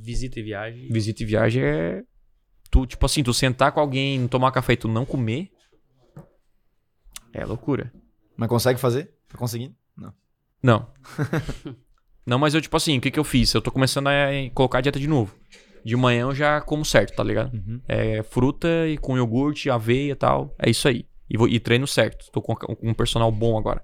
[0.00, 0.88] visita e viagem.
[0.88, 2.02] Visita e viagem é.
[2.70, 5.50] Tu, tipo assim, tu sentar com alguém, tomar café e tu não comer.
[7.32, 7.92] É loucura.
[8.36, 9.14] Mas consegue fazer?
[9.28, 9.74] Tá conseguindo?
[9.96, 10.14] Não.
[10.62, 10.90] Não.
[12.26, 13.52] não, mas eu, tipo assim, o que que eu fiz?
[13.52, 15.34] Eu tô começando a colocar a dieta de novo.
[15.84, 17.52] De manhã eu já como certo, tá ligado?
[17.54, 17.80] Uhum.
[17.88, 20.54] É fruta e com iogurte, aveia e tal.
[20.58, 21.06] É isso aí.
[21.28, 22.30] E, vou, e treino certo.
[22.30, 23.82] Tô com, com um personal bom agora.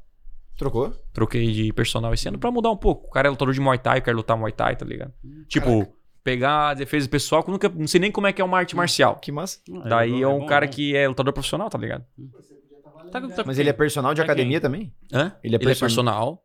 [0.59, 0.93] Trocou?
[1.15, 3.07] Troquei de personal esse ano pra mudar um pouco.
[3.07, 5.13] O cara é lutador de Muay Thai, quer lutar Muay Thai, tá ligado?
[5.49, 5.87] Tipo,
[6.25, 8.59] pegar a defesa pessoal, que eu nunca, não sei nem como é que é uma
[8.59, 9.17] arte marcial.
[9.17, 9.61] Que massa.
[9.85, 10.73] Ah, Daí é, bom, um bom, cara bom.
[10.73, 12.05] que é lutador profissional, tá ligado?
[13.11, 14.25] Tá- tá- Mas ele é personal de quem?
[14.25, 14.93] academia também?
[15.13, 15.33] Hã?
[15.43, 16.45] Ele é Ele é personal.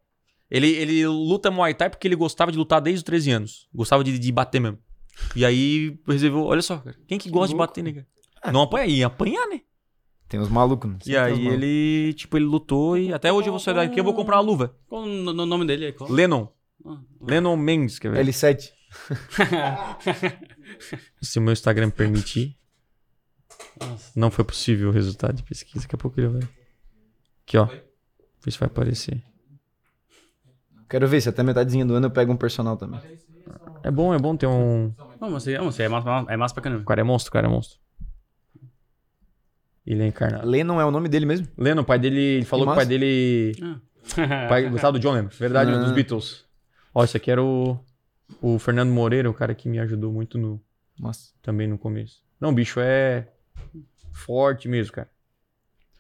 [0.50, 3.68] Ele, ele luta Muay Thai porque ele gostava de lutar desde os 13 anos.
[3.74, 4.78] Gostava de, de bater mesmo.
[5.36, 6.96] E aí resolveu, olha só, cara.
[7.08, 7.68] Quem que, gosta de louco.
[7.68, 8.54] bater, né, cara?
[8.54, 9.62] Não apanha, ia apanhar, né?
[10.34, 10.98] Tem uns malucos, né?
[11.06, 11.54] E aí malucos.
[11.54, 14.42] ele, tipo, ele lutou e até hoje eu vou sair daqui eu vou comprar uma
[14.42, 14.76] luva.
[14.88, 15.92] Qual o no- no nome dele?
[15.92, 16.10] Qual?
[16.12, 16.48] Lennon.
[16.84, 18.26] Ah, Lennon Mendes, quer ver?
[18.26, 18.72] L7.
[21.22, 22.58] Se o meu Instagram permitir.
[23.80, 24.12] Nossa.
[24.16, 25.82] Não foi possível o resultado de pesquisa.
[25.84, 26.42] Daqui a pouco ele vai.
[27.46, 27.68] Aqui, ó.
[28.50, 29.22] Se vai aparecer.
[30.90, 33.00] Quero ver se até metadezinha do ano eu pego um personal também.
[33.84, 34.92] É bom, é bom ter um.
[34.98, 36.86] Não, mas não, você é massa, é massa pra O caramba.
[36.86, 37.83] cara é monstro, o cara é monstro.
[39.86, 40.48] Ele é encarnado.
[40.48, 41.48] Lennon é o nome dele mesmo?
[41.58, 42.20] Lennon, o pai dele.
[42.20, 43.52] Ele falou que o pai dele.
[43.62, 44.48] Ah.
[44.48, 45.30] Pai gostava do John Lennon.
[45.38, 45.78] Verdade, Ah.
[45.80, 46.46] dos Beatles.
[46.94, 47.78] Ó, esse aqui era o.
[48.42, 50.60] O Fernando Moreira, o cara que me ajudou muito no,
[51.00, 51.32] Nossa.
[51.42, 52.22] também no começo.
[52.40, 53.28] Não, o bicho é.
[54.14, 55.10] Forte mesmo, cara.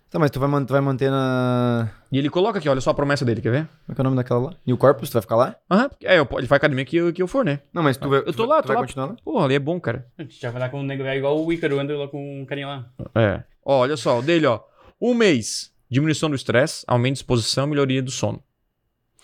[0.09, 1.89] Tá, mas tu vai, man- tu vai manter na.
[2.11, 3.65] E ele coloca aqui, olha só a promessa dele, quer ver?
[3.85, 4.53] Como é que é o nome daquela lá?
[4.65, 5.55] New Corpus, tu vai ficar lá?
[5.69, 7.59] Aham, é, eu, ele faz academia que eu, que eu for, né?
[7.73, 8.19] Não, mas tu vai.
[8.19, 8.81] Eu tô tu lá, vai- tô tu vai lá.
[8.83, 9.15] continuar lá?
[9.23, 10.05] Pô, ali é bom, cara.
[10.17, 12.41] A gente já vai lá com o nego velho igual o Ícaro anda lá com
[12.41, 12.89] um carinha lá.
[13.15, 13.43] É.
[13.65, 14.63] Ó, olha só, o dele, ó.
[14.99, 18.43] Um mês, diminuição do estresse, aumento de disposição, melhoria do sono.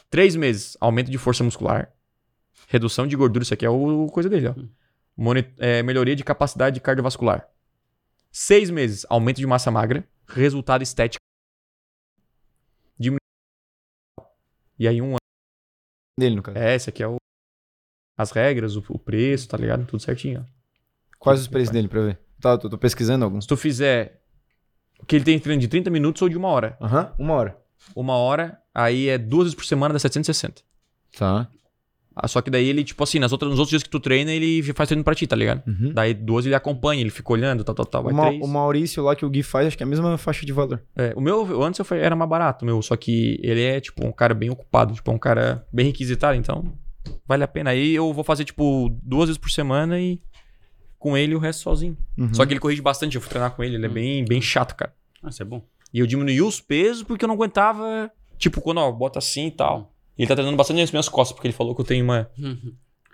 [0.10, 1.94] Três meses, aumento de força muscular,
[2.68, 4.56] redução de gordura, isso aqui é o coisa dele, ó.
[5.16, 7.50] Moni- é, melhoria de capacidade cardiovascular.
[8.32, 11.20] Seis meses, aumento de massa magra, resultado estético.
[12.98, 13.20] Diminu...
[14.78, 15.18] E aí um ano.
[16.18, 16.58] Dele, no caso.
[16.58, 17.18] É, esse aqui é o...
[18.18, 19.86] As regras, o, o preço, tá ligado?
[19.86, 20.60] Tudo certinho, ó.
[21.18, 22.20] Quais os preços dele pra ver?
[22.40, 23.44] Tá, tô, tô pesquisando alguns.
[23.44, 24.22] Se tu fizer...
[25.08, 26.78] Que ele tem treino de 30 minutos ou de uma hora.
[26.82, 27.58] Aham, uma hora.
[27.96, 30.62] uma hora, aí é duas vezes por semana, dá 760.
[31.18, 31.48] Tá.
[32.16, 34.32] Ah, Só que daí ele, tipo assim, nas outras, nos outros dias que tu treina,
[34.32, 35.64] ele faz treino pra ti, tá ligado?
[35.66, 35.94] Uhum.
[35.94, 38.04] Daí duas ele acompanha, ele fica olhando, tal, tal, tal.
[38.04, 38.44] Vai O, Ma- três.
[38.44, 40.84] o Maurício lá que o Gui faz, acho que é a mesma faixa de valor.
[40.98, 43.62] É, o meu, eu- antes eu foi- era mais barato, o meu, só que ele
[43.64, 46.74] é, tipo, um cara bem ocupado, tipo, um cara bem requisitado, então
[47.26, 47.70] vale a pena.
[47.70, 50.20] Aí eu vou fazer, tipo, duas vezes por semana e
[51.00, 51.98] com ele o resto sozinho.
[52.18, 52.34] Uhum.
[52.34, 54.76] Só que ele corrige bastante, eu fui treinar com ele, ele é bem, bem chato,
[54.76, 54.94] cara.
[55.24, 55.64] Ah, isso é bom.
[55.94, 59.52] E eu diminuí os pesos porque eu não aguentava, tipo, quando, ó, bota assim e
[59.52, 59.94] tal.
[60.18, 62.30] E ele tá treinando bastante nas minhas costas, porque ele falou que eu tenho uma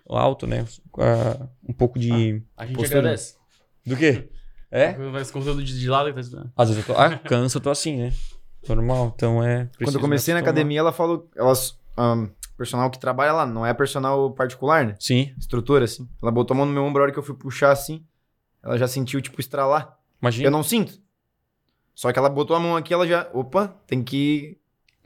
[0.07, 0.65] alto, né?
[0.99, 2.41] ah, um pouco de.
[2.57, 2.99] A gente Postura.
[2.99, 3.35] agradece.
[3.85, 4.29] Do quê?
[4.71, 4.93] É?
[4.93, 6.51] Vai esse conteúdo de, de lado que tá estudando.
[6.55, 6.99] Às vezes eu tô.
[6.99, 8.13] Ah, cansa, eu tô assim, né?
[8.67, 9.13] Normal.
[9.15, 9.69] Então é.
[9.83, 11.29] Quando eu comecei me na academia, ela falou.
[11.35, 11.77] Elas.
[11.97, 14.95] Um, personal que trabalha lá, não é personal particular, né?
[14.99, 16.07] Sim, Estrutura, assim.
[16.21, 18.05] Ela botou a mão no meu ombro a hora que eu fui puxar assim.
[18.63, 19.97] Ela já sentiu, tipo, estralar.
[20.21, 20.47] imagina.
[20.47, 20.99] Eu não sinto.
[21.93, 23.29] Só que ela botou a mão aqui, ela já.
[23.33, 24.57] Opa, tem que.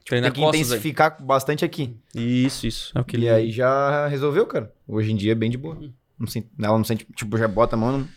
[0.06, 0.66] Treinar tem que costas aí.
[0.68, 1.96] intensificar bastante aqui.
[2.16, 2.98] Isso, isso.
[2.98, 3.30] É o que E ele.
[3.30, 4.74] aí já resolveu, cara.
[4.88, 5.78] Hoje em dia é bem de boa.
[6.18, 8.00] Não sente, ela não sente, tipo, já bota a mão.
[8.00, 8.08] Não...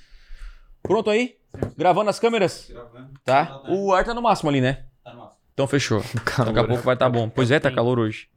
[0.82, 1.37] Pronto aí?
[1.76, 2.72] Gravando as câmeras?
[3.25, 3.62] Tá?
[3.69, 4.87] O ar tá no máximo ali, né?
[5.04, 5.37] Tá massa.
[5.53, 6.00] Então fechou.
[6.47, 7.28] Daqui a pouco vai estar bom.
[7.28, 8.28] Pois é, tá calor hoje.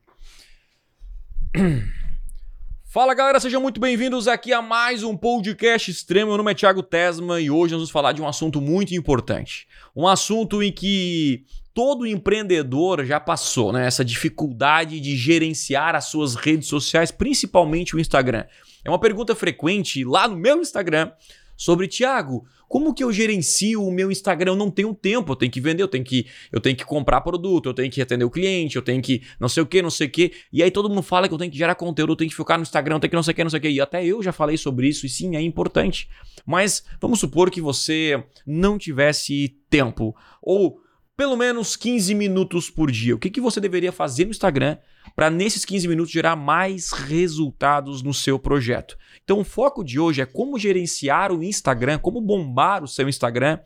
[2.83, 6.27] Fala galera, sejam muito bem-vindos aqui a mais um podcast extremo.
[6.27, 9.67] Meu nome é Thiago Tesma e hoje nós vamos falar de um assunto muito importante.
[9.95, 13.85] Um assunto em que todo empreendedor já passou, né?
[13.85, 18.45] Essa dificuldade de gerenciar as suas redes sociais, principalmente o Instagram.
[18.83, 21.11] É uma pergunta frequente lá no meu Instagram
[21.55, 24.51] sobre Thiago, como que eu gerencio o meu Instagram?
[24.51, 27.21] Eu não tenho tempo, eu tenho que vender, eu tenho que, eu tenho que comprar
[27.21, 29.89] produto, eu tenho que atender o cliente, eu tenho que não sei o que, não
[29.89, 30.33] sei o que.
[30.51, 32.57] E aí todo mundo fala que eu tenho que gerar conteúdo, eu tenho que focar
[32.57, 33.69] no Instagram, eu tenho que não sei o que, não sei o que.
[33.69, 36.09] E até eu já falei sobre isso, e sim, é importante.
[36.45, 40.79] Mas vamos supor que você não tivesse tempo, ou
[41.18, 43.15] pelo menos 15 minutos por dia.
[43.15, 44.77] O que, que você deveria fazer no Instagram
[45.15, 48.97] para nesses 15 minutos gerar mais resultados no seu projeto?
[49.23, 53.59] Então, o foco de hoje é como gerenciar o Instagram, como bombar o seu Instagram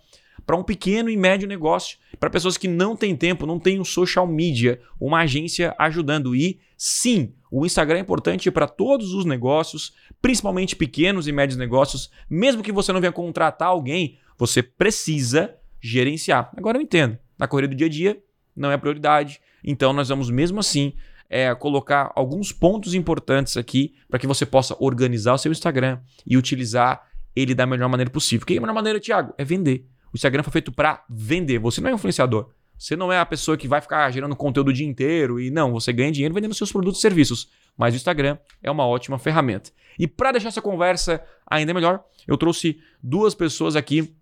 [0.45, 3.85] para um pequeno e médio negócio, para pessoas que não têm tempo, não têm um
[3.85, 6.35] social media, uma agência ajudando.
[6.35, 12.09] E sim, o Instagram é importante para todos os negócios, principalmente pequenos e médios negócios.
[12.29, 16.51] Mesmo que você não venha contratar alguém, você precisa gerenciar.
[16.55, 18.23] Agora eu entendo, na corrida do dia a dia
[18.55, 20.93] não é prioridade, então nós vamos mesmo assim
[21.29, 26.35] é colocar alguns pontos importantes aqui para que você possa organizar o seu Instagram e
[26.35, 28.45] utilizar ele da melhor maneira possível.
[28.45, 29.33] Que é a melhor maneira, Thiago?
[29.37, 29.87] É vender.
[30.11, 31.59] O Instagram foi feito para vender.
[31.59, 32.49] Você não é um influenciador.
[32.77, 35.73] Você não é a pessoa que vai ficar gerando conteúdo o dia inteiro e não,
[35.73, 37.49] você ganha dinheiro vendendo seus produtos e serviços.
[37.77, 39.69] Mas o Instagram é uma ótima ferramenta.
[39.97, 44.15] E para deixar essa conversa ainda melhor, eu trouxe duas pessoas aqui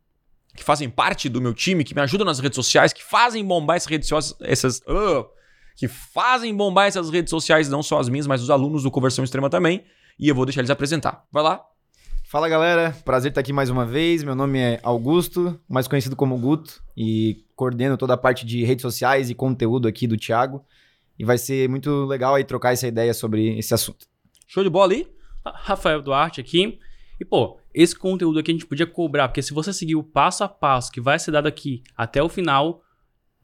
[0.56, 3.78] que fazem parte do meu time, que me ajudam nas redes sociais, que fazem bombar
[3.78, 5.28] essas redes sociais, essas, uh,
[5.78, 9.24] que fazem bombar essas redes sociais, não só as minhas, mas os alunos do Conversão
[9.24, 9.86] Extrema também.
[10.20, 11.24] E eu vou deixar eles apresentar.
[11.32, 11.64] Vai lá.
[12.26, 14.24] Fala galera, prazer estar aqui mais uma vez.
[14.24, 18.82] Meu nome é Augusto, mais conhecido como Guto, e coordeno toda a parte de redes
[18.82, 20.66] sociais e conteúdo aqui do Thiago.
[21.18, 24.08] E vai ser muito legal aí trocar essa ideia sobre esse assunto.
[24.48, 25.08] Show de bola aí?
[25.46, 26.80] Rafael Duarte aqui.
[27.20, 30.44] E, pô, esse conteúdo aqui a gente podia cobrar, porque se você seguir o passo
[30.44, 32.82] a passo que vai ser dado aqui até o final,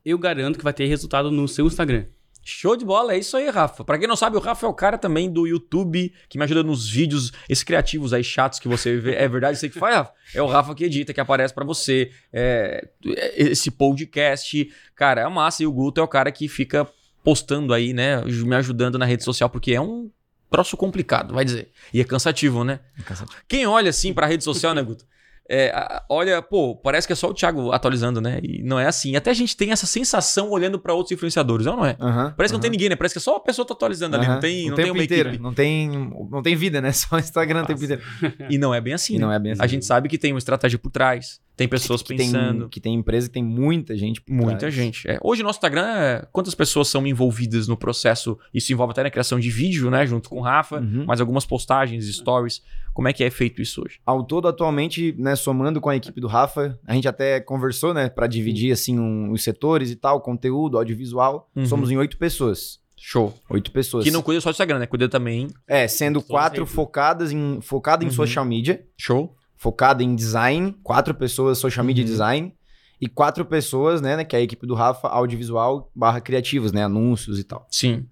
[0.03, 2.06] eu garanto que vai ter resultado no seu Instagram.
[2.44, 3.86] Show de bola, é isso aí, Rafa.
[3.86, 6.62] Pra quem não sabe, o Rafa é o cara também do YouTube que me ajuda
[6.62, 9.16] nos vídeos, esses criativos aí chatos que você vê.
[9.16, 10.12] É verdade, você que faz, Rafa?
[10.36, 12.12] É o Rafa que edita, que aparece para você.
[12.31, 12.88] É,
[13.36, 15.63] esse podcast, cara, é massa.
[15.63, 16.86] E o Guto é o cara que fica
[17.24, 18.22] postando aí, né?
[18.25, 20.12] Me ajudando na rede social, porque é um
[20.51, 21.72] troço complicado, vai dizer.
[21.94, 22.80] E é cansativo, né?
[23.00, 23.42] É cansativo.
[23.48, 25.06] Quem olha assim pra rede social, né, Guto?
[25.50, 25.74] É,
[26.10, 28.40] olha, pô, parece que é só o Thiago atualizando, né?
[28.42, 29.16] E não é assim.
[29.16, 31.98] Até a gente tem essa sensação olhando para outros influenciadores, não é?
[32.00, 32.95] Uhum, Parece que não tem ninguém, né?
[32.95, 35.30] Parece que é só a pessoa tá atualizando ali, não tem, não tem uma inteiro.
[35.30, 35.44] equipe.
[35.44, 35.90] Não tem,
[36.31, 36.92] não tem vida, né?
[36.94, 38.01] Só o Instagram o tempo inteiro.
[38.50, 39.16] E não é bem assim.
[39.16, 39.19] Né?
[39.19, 39.62] não é bem assim.
[39.62, 42.61] A gente sabe que tem uma estratégia por trás, tem pessoas que pensando.
[42.61, 44.21] Tem, que tem empresa que tem muita gente.
[44.27, 44.73] Muita trás.
[44.73, 45.07] gente.
[45.07, 45.19] É.
[45.21, 48.38] Hoje, nosso Instagram, é- quantas pessoas são envolvidas no processo?
[48.53, 50.05] Isso envolve até na criação de vídeo, né?
[50.05, 51.05] Junto com o Rafa, Uhum.
[51.05, 52.61] mais algumas postagens, stories.
[52.94, 54.00] Como é que é feito isso hoje?
[54.05, 58.07] Ao todo, atualmente, né, somando com a equipe do Rafa, a gente até conversou, né,
[58.09, 61.50] para dividir assim um- os setores e tal, conteúdo, audiovisual.
[61.55, 61.65] Uhum.
[61.65, 62.79] Somos em oito pessoas.
[62.95, 63.33] Show.
[63.50, 64.05] Oito pessoas.
[64.05, 64.85] Que não cuida só do Instagram, né?
[64.85, 65.47] Cuida também.
[65.67, 68.13] É, sendo quatro focadas em focada em Uhum.
[68.13, 69.35] social media, Show.
[69.63, 72.10] Focada em design, quatro pessoas social media Uhum.
[72.10, 72.54] design
[73.00, 76.83] e quatro pessoas, né, né, que é a equipe do Rafa, audiovisual barra criativos, né,
[76.83, 77.65] anúncios e tal.
[77.71, 78.06] Sim.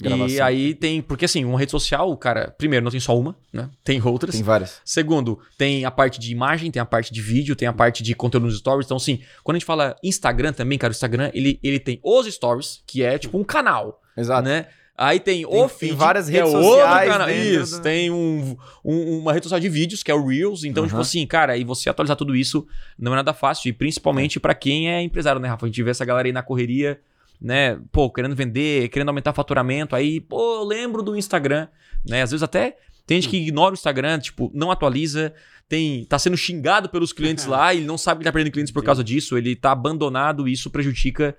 [0.00, 0.44] E Gravação.
[0.46, 1.00] aí tem.
[1.00, 3.70] Porque assim, uma rede social, cara, primeiro, não tem só uma, né?
[3.84, 4.34] Tem outras.
[4.34, 4.80] Tem várias.
[4.84, 8.12] Segundo, tem a parte de imagem, tem a parte de vídeo, tem a parte de
[8.12, 8.84] conteúdo nos stories.
[8.86, 12.26] Então, assim, quando a gente fala Instagram também, cara, o Instagram, ele, ele tem os
[12.26, 14.42] stories, que é tipo um canal, Exato.
[14.42, 14.66] né?
[14.96, 17.26] Aí tem, Tem- o tem feed, várias que é redes outro sociais canal.
[17.26, 20.64] dentro Isso, do- tem um, um- uma rede social de vídeos, que é o Reels.
[20.64, 20.88] Então, Aham.
[20.90, 22.66] tipo assim, cara, e você atualizar tudo isso
[22.98, 23.68] não é nada fácil.
[23.70, 25.64] E principalmente pra quem é empresário, né, Rafa?
[25.64, 27.00] A gente vê essa galera aí na correria,
[27.40, 27.80] né?
[27.90, 29.96] Pô, querendo vender, querendo aumentar faturamento.
[29.96, 31.68] Aí, pô, eu lembro do Instagram,
[32.08, 32.22] né?
[32.22, 35.32] Às vezes até tem gente que ignora o Instagram, tipo, não atualiza.
[35.68, 38.84] Tem, tá sendo xingado pelos clientes lá, ele não sabe que tá perdendo clientes por
[38.84, 41.34] causa disso, ele tá abandonado e isso prejudica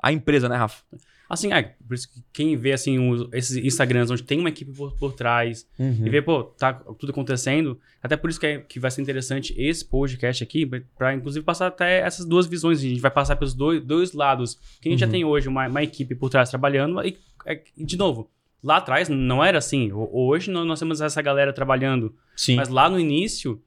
[0.00, 0.84] a empresa, né, Rafa?
[1.32, 4.70] Assim, é, por isso que quem vê, assim, os- esses Instagrams onde tem uma equipe
[4.70, 6.06] por, por trás Uhum.
[6.06, 9.54] e vê, pô, tá tudo acontecendo, até por isso que, é- que vai ser interessante
[9.56, 12.80] esse podcast aqui, pra- pra inclusive passar até essas duas visões.
[12.80, 14.58] A gente vai passar pelos dois, dois lados.
[14.78, 15.06] Que a gente Uhum.
[15.08, 18.28] já tem hoje uma, uma equipe por trás trabalhando, e, é, de novo,
[18.62, 19.90] lá atrás não era assim.
[19.90, 22.56] Ho- Hoje nós, nós temos essa galera trabalhando, Sim.
[22.56, 23.58] mas lá no início,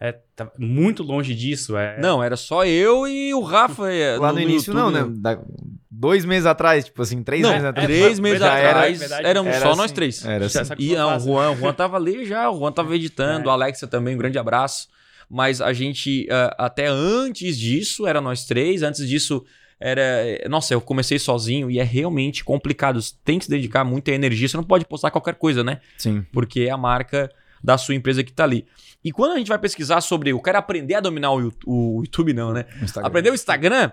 [0.00, 1.76] é, tá muito longe disso.
[1.76, 3.92] É, Não, era só eu e o Rafa.
[3.92, 5.04] é, Lá no, início não, né?
[5.08, 5.38] Da-
[5.90, 7.86] dois meses atrás, tipo assim, três Não, meses atrás.
[7.86, 9.26] três meses já era- atrás, verdade.
[9.26, 9.78] éramos Era só assim.
[9.78, 10.24] nós três.
[10.24, 10.58] Era assim.
[10.58, 11.20] Essa- E não, o.
[11.20, 13.50] Juan, o Juan tava ali já, o Juan tava editando, É.
[13.50, 14.88] a Alexia também, um grande abraço.
[15.28, 18.82] Mas a gente, ah, até antes disso, era nós três.
[18.82, 19.44] Antes disso,
[19.78, 20.02] era.
[20.48, 23.00] Nossa, eu comecei sozinho e é realmente complicado.
[23.00, 24.48] Você tem que se dedicar muita energia.
[24.48, 25.80] Você não pode postar qualquer coisa, né?
[25.98, 26.24] Sim.
[26.32, 27.30] Porque é a marca
[27.62, 28.66] da sua empresa que tá ali.
[29.04, 30.30] E quando a gente vai pesquisar sobre.
[30.30, 32.66] Eu quero aprender a dominar o, o YouTube, não, né?
[32.82, 33.08] Instagram.
[33.08, 33.92] Aprendeu o Instagram?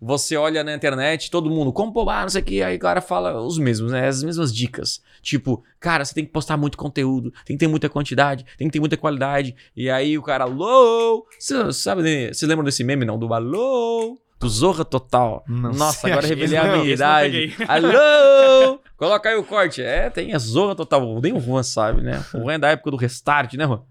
[0.00, 3.00] Você olha na internet, todo mundo, como ah, não sei o que, aí o cara
[3.00, 4.06] fala os mesmos, né?
[4.06, 5.00] As mesmas dicas.
[5.22, 8.72] Tipo, cara, você tem que postar muito conteúdo, tem que ter muita quantidade, tem que
[8.72, 9.56] ter muita qualidade.
[9.74, 11.26] E aí o cara, alô!
[11.38, 12.28] Você sabe?
[12.28, 13.18] Você lembra desse meme, não?
[13.18, 14.18] Do alô?
[14.38, 15.42] Do Zorra Total.
[15.48, 17.54] Não Nossa, agora revelei a minha idade.
[17.66, 18.78] Alô!
[18.96, 19.82] Coloca aí o corte.
[19.82, 21.20] É, tem a Zorra Total.
[21.20, 22.24] Nem o Juan sabe, né?
[22.34, 23.82] O Juan é da época do Restart, né, Juan?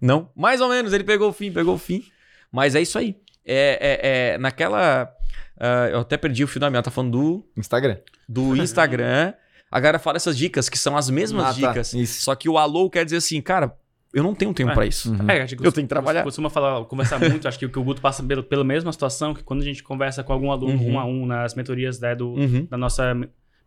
[0.00, 0.30] Não?
[0.36, 2.02] Mais ou menos, ele pegou o fim, pegou o fim.
[2.50, 3.16] Mas é isso aí.
[3.46, 5.10] É, é, é, naquela.
[5.58, 6.82] ah, eu até perdi o fio da minha.
[6.82, 7.96] Tá falando do, Instagram.
[8.28, 9.32] do Instagram.
[9.70, 11.68] A galera fala essas dicas, que são as mesmas Ah, tá.
[11.68, 11.94] dicas.
[11.94, 12.20] Isso.
[12.22, 13.74] Só que o alô quer dizer assim, cara,
[14.12, 14.74] eu não tenho tempo É.
[14.74, 15.10] pra isso.
[15.10, 15.30] Uhum.
[15.30, 16.22] É, acho que Eu tenho que trabalhar.
[16.24, 19.32] Costuma falar, conversar muito, acho que o que o Guto passa pelo- pela mesma situação,
[19.32, 20.92] que quando a gente conversa com algum aluno Uhum.
[20.92, 22.66] um a um nas mentorias né, do, Uhum.
[22.68, 23.14] da nossa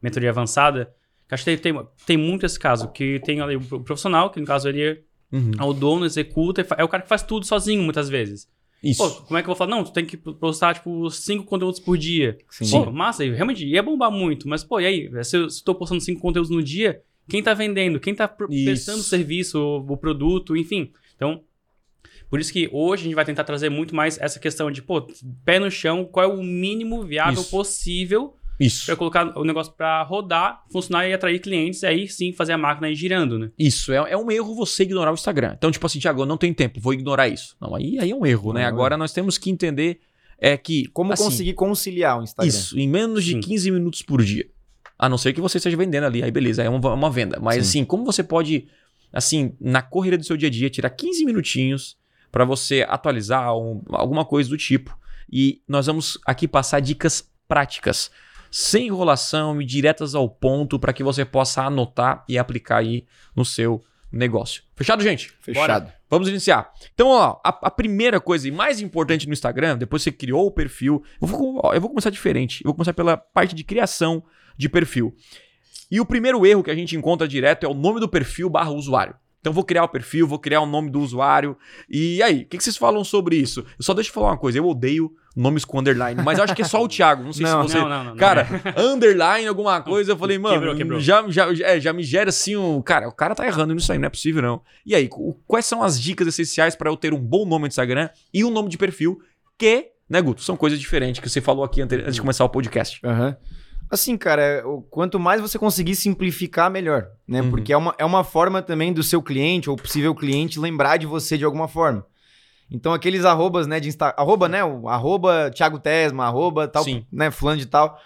[0.01, 0.93] mentoria avançada,
[1.27, 4.29] que acho que tem, tem, tem muito esse caso, que tem ali o pro- profissional,
[4.29, 5.51] que no caso ele Uhum.
[5.59, 8.47] é o dono, executa, é o cara que faz tudo sozinho muitas vezes.
[8.81, 9.03] Isso.
[9.03, 9.71] Pô, como é que eu vou falar?
[9.71, 12.37] Não, tu tem que postar, tipo, cinco conteúdos por dia.
[12.51, 12.69] Sim.
[12.85, 14.47] Pô, massa, realmente ia bombar muito.
[14.47, 15.23] Mas, pô, e aí?
[15.25, 17.99] Se eu, se eu tô postando cinco conteúdos no dia, quem tá vendendo?
[17.99, 20.91] Quem tá prestando o serviço, o, o produto, enfim.
[21.15, 21.41] Então,
[22.29, 25.01] por isso que hoje a gente vai tentar trazer muito mais essa questão de, pô,
[25.43, 27.49] pé no chão, qual é o mínimo viável Isso.
[27.49, 28.85] possível Isso.
[28.85, 32.57] pra colocar o negócio pra rodar, funcionar e atrair clientes, e aí sim fazer a
[32.57, 33.51] máquina ir girando, né?
[33.59, 35.53] Isso, é, é um erro você ignorar o Instagram.
[35.57, 37.55] Então, tipo assim, Thiago, eu não tenho tempo, vou ignorar isso.
[37.59, 38.61] Não, aí, aí é um erro, né?
[38.61, 39.99] Não, Agora nós temos que entender
[40.39, 40.87] é que.
[40.87, 42.47] Como assim, conseguir conciliar o Instagram?
[42.49, 43.39] Isso, em menos de Sim.
[43.41, 44.47] 15 minutos por dia.
[44.97, 47.37] A não ser que você esteja vendendo ali, aí beleza, é uma, uma venda.
[47.41, 47.61] Mas Sim.
[47.79, 48.67] assim, como você pode,
[49.11, 51.97] assim, na correria do seu dia a dia, tirar 15 minutinhos
[52.31, 54.97] para você atualizar um- alguma coisa do tipo.
[55.31, 58.09] E nós vamos aqui passar dicas práticas,
[58.57, 63.43] sem enrolação e diretas ao ponto, para que você possa anotar e aplicar aí no
[63.43, 64.63] seu negócio.
[64.77, 65.33] Fechado, gente?
[65.41, 65.91] Fechado.
[66.09, 66.71] Vamos iniciar.
[66.93, 70.47] Então, ó, a, a primeira coisa e mais importante no Instagram, depois que você criou
[70.47, 72.61] o perfil, eu vou, ó, eu vou começar diferente.
[72.63, 74.23] Eu vou começar pela parte de criação
[74.55, 75.13] de perfil.
[75.91, 78.71] E o primeiro erro que a gente encontra direto é o nome do perfil barra
[78.71, 79.17] usuário.
[79.41, 81.57] Então, vou criar o perfil, vou criar o nome do usuário.
[81.89, 83.65] E aí, o que, que vocês falam sobre isso?
[83.77, 86.55] Eu só deixa eu falar uma coisa, eu odeio nomes com underline, mas eu acho
[86.55, 87.23] que é só o Thiago.
[87.23, 87.77] Não sei Não, se você.
[87.79, 88.11] Não, não, não.
[88.11, 88.15] não.
[88.17, 90.99] Cara, underline, alguma coisa, eu falei, mano, Quebrou, quebrou.
[90.99, 92.81] Já, já, é, já me gera assim um.
[92.81, 94.61] Cara, o cara tá errando nisso aí, não é possível não.
[94.85, 95.09] E aí,
[95.45, 98.49] quais são as dicas essenciais pra eu ter um bom nome no Instagram e um
[98.49, 99.19] nome de perfil
[99.57, 102.49] que, né, Guto, são coisas diferentes que você falou aqui ante- antes de começar o
[102.49, 102.99] podcast.
[103.03, 103.35] Aham.
[103.91, 107.41] Assim, cara, o- quanto mais você conseguir simplificar, melhor, né?
[107.41, 107.51] Uhum.
[107.51, 111.05] Porque é uma, é uma forma também do seu cliente ou possível cliente lembrar de
[111.05, 112.03] você de alguma forma.
[112.69, 114.13] Então, aqueles arrobas, né, de Insta...
[114.17, 114.63] Arroba, né?
[114.63, 117.05] O arroba Thiago Tesma, arroba tal, Sim.
[117.11, 117.99] né, fulano de tal.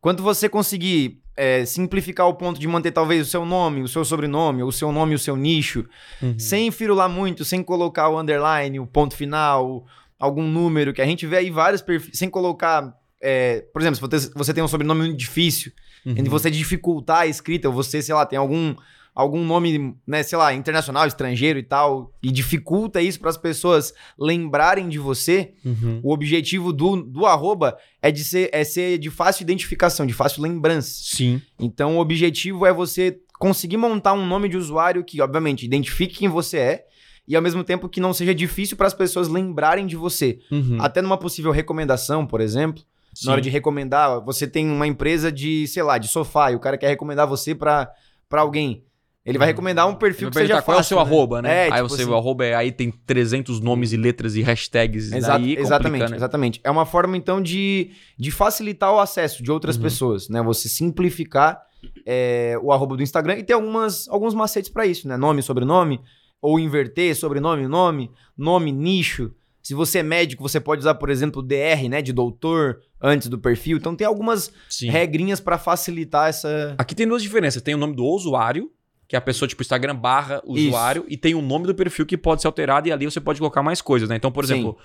[0.00, 4.04] Quanto você conseguir é, simplificar o ponto de manter talvez o seu nome, o seu
[4.04, 5.84] sobrenome, ou o seu nome e o seu nicho,
[6.22, 6.38] Uhum.
[6.38, 9.84] sem firular muito, sem colocar o underline, o ponto final,
[10.18, 12.94] algum número, que a gente vê aí vários perfis, sem colocar.
[13.20, 15.72] é, por exemplo, se você, você tem um sobrenome muito difícil,
[16.06, 16.14] Uhum.
[16.26, 18.76] você dificultar a escrita, ou você, sei lá, tem algum,
[19.18, 23.92] algum nome, né, sei lá, internacional, estrangeiro e tal, e dificulta isso para as pessoas
[24.16, 25.98] lembrarem de você, Uhum.
[26.04, 30.40] o objetivo do, do arroba é, de ser, é ser de fácil identificação, de fácil
[30.40, 31.00] lembrança.
[31.02, 31.42] Sim.
[31.58, 36.28] Então, o objetivo é você conseguir montar um nome de usuário que, obviamente, identifique quem
[36.28, 36.84] você é
[37.26, 40.38] e, ao mesmo tempo, que não seja difícil para as pessoas lembrarem de você.
[40.48, 40.78] Uhum.
[40.80, 42.84] Até numa possível recomendação, por exemplo,
[43.24, 46.60] na hora de recomendar, você tem uma empresa de, sei lá, de sofá e o
[46.60, 47.92] cara quer recomendar você para
[48.30, 48.84] alguém.
[49.28, 51.02] Ele vai recomendar um perfil Ele que seja perguntar qual é o fácil, seu né?
[51.10, 51.48] arroba, né?
[51.54, 52.10] É, aí tipo você, assim.
[52.10, 55.12] o arroba é, aí tem 300 nomes e letras e hashtags.
[55.12, 56.16] Exa- aí complica, exatamente, né?
[56.16, 56.60] exatamente.
[56.64, 59.82] É uma forma, então, de, de facilitar o acesso de outras Uhum.
[59.82, 60.42] pessoas, né?
[60.42, 61.60] Você simplificar
[62.06, 65.16] é, o arroba do Instagram e ter algumas, alguns macetes para isso, né?
[65.16, 66.00] Nome, sobrenome,
[66.40, 69.32] ou inverter sobrenome, nome, nome, nicho.
[69.62, 72.00] Se você é médico, você pode usar, por exemplo, o DR, né?
[72.00, 73.76] De doutor, antes do perfil.
[73.76, 74.88] Então, tem algumas Sim.
[74.88, 76.74] regrinhas para facilitar essa...
[76.78, 77.60] Aqui tem duas diferenças.
[77.60, 78.70] Tem o nome do usuário,
[79.08, 82.16] que é a pessoa, tipo, Instagram barra usuário, e tem o nome do perfil que
[82.16, 84.16] pode ser alterado, e ali você pode colocar mais coisas, né?
[84.16, 84.76] Então, por exemplo,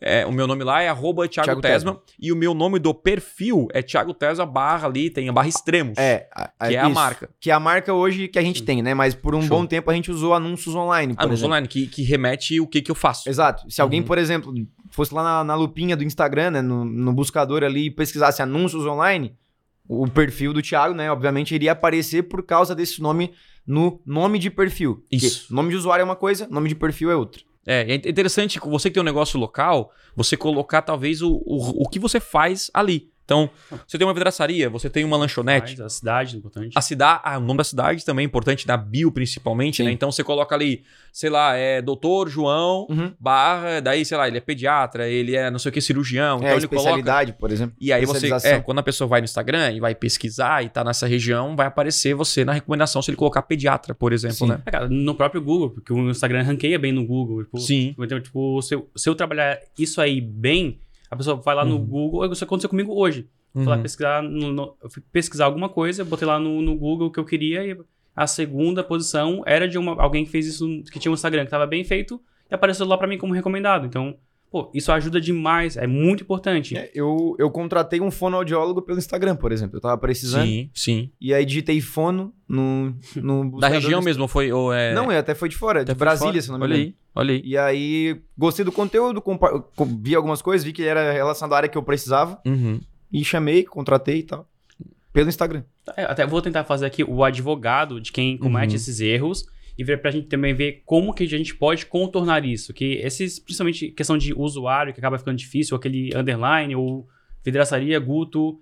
[0.00, 2.92] é, o meu nome lá é arroba Thiago, Thiago Tesma, e o meu nome do
[2.92, 6.86] perfil é Thiago Tesma barra ali, tem a barra extremos, É, a- que é a
[6.86, 6.94] isso.
[6.94, 7.30] marca.
[7.40, 8.94] Que é a marca hoje que a gente tem, né?
[8.94, 9.56] Mas por um Show.
[9.58, 11.48] bom tempo a gente usou anúncios online, por Anúncio exemplo.
[11.50, 13.28] online, que, que remete o que, que eu faço.
[13.28, 13.68] Exato.
[13.70, 14.06] Se alguém, Uhum.
[14.06, 14.52] por exemplo,
[14.90, 18.86] fosse lá na, na lupinha do Instagram, né, no, no buscador ali e pesquisasse anúncios
[18.86, 19.34] online,
[19.88, 23.32] o perfil do Thiago, né, obviamente iria aparecer por causa desse nome
[23.66, 24.96] no nome de perfil.
[24.96, 25.52] Porque Isso.
[25.54, 27.42] Nome de usuário é uma coisa, nome de perfil é outra.
[27.66, 31.88] É, é interessante, você que tem um negócio local, você colocar talvez o, o, o
[31.88, 33.10] que você faz ali.
[33.28, 33.50] Então,
[33.86, 36.72] você tem uma vidraçaria, você tem uma lanchonete, Mas a cidade é importante.
[36.74, 39.84] A cidade, ah, o nome da cidade também é importante, na bio principalmente, Sim.
[39.84, 39.92] né?
[39.92, 40.82] Então você coloca ali,
[41.12, 43.12] sei lá, é doutor João, Uhum.
[43.20, 46.36] barra, daí, sei lá, ele é pediatra, ele é não sei o que, cirurgião.
[46.36, 46.76] é, então ele coloca.
[46.76, 47.76] especialidade, por exemplo.
[47.78, 50.82] E aí você, é, quando a pessoa vai no Instagram e vai pesquisar e tá
[50.82, 54.46] nessa região, vai aparecer você na recomendação se ele colocar pediatra, por exemplo, Sim.
[54.48, 54.62] né?
[54.64, 57.44] É, cara, no próprio Google, porque o Instagram ranqueia bem no Google.
[57.44, 57.94] Tipo, Sim.
[57.98, 60.80] Então, tipo, se eu, se eu trabalhar isso aí bem,
[61.10, 61.84] a pessoa vai lá no Uhum.
[61.86, 62.32] Google.
[62.32, 63.28] Isso aconteceu comigo hoje.
[63.52, 63.82] Fui lá Uhum.
[63.82, 67.18] pesquisar, no- no- eu fui pesquisar alguma coisa, botei lá no, no Google o que
[67.18, 67.76] eu queria e
[68.14, 71.50] a segunda posição era de uma, alguém que fez isso, que tinha um Instagram que
[71.50, 73.86] tava bem feito e apareceu lá pra mim como recomendado.
[73.86, 74.16] Então,
[74.50, 76.76] pô, isso ajuda demais, é muito importante.
[76.76, 79.76] É, eu, eu contratei um fonoaudiólogo pelo Instagram, por exemplo.
[79.76, 80.46] Eu tava precisando.
[80.46, 81.10] Sim, sim.
[81.20, 84.50] E aí digitei fono no, no Da região mesmo, foi.
[84.52, 84.94] Ou é...
[84.94, 86.86] Não, é, até foi de fora, até de Brasília, se não me Olha engano.
[86.88, 87.42] aí, olha aí.
[87.44, 89.22] E aí, gostei do conteúdo,
[90.00, 92.80] vi algumas coisas, vi que era relacionado à área que eu precisava Uhum.
[93.12, 94.48] e chamei, contratei e tal.
[95.12, 95.62] Pelo Instagram.
[95.96, 98.76] É, até vou tentar fazer aqui o advogado de quem comete Uhum.
[98.76, 99.46] esses erros
[99.78, 102.74] e ver pra gente também ver como que a gente pode contornar isso.
[102.74, 107.06] Que esses, principalmente questão de usuário, que acaba ficando difícil, aquele underline, ou
[107.44, 108.58] vidraçaria, Guto,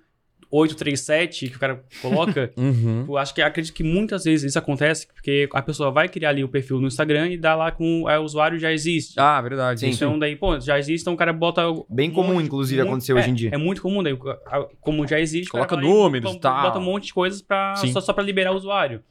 [0.51, 3.05] 837 que o cara coloca, Uhum.
[3.09, 6.45] eu acho que acredito que muitas vezes isso acontece, porque a pessoa vai criar ali
[6.45, 9.19] o perfil no Instagram e dá lá com é, o usuário já existe.
[9.19, 9.81] Ah, verdade.
[9.81, 9.89] Sim.
[9.89, 10.05] Isso.
[10.05, 11.63] Então daí, pô, já existe, então o cara bota...
[11.91, 13.51] Bem um comum, monte- inclusive, muito- acontecer é, hoje em dia.
[13.53, 15.51] É muito comum, daí, a- como já existe...
[15.51, 16.63] Coloca números bota- e tal.
[16.63, 17.91] Bota um monte de coisas pra, Sim.
[17.93, 19.03] só, só pra liberar o usuário.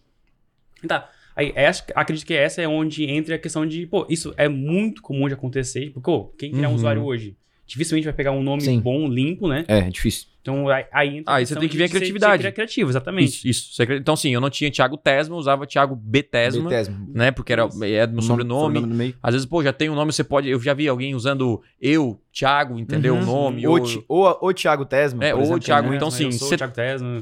[0.88, 1.10] Tá.
[1.36, 5.02] Aí, essa- acredito que essa é onde entra a questão de, pô, isso é muito
[5.02, 5.92] comum de acontecer.
[5.92, 6.76] Porque, pô, quem criar um Uhum.
[6.78, 7.36] usuário hoje,
[7.68, 8.80] dificilmente vai pegar um nome Sim.
[8.80, 9.66] bom, limpo, né?
[9.68, 10.28] É, é difícil.
[10.46, 12.44] Então aí, entra a Aí você tem que ver a ser- criatividade.
[12.44, 13.50] Ser criativo, exatamente.
[13.50, 13.84] Isso, isso.
[13.94, 16.22] Então, sim, eu não tinha Thiago Tesma, eu usava Thiago B.
[16.22, 17.08] Tesma, Betesmo.
[17.16, 17.32] né?
[17.32, 18.80] Porque era, é do meu sobrenome.
[18.80, 19.16] no meio.
[19.24, 20.48] Às vezes, pô, já tem um nome, você pode.
[20.48, 23.16] Eu já vi alguém usando eu, Thiago, entendeu?
[23.16, 23.24] Uhum.
[23.24, 23.68] O nome.
[23.68, 25.26] Ou, ou- ou, Thiago Tesma.
[25.26, 25.96] É, ou exemplo, Thiago, né?
[25.96, 26.30] então, eu sim.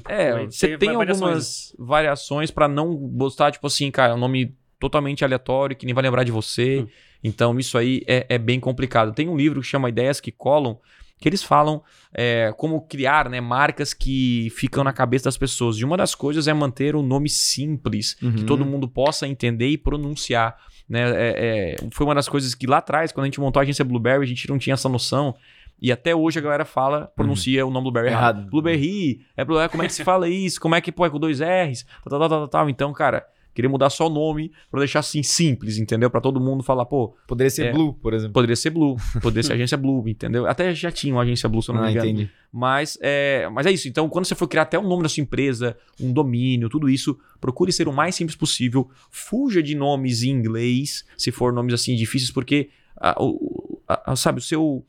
[0.09, 1.21] É, você ter tem variações.
[1.21, 6.03] algumas variações pra não botar, tipo assim, cara, um nome totalmente aleatório, que nem vai
[6.03, 6.81] lembrar de você.
[6.81, 6.87] Hum.
[7.23, 9.13] Então, isso aí é, é bem complicado.
[9.13, 10.77] Tem um livro que chama Ideias que Colam,
[11.23, 11.81] que eles falam
[12.13, 15.77] é, como criar né, marcas que ficam na cabeça das pessoas.
[15.77, 18.45] E uma das coisas é manter um nome simples, que Uhum.
[18.45, 20.57] todo mundo possa entender e pronunciar.
[20.89, 20.99] Né?
[21.11, 23.85] É- é, foi uma das coisas que lá atrás, quando a gente montou a agência
[23.85, 25.33] Blueberry, a gente não tinha essa noção.
[25.81, 28.49] E até hoje a galera fala, pronuncia o nome Blueberry errado.
[28.49, 30.59] Blueberry, é Blue- é, como é que se fala isso?
[30.59, 31.85] Como é que pô, é com dois R's?
[32.07, 32.69] Tal, tal, tal, tal, tal.
[32.69, 36.09] Então, cara, queria mudar só o nome pra deixar assim simples, entendeu?
[36.09, 37.71] Pra todo mundo falar, pô, Poderia ser É.
[37.71, 38.33] Blue, por exemplo.
[38.33, 40.45] poderia ser Blue, poderia ser agência Blue, entendeu?
[40.47, 42.09] Até já tinha uma agência Blue, se eu não Ah, me engano.
[42.09, 42.29] entendi.
[42.51, 43.87] Mas é, mas é isso.
[43.87, 47.17] Então, quando você for criar até o nome da sua empresa, um domínio, tudo isso,
[47.41, 48.89] procure ser o mais simples possível.
[49.09, 54.15] Fuja de nomes em inglês, se for nomes assim difíceis, porque ah, o- a- a-
[54.15, 54.85] sabe, o seu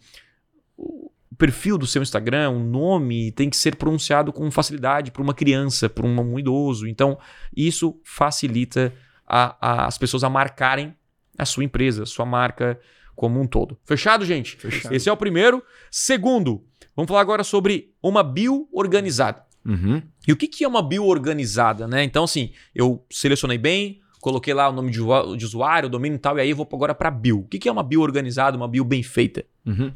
[1.35, 5.35] o perfil do seu Instagram, o nome tem que ser pronunciado com facilidade para uma
[5.35, 6.87] criança, para um, idoso.
[6.87, 7.19] Então,
[7.57, 8.95] isso facilita
[9.27, 10.95] a- a- as pessoas a marcarem
[11.37, 12.79] a sua empresa, a sua marca
[13.17, 13.77] como um todo.
[13.85, 14.57] Fechado, gente?
[14.57, 14.95] Fechado.
[14.95, 15.63] Esse é o primeiro.
[15.91, 16.65] Segundo,
[16.95, 19.43] vamos falar agora sobre uma bio organizada.
[19.67, 20.01] Uhum.
[20.29, 22.05] E o que, que é uma bio organizada, né?
[22.05, 26.39] Então, assim, eu selecionei bem, coloquei lá o nome de usuário, o domínio e tal,
[26.39, 27.41] e aí eu vou agora para bio.
[27.41, 29.45] O que, que é uma bio organizada, uma bio bem feita?
[29.67, 29.93] Uhum.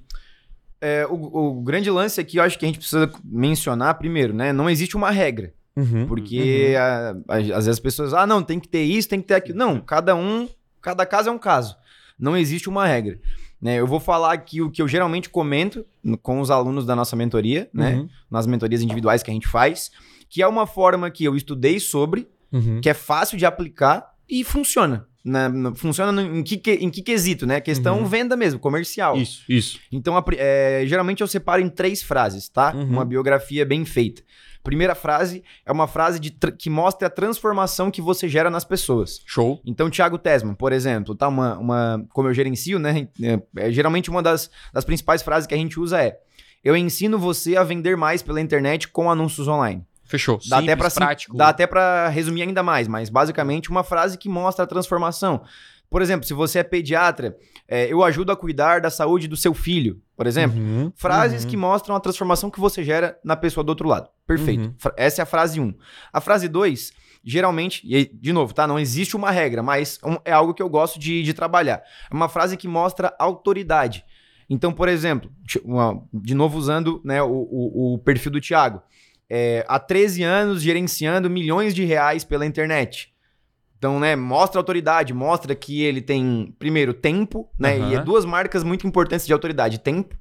[0.80, 1.14] É, o,
[1.58, 4.52] o grande lance aqui, eu acho que a gente precisa mencionar primeiro, né?
[4.52, 5.52] Não existe uma regra.
[6.06, 9.26] Porque a- a- às vezes as pessoas, ah, não, tem que ter isso, tem que
[9.28, 9.58] ter aquilo.
[9.58, 10.48] Não, cada um,
[10.80, 11.76] cada caso é um caso.
[12.18, 13.20] Não existe uma regra.
[13.60, 13.76] Né?
[13.80, 15.84] Eu vou falar aqui o que eu geralmente comento
[16.22, 17.96] com os alunos da nossa mentoria, né?
[17.96, 18.08] Uhum.
[18.30, 19.90] Nas mentorias individuais que a gente faz,
[20.28, 22.80] que é uma forma que eu estudei sobre, Uhum.
[22.80, 25.07] que é fácil de aplicar e funciona.
[25.28, 25.48] Né?
[25.48, 27.60] No- funciona no- em, que, em que quesito, né?
[27.60, 28.06] Questão Uhum.
[28.06, 29.16] venda mesmo, comercial.
[29.16, 29.78] Isso, isso.
[29.92, 32.72] Então, a é, geralmente eu separo em três frases, tá?
[32.74, 32.84] Uhum.
[32.84, 34.22] Uma biografia bem feita.
[34.62, 39.20] Primeira frase é uma frase de que mostra a transformação que você gera nas pessoas.
[39.24, 39.62] Show.
[39.64, 41.28] Então, Thiago Tesman, por exemplo, tá?
[41.28, 43.08] Uma, uma, como eu gerencio, né?
[43.22, 46.18] É, é, geralmente uma das, das principais frases que a gente usa é:
[46.62, 49.86] Eu ensino você a vender mais pela internet com anúncios online.
[50.08, 50.36] Fechou.
[50.38, 51.36] Dá Simples, até pra sim- prático.
[51.36, 55.42] Dá até pra resumir ainda mais, mas basicamente uma frase que mostra a transformação.
[55.90, 59.54] Por exemplo, se você é pediatra, é, eu ajudo a cuidar da saúde do seu
[59.54, 60.58] filho, por exemplo.
[60.58, 60.92] Uhum.
[60.96, 61.50] Frases Uhum.
[61.50, 64.08] que mostram a transformação que você gera na pessoa do outro lado.
[64.26, 64.64] Perfeito.
[64.64, 64.74] Uhum.
[64.96, 65.64] Essa é a frase 1.
[65.64, 65.74] Um.
[66.12, 66.92] A frase 2,
[67.24, 68.66] geralmente, e aí, de novo, tá?
[68.66, 71.82] Não existe uma regra, mas é algo que eu gosto de, de trabalhar.
[72.10, 74.04] É uma frase que mostra autoridade.
[74.50, 75.30] Então, por exemplo,
[76.12, 78.82] de novo usando né, o, o- o perfil do Thiago.
[79.30, 83.12] É, há 13 anos gerenciando milhões de reais pela internet.
[83.76, 87.78] Então, né, mostra autoridade, mostra que ele tem, primeiro, tempo, né?
[87.78, 89.78] E é duas marcas muito importantes de autoridade.
[89.78, 90.16] Tempo,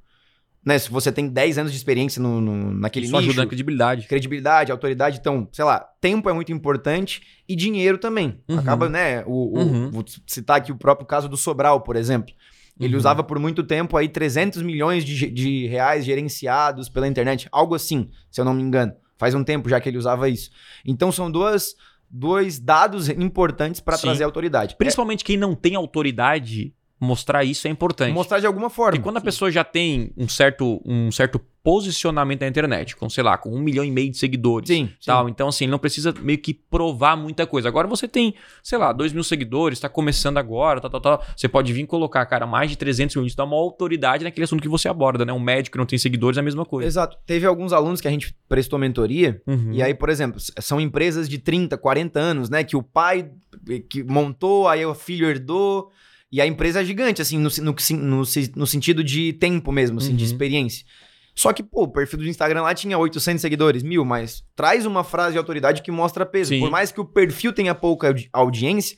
[0.63, 0.77] né?
[0.77, 4.07] Se você tem 10 anos de experiência no, no- naquele Isso nicho, ajuda na credibilidade.
[4.07, 8.39] credibilidade, autoridade, então, sei lá, tempo é muito importante e dinheiro também.
[8.47, 8.59] Uhum.
[8.59, 9.23] Acaba, né?
[9.25, 9.89] O, o- Uhum.
[9.91, 12.35] Vou citar aqui o próprio caso do Sobral, por exemplo.
[12.79, 12.99] Ele Uhum.
[12.99, 18.09] usava por muito tempo aí 300 milhões de, de reais gerenciados pela internet, algo assim,
[18.29, 18.93] se eu não me engano.
[19.17, 20.51] Faz um tempo já que ele usava isso.
[20.85, 21.75] Então são duas,
[22.09, 24.75] dois dados importantes para trazer autoridade.
[24.77, 28.13] Principalmente quem não tem autoridade, mostrar isso é importante.
[28.13, 28.91] mostrar de alguma forma.
[28.91, 33.23] Porque quando a pessoa já tem um certo, um certo posicionamento na internet, com, sei
[33.23, 34.69] lá, com um milhão e meio de seguidores.
[34.69, 34.95] Sim, sim.
[35.05, 35.27] Tal.
[35.27, 37.67] Então, assim, ele não precisa meio que provar muita coisa.
[37.67, 41.25] Agora você tem, sei lá, dois mil seguidores, tá começando agora, tal, tal, tal.
[41.35, 43.25] Você pode vir colocar, cara, mais de 300 mil.
[43.25, 45.33] Isso dá uma autoridade naquele assunto que você aborda, né?
[45.33, 46.87] Um médico que não tem seguidores é a mesma coisa.
[46.87, 47.17] Exato.
[47.25, 49.71] Teve alguns alunos que a gente prestou mentoria Uhum.
[49.71, 52.63] E aí, por exemplo, são empresas de 30, 40 anos, né?
[52.63, 53.29] Que o pai
[53.69, 55.91] eh, que montou, aí o filho herdou.
[56.31, 58.23] E a empresa é gigante, assim, no, no, no,
[58.55, 60.29] no sentido de tempo mesmo, assim, de Uhum.
[60.31, 60.85] experiência.
[61.33, 65.03] Só que, pô, o perfil do Instagram lá tinha 800 seguidores, mil, mas traz uma
[65.03, 66.49] frase de autoridade que mostra peso.
[66.49, 66.59] Sim.
[66.59, 68.97] Por mais que o perfil tenha pouca audi- audiência,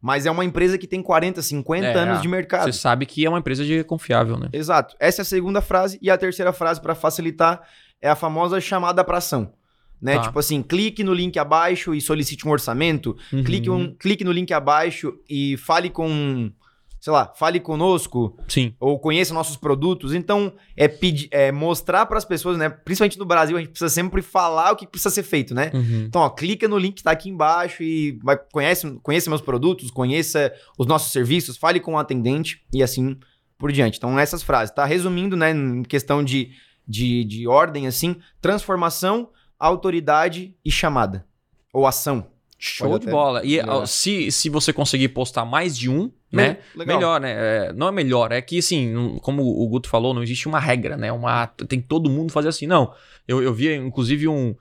[0.00, 2.72] Mas é uma empresa que tem 40, 50 É, anos de mercado.
[2.72, 4.48] Você sabe que é uma empresa de confiável, né?
[4.52, 4.94] Exato.
[5.00, 5.98] Essa é a segunda frase.
[6.00, 7.60] E a terceira frase, para facilitar,
[8.00, 9.52] é a famosa chamada para ação.
[10.00, 10.14] Né?
[10.14, 10.20] Tá.
[10.22, 13.16] Tipo assim, clique no link abaixo e solicite um orçamento.
[13.32, 13.42] Uhum.
[13.42, 16.52] Clique, um, clique no link abaixo e fale com,
[17.00, 18.74] sei lá, fale conosco Sim.
[18.80, 20.12] ou conheça nossos produtos.
[20.12, 22.68] Então, é, pedir, é mostrar para as pessoas, né?
[22.68, 25.70] Principalmente no Brasil, a gente precisa sempre falar o que precisa ser feito, né?
[25.72, 26.04] Uhum.
[26.06, 29.90] Então, ó, clica no link que tá aqui embaixo e vai, conhece, conheça meus produtos,
[29.90, 33.16] conheça os nossos serviços, fale com o atendente e assim
[33.56, 33.98] por diante.
[33.98, 34.84] Então, essas frases, tá?
[34.84, 36.50] Resumindo, né, em questão de,
[36.86, 41.26] de, de ordem, assim, transformação, autoridade e chamada.
[41.72, 42.26] Ou ação.
[42.58, 43.42] Show de bola.
[43.44, 46.58] E se, se você conseguir postar mais de um, né?
[46.76, 46.96] Legal.
[46.96, 47.32] Melhor, né?
[47.32, 50.96] É, não é melhor, é que assim, como o Guto falou, não existe uma regra,
[50.96, 51.10] né?
[51.10, 52.66] Uma, tem que todo mundo fazer assim.
[52.66, 52.92] Não.
[53.26, 54.54] Eu, eu vi, inclusive, um,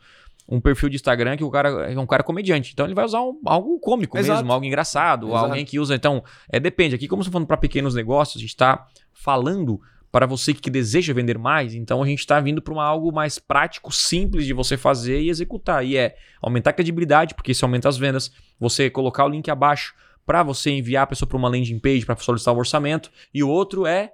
[0.47, 2.71] um perfil de Instagram que o cara é um cara comediante.
[2.73, 4.39] Então ele vai usar um- algo cômico Exato.
[4.39, 5.45] mesmo, algo engraçado, Exato.
[5.45, 5.93] alguém que usa.
[5.95, 6.95] Então, é, depende.
[6.95, 10.69] Aqui, como você tá falando para pequenos negócios, a gente está falando para você que
[10.69, 14.77] deseja vender mais, então a gente está vindo para algo mais prático, simples de você
[14.77, 15.85] fazer e executar.
[15.85, 18.31] E é aumentar a credibilidade, porque isso aumenta as vendas.
[18.57, 19.93] Você colocar o link abaixo
[20.27, 23.09] para você enviar a pessoa para uma landing page para solicitar o orçamento.
[23.33, 24.11] E o outro é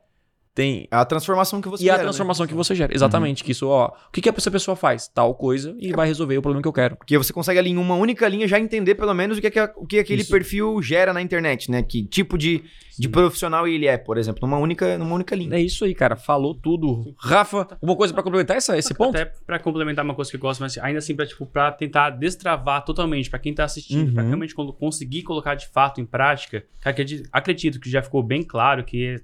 [0.56, 2.04] tem É a transformação que você e a gera, né?
[2.04, 2.94] transformação que você gera.
[2.94, 5.08] Exatamente, que isso, ó, o que, que essa pessoa faz?
[5.08, 6.96] Tal coisa e vai resolver o problema que eu quero.
[6.96, 9.52] Porque você consegue ali em uma única linha já entender pelo menos o que, é
[9.52, 10.32] que- o que aquele Isso.
[10.32, 11.82] perfil gera na internet, né?
[11.82, 12.64] Que tipo de,
[13.00, 15.56] de profissional ele é, por exemplo, numa única, numa única linha.
[15.56, 16.16] É isso aí, cara.
[16.16, 17.14] Falou tudo.
[17.18, 19.16] Rafa, uma coisa para complementar essa, esse ponto?
[19.18, 22.12] Até pra complementar uma coisa que eu gosto, mas ainda assim, pra, tipo, pra tentar
[22.12, 24.28] destravar totalmente, pra quem tá assistindo, pra Uhum.
[24.30, 28.84] realmente quando conseguir colocar de fato em prática, acredito, acredito que já ficou bem claro
[28.84, 29.20] que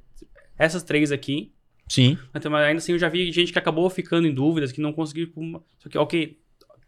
[0.59, 1.51] essas três aqui,
[1.87, 2.17] Sim.
[2.33, 5.25] mas ainda assim eu já vi gente que acabou ficando em dúvidas, que não conseguiu.
[5.27, 6.37] tipo, Só que, ok,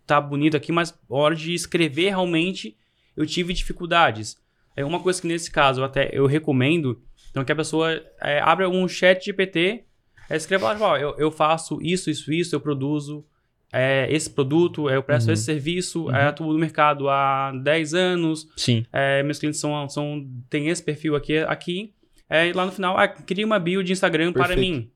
[0.05, 2.75] tá bonito aqui, mas na hora de escrever realmente
[3.17, 4.37] eu tive dificuldades.
[4.75, 8.39] É uma coisa que nesse caso eu até eu recomendo, então que a pessoa é,
[8.41, 9.83] abra um chat GPT,
[10.29, 13.25] é, escreva lá, tipo, eu, eu faço isso, isso, isso, eu produzo
[13.73, 15.33] é, esse produto, eu presto Uhum.
[15.33, 16.15] esse serviço, Uhum.
[16.15, 18.85] é, atuo no mercado há 10 anos, Sim.
[18.91, 21.93] é, meus clientes são, são tem esse perfil aqui, aqui.
[22.31, 24.61] É, e lá no final, ah, cria uma bio de Instagram para Perfeito.
[24.61, 24.89] mim.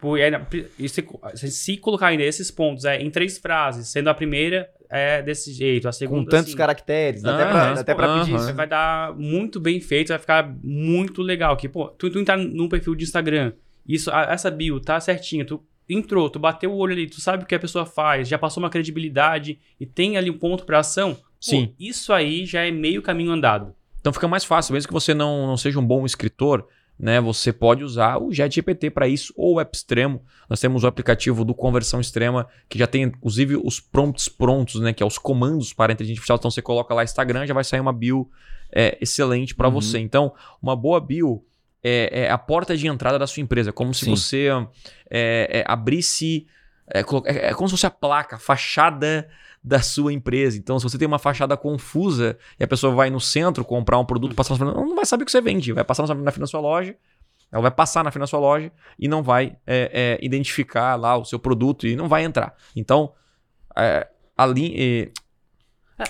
[0.00, 0.32] Pô, e aí,
[0.78, 1.06] e se,
[1.50, 5.86] se colocar ainda esses pontos é, em três frases, sendo a primeira é desse jeito,
[5.88, 7.50] a segunda Com tantos assim, caracteres, dá até Aham.
[7.52, 8.18] pra, dá até pra Aham.
[8.20, 8.54] pedir você isso.
[8.54, 11.56] vai dar muito bem feito, vai ficar muito legal.
[11.56, 13.52] Que, pô, tu, tu entrar num perfil de Instagram,
[13.86, 17.44] isso, a- essa bio tá certinha, tu entrou, tu bateu o olho ali, tu sabe
[17.44, 20.78] o que a pessoa faz, já passou uma credibilidade e tem ali um ponto pra
[20.80, 21.14] ação.
[21.14, 21.74] pô, Sim.
[21.78, 23.74] isso aí já é meio caminho andado.
[24.00, 26.66] Então fica mais fácil, mesmo que você não, não seja um bom escritor,
[27.02, 27.18] né?
[27.20, 30.22] Você pode usar o JetGPT para isso ou o Extremo.
[30.48, 34.92] Nós temos o aplicativo do Conversão Extrema, que já tem inclusive os prompts prontos, né?
[34.92, 36.36] Que é os comandos para a inteligência artificial.
[36.38, 38.28] Então você coloca lá Instagram, já vai sair uma bio
[38.70, 39.74] é, excelente para Uhum.
[39.74, 39.98] você.
[39.98, 40.32] Então,
[40.62, 41.42] uma boa bio
[41.82, 43.72] é, é a porta de entrada da sua empresa.
[43.72, 44.10] Como se Sim.
[44.10, 44.48] você
[45.10, 46.46] é, é, abrisse.
[46.92, 49.28] É, é- é como se fosse a placa, a fachada
[49.62, 50.56] da sua empresa.
[50.56, 54.04] Então, se você tem uma fachada confusa e a pessoa vai no centro comprar um
[54.04, 55.72] produto, passar na não vai saber o que você vende.
[55.72, 56.96] Vai passar na na sua loja,
[57.52, 61.24] ela vai passar na da sua loja e não vai é, é, identificar lá o
[61.24, 62.54] seu produto e não vai entrar.
[62.74, 63.12] Então,
[63.76, 64.74] é, a linha.
[64.78, 65.12] É,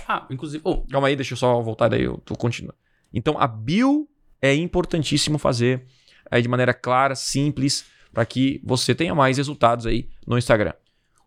[0.06, 2.78] ah, inclusive, oh, Calma aí, deixa eu só voltar daí, eu tô continuando.
[3.12, 4.08] Então, a bio
[4.40, 5.86] é importantíssimo fazer
[6.30, 10.74] aí de maneira clara, simples, para que você tenha mais resultados aí no Instagram.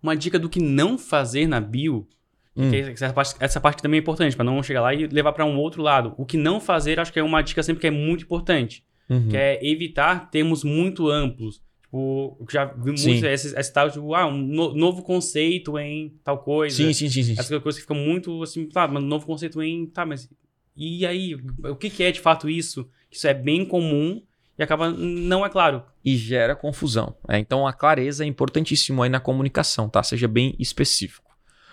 [0.03, 2.07] Uma dica do que não fazer na bio,
[2.55, 2.69] Hum.
[2.71, 5.57] essa parte, essa parte também é importante, para não chegar lá e levar para um
[5.57, 6.13] outro lado.
[6.19, 9.29] O que não fazer, acho que é uma dica sempre que é muito importante, Uhum.
[9.29, 11.63] que é evitar termos muito amplos.
[11.81, 13.09] Tipo, já vi Sim.
[13.09, 16.75] muito esse, esse tal, tipo, ah, um no- novo conceito em tal coisa.
[16.75, 17.33] Sim, sim, sim, sim.
[17.33, 19.87] Essas coisas que ficam muito assim, tá, mas novo conceito em.
[19.87, 20.29] Tá, mas.
[20.75, 21.35] E aí?
[21.69, 22.87] O que, que é de fato isso?
[23.11, 24.21] Isso é bem comum
[24.57, 24.89] e acaba.
[24.91, 25.83] Não é claro.
[26.03, 27.15] E gera confusão.
[27.27, 27.39] né?
[27.39, 30.03] Então a clareza é importantíssimo aí na comunicação, tá?
[30.03, 31.31] Seja bem específico.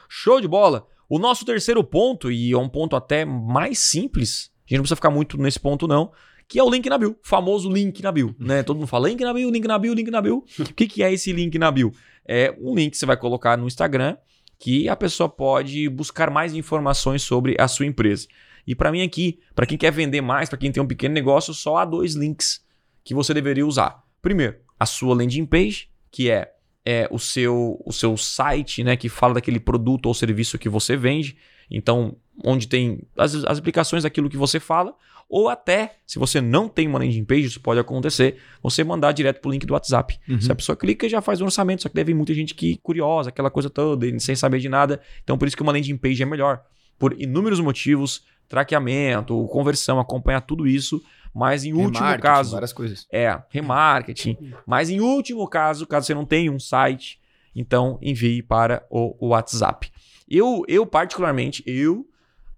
[0.09, 0.87] Show de bola!
[1.09, 4.97] O nosso terceiro ponto, e é um ponto até mais simples, a gente não precisa
[4.97, 6.13] ficar muito nesse ponto não,
[6.47, 8.63] que é o link na bio, o famoso link na bio, né?
[8.63, 10.45] Todo mundo fala link na bio, link na bio, link na bio.
[10.59, 11.93] O que, que é esse link na bio?
[12.27, 14.17] É um link que você vai colocar no Instagram
[14.59, 18.29] que a pessoa pode buscar mais informações sobre a sua empresa.
[18.67, 21.55] E para mim aqui, para quem quer vender mais, para quem tem um pequeno negócio,
[21.55, 22.65] só há dois links
[23.03, 24.03] que você deveria usar.
[24.23, 26.53] Primeiro, a sua landing page, que é,
[26.85, 30.97] é o, seu, o seu site, né, que fala daquele produto ou serviço que você
[30.97, 31.37] vende.
[31.71, 34.95] Então, onde tem as, as explicações daquilo que você fala.
[35.29, 39.41] Ou até, se você não tem uma landing page, isso pode acontecer, você mandar direto
[39.41, 40.19] pro link do WhatsApp.
[40.29, 40.41] Uhum.
[40.41, 41.83] Se a pessoa clica, já faz o orçamento.
[41.83, 45.01] Só que deve muita gente que curiosa, aquela coisa toda, sem saber de nada.
[45.23, 46.63] Então, por isso que uma landing page é melhor.
[46.99, 51.01] por inúmeros motivos, traqueamento, conversão, acompanhar tudo isso,
[51.35, 53.07] mas em último caso, Várias coisas.
[53.13, 54.53] é, remarketing.
[54.67, 57.21] Mas em último caso, caso você não tenha um site,
[57.55, 59.91] então envie para o, o WhatsApp.
[60.29, 62.07] Eu, eu particularmente, eu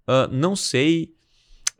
[0.07, 1.13] ah, não sei.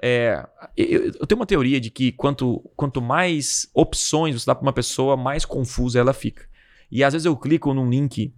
[0.01, 4.63] é, eu, eu tenho uma teoria de que quanto, quanto mais opções você dá para
[4.63, 6.47] uma pessoa, mais confusa ela fica.
[6.91, 8.33] E às vezes eu clico num link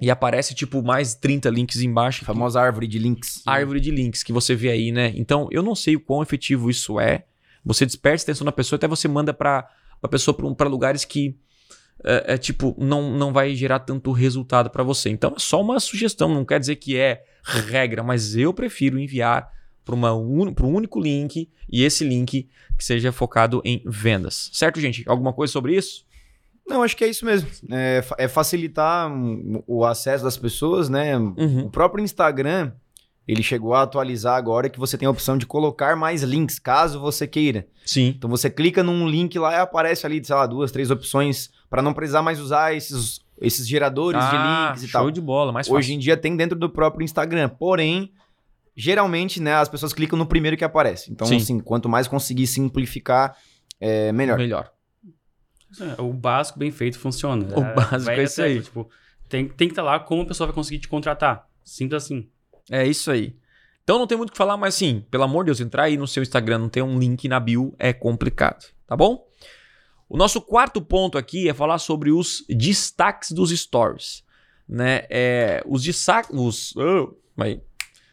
[0.00, 2.22] e aparece tipo mais 30 links embaixo.
[2.22, 3.42] A famosa árvore de links.
[3.46, 5.12] árvore de links que você vê aí, né?
[5.16, 7.24] Então, eu não sei o quão efetivo isso é.
[7.68, 9.68] Você dispersa a atenção da pessoa, até você manda para
[10.02, 11.36] a pessoa para lugares que
[12.02, 15.10] é, é, tipo não, não vai gerar tanto resultado para você.
[15.10, 19.52] Então, é só uma sugestão, não quer dizer que é regra, mas eu prefiro enviar
[19.84, 24.50] para um único link e esse link que seja focado em vendas.
[24.52, 25.02] Certo, gente?
[25.06, 26.06] Alguma coisa sobre isso?
[26.66, 27.48] Não, acho que é isso mesmo.
[27.70, 31.16] É, é facilitar hum, o acesso das pessoas, né?
[31.18, 31.68] O Uhum.
[31.70, 32.72] próprio Instagram,
[33.28, 36.98] ele chegou a atualizar agora que você tem a opção de colocar mais links, caso
[36.98, 37.68] você queira.
[37.84, 38.14] Sim.
[38.16, 41.82] Então você clica num link lá e aparece ali, sei lá, duas, três opções para
[41.82, 45.10] não precisar mais usar esses, esses geradores de Ah, links e show tal.
[45.10, 45.94] de bola, mais Hoje fácil.
[45.94, 47.50] em dia tem dentro do próprio Instagram.
[47.50, 48.10] Porém,
[48.74, 51.12] geralmente, né, as pessoas clicam no primeiro que aparece.
[51.12, 51.36] Então, Sim.
[51.36, 53.36] assim, quanto mais conseguir simplificar,
[53.80, 54.38] é melhor.
[54.38, 54.72] Melhor.
[55.98, 57.46] É, O básico bem feito funciona.
[57.54, 58.62] O É, básico é isso aí.
[58.62, 58.88] Tipo,
[59.28, 61.46] tem, tem que estar lá como a pessoa vai conseguir te contratar.
[61.62, 62.26] Simples assim.
[62.70, 63.36] É isso aí.
[63.82, 65.96] Então não tem muito o que falar, mas assim, pelo amor de Deus, entrar aí
[65.96, 69.26] no seu Instagram, não ter um link na bio é complicado, tá bom?
[70.08, 74.24] O nosso quarto ponto aqui é falar sobre os destaques dos stories,
[74.68, 75.04] né?
[75.08, 77.16] É, os destaques, os, oh,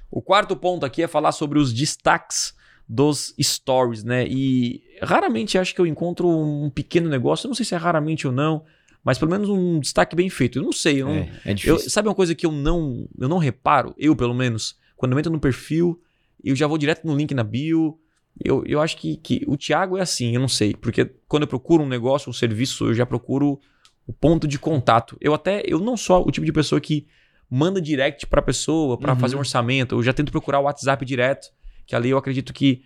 [0.09, 2.53] o quarto ponto aqui é falar sobre os destaques
[2.87, 4.25] dos stories, né?
[4.27, 8.31] E raramente acho que eu encontro um pequeno negócio, não sei se é raramente ou
[8.31, 8.63] não,
[9.05, 10.57] mas pelo menos um destaque bem feito.
[10.59, 11.89] Eu não sei, eu não, É, é eu- difícil.
[11.91, 13.93] sabe uma coisa que eu não, eu não reparo?
[13.97, 16.01] Eu, pelo menos, quando eu entro no perfil,
[16.43, 17.97] eu já vou direto no link na bio.
[18.43, 20.73] Eu, eu acho que, que o Thiago é assim, eu não sei.
[20.73, 23.59] Porque quando eu procuro um negócio, um serviço, eu já procuro
[24.07, 25.15] o ponto de contato.
[25.21, 27.07] Eu até, eu não sou o tipo de pessoa que
[27.49, 29.19] manda direct pra pessoa pra Uhum.
[29.19, 29.95] fazer um orçamento.
[29.95, 31.47] Eu já tento procurar o WhatsApp direto,
[31.85, 32.83] que ali eu acredito que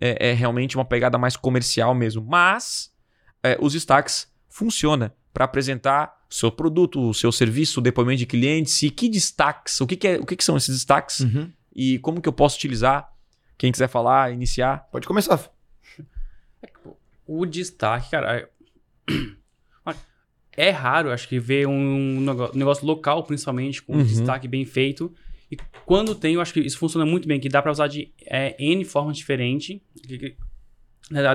[0.00, 2.22] é, é realmente uma pegada mais comercial mesmo.
[2.24, 2.90] Mas
[3.42, 8.26] é, os destaques funciona para apresentar o seu produto, o seu serviço, o depoimento de
[8.26, 11.50] clientes e que destaques, o que, que é, o que, que são esses destaques Uhum.
[11.74, 13.10] e como que eu posso utilizar.
[13.58, 14.88] Quem quiser falar, iniciar.
[14.90, 15.50] Pode começar.
[17.26, 18.36] O destaque, cara.
[18.40, 18.48] é-
[20.54, 22.20] É raro, acho que, ver um
[22.52, 24.00] negócio local, principalmente, com Uhum.
[24.00, 25.10] um destaque bem feito.
[25.50, 28.12] E quando tem, eu acho que isso funciona muito bem, que dá pra usar de
[28.26, 29.80] é, N formas diferentes.
[30.06, 30.36] Que- que-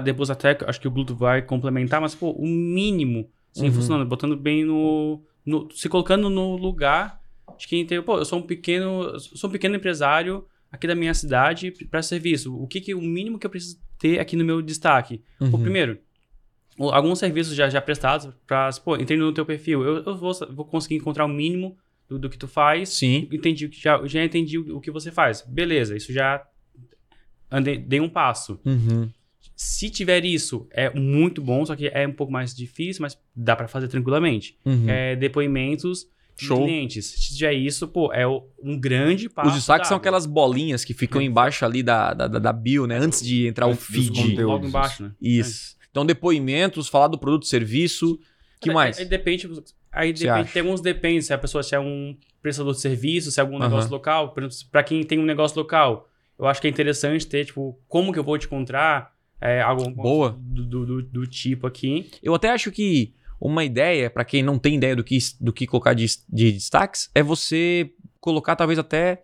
[0.04, 3.72] Depois até, acho que o Bluetooth vai complementar, mas, pô, o mínimo, sim, Uhum.
[3.74, 4.08] funcionando.
[4.08, 7.20] Botando bem no, no- Se colocando no lugar
[7.58, 8.02] de quem tem...
[8.02, 9.20] Pô, eu sou um pequeno...
[9.20, 12.56] sou um pequeno empresário aqui da minha cidade para serviço.
[12.56, 15.22] O que, que o mínimo que eu preciso ter aqui no meu destaque?
[15.40, 15.52] Uhum.
[15.52, 15.98] Pô, primeiro,
[16.78, 20.66] alguns serviços já, já prestados para, pô, entrei no teu perfil, eu, eu vou, vou
[20.66, 21.76] conseguir encontrar o mínimo
[22.08, 23.28] do, do que tu faz, Sim.
[23.32, 25.42] entendi, o que- já, já entendi o, o que você faz.
[25.42, 26.46] Beleza, isso já
[27.50, 28.60] andei, dei um passo.
[28.66, 29.10] Uhum.
[29.60, 33.56] Se tiver isso, é muito bom, só que é um pouco mais difícil, mas dá
[33.56, 34.56] para fazer tranquilamente.
[34.64, 34.88] Uhum.
[34.88, 36.64] É, depoimentos de Show.
[36.64, 37.06] clientes.
[37.08, 39.50] Se tiver isso, pô, é um grande passo.
[39.50, 42.98] Os destaques são aquelas bolinhas que ficam embaixo ali da, da, da- bio, né?
[43.00, 44.40] Antes de entrar o feed.
[44.44, 45.12] Logo embaixo, né?
[45.20, 45.76] Isso.
[45.90, 48.20] Então, depoimentos, falar do produto e serviço.
[48.62, 49.00] que Aí- mais?
[49.00, 49.50] Aí, depende.
[49.92, 53.40] Aí depende, tem alguns depende, se a pessoa se é um prestador de serviço, se
[53.40, 53.70] é algum Aham.
[53.70, 54.36] negócio local.
[54.72, 58.20] Pra quem tem um negócio local, eu acho que é interessante ter, tipo, como que
[58.20, 60.38] eu vou te encontrar é, algo Boa.
[60.40, 62.10] Do, do, do- tipo aqui.
[62.24, 65.68] Eu até acho que uma ideia, pra quem não tem ideia do que, do que
[65.68, 69.24] colocar de, de destaques, é você colocar talvez até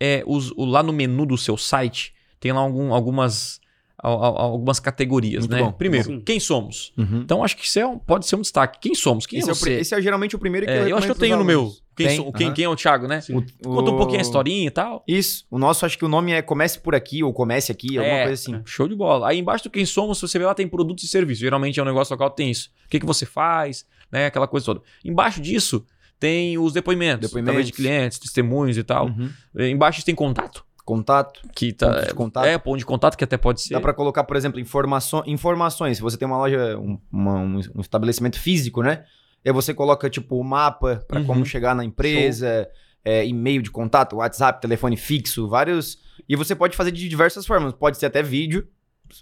[0.00, 3.60] é, os, o- lá no menu do seu site, tem lá algum- algumas,
[4.02, 5.62] al- al- algumas categorias, Muito né?
[5.62, 6.20] bom, Primeiro, bom.
[6.22, 6.92] quem somos?
[6.96, 7.20] Uhum.
[7.20, 8.78] Então acho que isso é um- pode ser um destaque.
[8.80, 9.26] Quem somos?
[9.26, 9.80] Quem esse, é é o pri- você?
[9.80, 11.70] esse é geralmente o primeiro que É, eu eu acho que eu tenho no meu.
[11.96, 12.16] Quem, Tem?
[12.16, 12.54] sou- quem, Aham.
[12.54, 13.20] quem é o Thiago, né?
[13.20, 13.36] Sim.
[13.36, 15.04] O- Conta um pouquinho a historinha e tal.
[15.06, 15.44] Isso.
[15.50, 18.26] O nosso, acho que o nome é Comece por aqui ou Comece aqui, alguma É,
[18.26, 18.62] coisa assim.
[18.64, 19.28] Show de bola.
[19.28, 21.40] Aí embaixo do quem somos, se você vê lá, tem produtos e serviços.
[21.40, 22.70] Geralmente é um negócio local, tem isso.
[22.86, 24.26] O que, que você faz, né?
[24.26, 24.80] Aquela coisa toda.
[25.04, 25.84] Embaixo disso,
[26.18, 27.28] tem os depoimentos.
[27.28, 27.46] Depoimentos.
[27.52, 29.06] Talvez de clientes, testemunhos e tal.
[29.08, 29.28] Uhum.
[29.58, 30.64] É, Embaixo tem contato.
[30.94, 31.40] Contato.
[31.54, 32.44] Que tá, Ponto de contato.
[32.46, 33.74] É, ponto de contato, que até pode ser.
[33.74, 35.98] Dá pra colocar, por exemplo, informaço- informações.
[35.98, 39.04] Se você tem uma loja, um, uma- um- um estabelecimento físico, né?
[39.46, 41.26] Aí você coloca, tipo, o mapa pra Uhum.
[41.26, 42.68] como chegar na empresa,
[43.04, 45.98] é, e-mail de contato, WhatsApp, telefone fixo, vários.
[46.28, 47.72] E você pode fazer de diversas formas.
[47.72, 48.66] Pode ser até vídeo.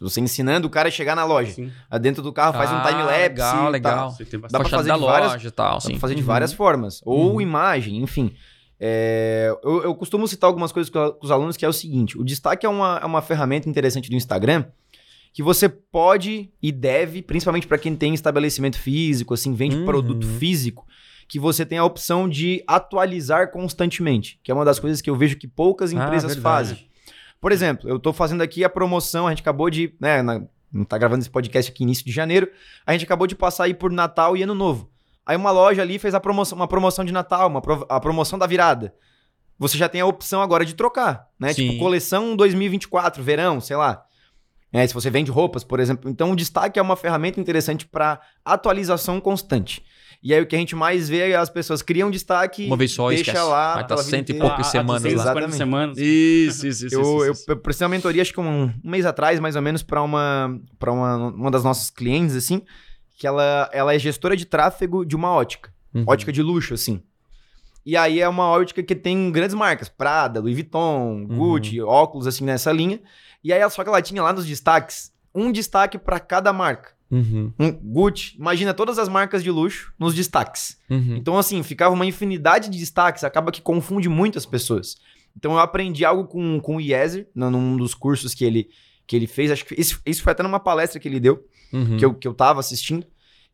[0.00, 1.52] Você ensinando o cara a chegar na loja.
[1.52, 1.70] Sim.
[1.90, 3.16] Aí Dentro do carro faz um Ah, time-lapse.
[3.22, 3.96] legal, e legal.
[4.16, 4.26] tal.
[4.26, 6.26] Tem Dá Fachada fazer da de várias- loja e tal, Dá pra fazer de Uhum.
[6.26, 7.00] várias formas.
[7.06, 7.40] Ou Uhum.
[7.40, 8.34] imagem, enfim.
[8.80, 12.24] É, eu, eu costumo citar algumas coisas com, os alunos que é o seguinte: o
[12.24, 14.64] destaque é uma, é uma ferramenta interessante do Instagram
[15.32, 19.84] que você pode e deve, principalmente para quem tem estabelecimento físico, assim, vende Uhum.
[19.84, 20.86] produto físico,
[21.28, 25.14] que você tem a opção de atualizar constantemente, que é uma das coisas que eu
[25.14, 26.42] vejo que poucas Ah, empresas verdade.
[26.42, 26.88] fazem.
[27.40, 30.84] Por exemplo, eu tô fazendo aqui a promoção, a gente acabou de, né, na, não
[30.84, 32.50] tá gravando esse podcast aqui início de janeiro,
[32.84, 34.90] a gente acabou de passar aí por Natal e Ano Novo.
[35.28, 38.38] Aí uma loja ali fez a promoção, uma promoção de Natal, uma pro- a promoção
[38.38, 38.94] da virada.
[39.58, 41.52] Você já tem a opção agora de trocar, né?
[41.52, 41.68] Sim.
[41.70, 44.02] Tipo, coleção 2024, verão, sei lá.
[44.72, 46.10] É, se você vende roupas, por exemplo.
[46.10, 49.82] Então, o destaque é uma ferramenta interessante para atualização constante.
[50.22, 52.90] E aí, o que a gente mais vê é as pessoas criam destaque, Uma vez
[52.92, 53.46] só, deixa esquece.
[53.46, 53.74] lá.
[53.74, 55.08] Vai tá vida cento e poucas semanas lá.
[55.10, 55.56] 240 Exatamente.
[55.56, 55.98] semanas.
[55.98, 56.94] Isso, isso, isso.
[56.94, 57.44] Eu, isso, eu, isso.
[57.48, 60.58] eu prestei uma mentoria, acho que um, um mês atrás, mais ou menos, para uma,
[60.78, 62.62] pra uma, uma das nossas clientes, assim,
[63.18, 65.74] que ela, ela é gestora de tráfego de uma ótica.
[65.92, 66.04] Uhum.
[66.06, 67.02] Ótica de luxo, assim.
[67.84, 72.44] E aí é uma ótica que tem grandes marcas, Prada, Louis Vuitton, Gucci, óculos, assim,
[72.44, 73.00] nessa linha.
[73.42, 76.92] E aí, só que ela tinha lá nos destaques, um destaque para cada marca.
[77.10, 80.78] Uhum, Um Gucci, imagina todas as marcas de luxo nos destaques.
[80.88, 81.16] uhum.
[81.16, 84.96] Então, assim, ficava uma infinidade de destaques, acaba que confunde muito as pessoas.
[85.36, 88.68] Então, eu aprendi algo com, com o Yezer, num num dos cursos que ele,
[89.06, 89.50] que ele fez.
[89.50, 91.96] Acho que isso, isso foi até numa palestra que ele deu, Uhum.
[91.96, 93.06] que, eu, que eu tava assistindo.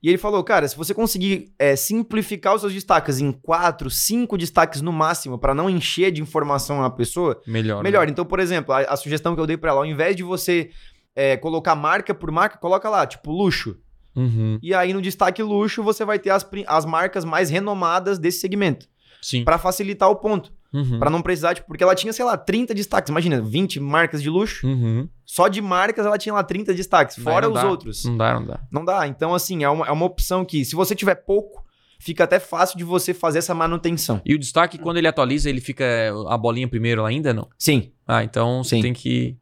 [0.03, 4.37] E ele falou, cara, se você conseguir é, simplificar os seus destaques em quatro, cinco
[4.37, 7.79] destaques no máximo, para não encher de informação a pessoa, Melhor.
[7.79, 7.83] né?
[7.85, 8.07] melhor.
[8.07, 10.71] Então, por exemplo, a, a sugestão que eu dei para ela, ao invés de você
[11.17, 13.79] é, colocar marca por marca, coloca lá, tipo, luxo.
[14.15, 14.59] Uhum.
[14.63, 18.87] E aí no destaque luxo você vai ter as, as marcas mais renomadas desse segmento,
[19.25, 19.43] Sim.
[19.45, 20.99] Pra facilitar o ponto, Uhum.
[20.99, 24.29] Pra não precisar, tipo, porque ela tinha, sei lá, 30 destaques, imagina, 20 marcas de
[24.29, 25.09] luxo, Uhum.
[25.25, 27.69] só de marcas ela tinha lá 30 destaques, fora os dá.
[27.71, 28.05] outros.
[28.05, 28.61] Não dá, não dá.
[28.73, 31.63] Não dá, então assim, é uma, é uma opção que se você tiver pouco,
[32.01, 34.21] fica até fácil de você fazer essa manutenção.
[34.27, 35.85] E o destaque, quando ele atualiza, ele fica
[36.29, 37.49] a bolinha primeiro ainda, não?
[37.57, 38.83] Sim, Ah, então você Sim.
[38.83, 39.37] tem que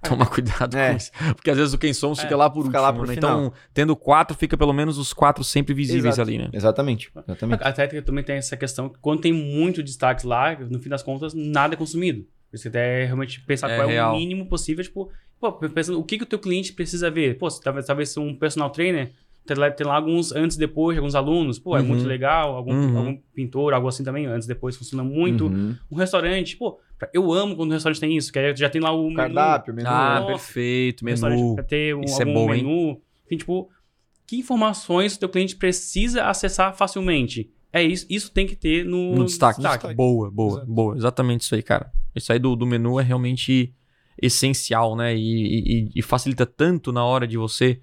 [0.08, 0.90] tomar cuidado É.
[0.90, 1.10] com isso.
[1.34, 3.14] Porque às vezes o quem somos É, fica lá por fica último, lá pro né?
[3.14, 6.28] Então, tendo quatro, fica pelo menos os quatro sempre visíveis Exato.
[6.28, 6.48] ali, né?
[6.52, 7.62] exatamente, exatamente.
[7.62, 11.02] Até que também tem essa questão que quando tem muito destaque lá, no fim das
[11.02, 12.26] contas, nada é consumido.
[12.52, 14.14] Você até realmente pensar É qual é real.
[14.14, 17.36] o mínimo possível, tipo, pô, pensando o que, que o teu cliente precisa ver.
[17.36, 19.10] Pô, se talvez, talvez um personal trainer,
[19.46, 21.86] tem lá, tem lá alguns antes e depois de alguns alunos, pô, é Uhum.
[21.86, 22.96] muito legal, algum, Uhum.
[22.98, 25.46] algum pintor, algo assim também, antes e depois funciona muito.
[25.46, 25.74] Uhum.
[25.90, 26.78] Um restaurante, pô,
[27.12, 29.74] eu amo quando o restaurante tem isso, que aí já tem lá o menu, Cardápio,
[29.74, 29.88] menu.
[29.88, 30.26] Ah, Nossa.
[30.32, 31.54] perfeito, o restaurante menu.
[31.54, 32.64] pra ter um, Isso é bom, hein?
[32.64, 33.00] menu.
[33.26, 33.68] Enfim, tipo,
[34.26, 37.50] que informações o teu cliente precisa acessar facilmente?
[37.72, 39.60] É isso, isso tem que ter no, No destaque.
[39.60, 39.94] destaque.
[39.94, 40.66] Boa, boa, Exato.
[40.72, 40.96] boa.
[40.96, 41.92] Exatamente isso aí, cara.
[42.14, 43.72] Isso aí do, do menu é realmente
[44.20, 45.14] essencial, né?
[45.14, 47.80] E, e- e facilita tanto na hora de você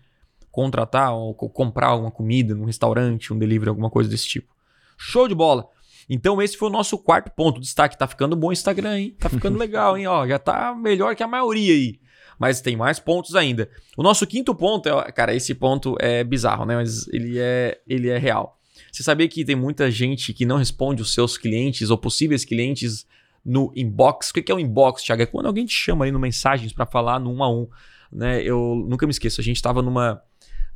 [0.52, 4.54] contratar ou co- comprar alguma comida num restaurante, um delivery, alguma coisa desse tipo.
[4.98, 5.68] Show de bola!
[6.10, 7.60] Então esse foi o nosso quarto ponto.
[7.60, 9.16] Destaque, tá ficando bom o Instagram, hein?
[9.20, 10.08] Tá ficando legal, hein?
[10.08, 12.00] Ó, já tá melhor que a maioria aí.
[12.38, 13.70] Mas tem mais pontos ainda.
[13.98, 16.76] O nosso quinto ponto, é, cara, esse ponto é bizarro, né?
[16.76, 18.60] Mas ele é, ele é real.
[18.92, 23.06] Você sabia que tem muita gente que não responde os seus clientes ou possíveis clientes
[23.44, 24.30] no inbox?
[24.30, 25.22] O que que é o inbox, Thiago?
[25.22, 27.68] É quando alguém te chama ali no mensagens para falar no um a um.
[28.12, 28.42] Né?
[28.44, 30.22] Eu nunca me esqueço, a gente estava numa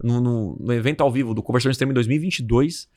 [0.01, 2.87] no, no- no evento ao vivo do Conversão Extrema em 2022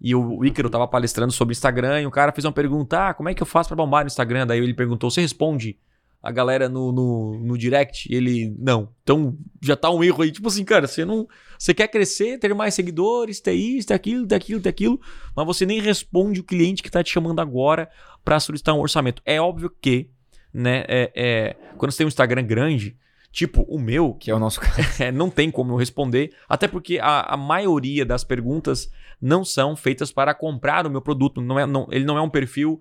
[0.00, 3.28] e o, Ícaro tava palestrando sobre Instagram e o cara fez uma pergunta: ah, como
[3.28, 4.46] é que eu faço para bombar no Instagram?
[4.46, 5.78] Daí ele perguntou: você responde
[6.22, 8.12] a galera no, no, no direct?
[8.12, 8.88] Ele, não.
[9.02, 10.32] Então já tá um erro aí.
[10.32, 11.28] Tipo assim, cara, você não.
[11.58, 14.98] Você quer crescer, ter mais seguidores, ter isso, ter aquilo, ter aquilo, ter aquilo,
[15.36, 17.90] mas você nem responde o cliente que tá te chamando agora
[18.24, 19.20] para solicitar um orçamento.
[19.26, 20.08] É óbvio que,
[20.52, 22.96] né, é, é, quando você tem um Instagram grande,
[23.32, 24.80] tipo o meu, Que é o nosso caso.
[25.02, 28.90] é, não tem como eu responder, até porque a, a maioria das perguntas
[29.20, 31.40] não são feitas para comprar o meu produto.
[31.40, 32.80] Não é, não- ele não é um perfil.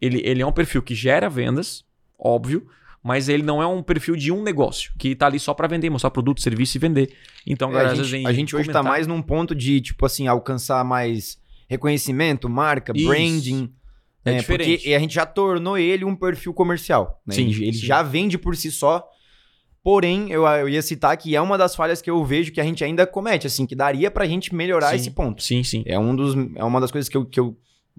[0.00, 1.84] Ele, ele é um perfil que gera vendas,
[2.18, 2.66] óbvio,
[3.02, 5.88] mas ele não é um perfil de um negócio, que tá ali só para vender,
[5.90, 7.12] mostrar produto, serviço e vender.
[7.46, 9.80] Então, É, galera, a gente, vem a gente hoje tá comentar- mais num ponto de,
[9.80, 13.06] tipo assim, alcançar mais reconhecimento, marca, Isso.
[13.08, 13.72] branding.
[14.24, 14.76] É É, diferente.
[14.78, 17.20] porque a gente já tornou ele um perfil comercial.
[17.26, 17.34] né?
[17.34, 17.86] Sim, ele ele sim.
[17.86, 19.04] já vende por si só.
[19.88, 22.64] Porém, eu, eu ia citar que é uma das falhas que eu vejo que a
[22.64, 24.96] gente ainda comete, assim, que daria pra gente melhorar Sim.
[24.96, 25.42] esse ponto.
[25.42, 25.82] Sim, sim.
[25.86, 27.56] É, um dos, é uma das coisas que eu, que eu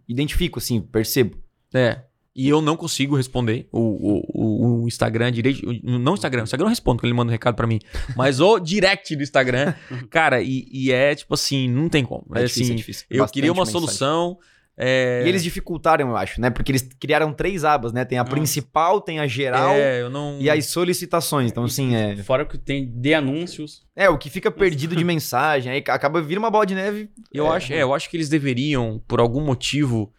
[0.08, 1.36] identifico, assim, percebo.
[1.74, 2.02] É.
[2.36, 5.66] E eu não consigo responder o, o, o- o Instagram direito.
[5.84, 7.80] Não o Instagram, o Instagram eu respondo quando ele manda um recado pra mim.
[8.16, 9.74] Mas o direct do Instagram,
[10.12, 12.24] cara, e, e é tipo assim, não tem como.
[12.36, 13.06] É, difícil, assim, é difícil.
[13.10, 13.80] eu Bastante queria uma mensagem.
[13.82, 14.38] solução.
[14.82, 16.50] É, E eles dificultaram, eu acho, né?
[16.50, 18.06] Porque eles criaram três abas, né?
[18.06, 18.34] Tem a Nossa.
[18.34, 20.38] principal, tem a geral é, não.
[20.40, 21.52] e as solicitações.
[21.52, 23.84] Então, assim, é, Fora que tem de anúncios.
[23.94, 25.70] é o que fica perdido de mensagem.
[25.72, 27.10] Aí acaba vira uma bola de neve.
[27.34, 30.14] Eu, é, acho, é, eu acho que eles deveriam, por algum motivo,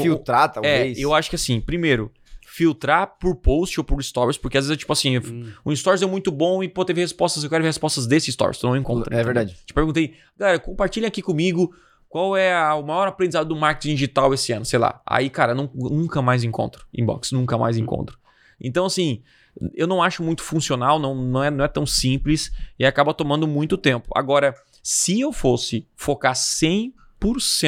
[0.00, 0.98] Filtrar, É, talvez.
[0.98, 2.10] eu acho que assim, primeiro,
[2.46, 5.50] filtrar por post ou por stories, porque às vezes é tipo assim, Hum.
[5.66, 8.58] um stories é muito bom e pô, teve respostas, eu quero ver respostas desse stories,
[8.58, 9.14] tu não encontra.
[9.16, 9.56] É verdade.
[9.66, 11.72] Te perguntei, galera, compartilha aqui comigo
[12.14, 15.02] qual é a- o maior aprendizado do marketing digital esse ano, sei lá.
[15.04, 16.86] Aí, cara, não- nunca mais encontro.
[16.96, 18.16] Inbox, nunca mais encontro.
[18.60, 19.20] Então, assim,
[19.74, 23.48] eu não acho muito funcional, não, não, é, não é tão simples e acaba tomando
[23.48, 24.08] muito tempo.
[24.14, 26.94] Agora, se eu fosse focar 100%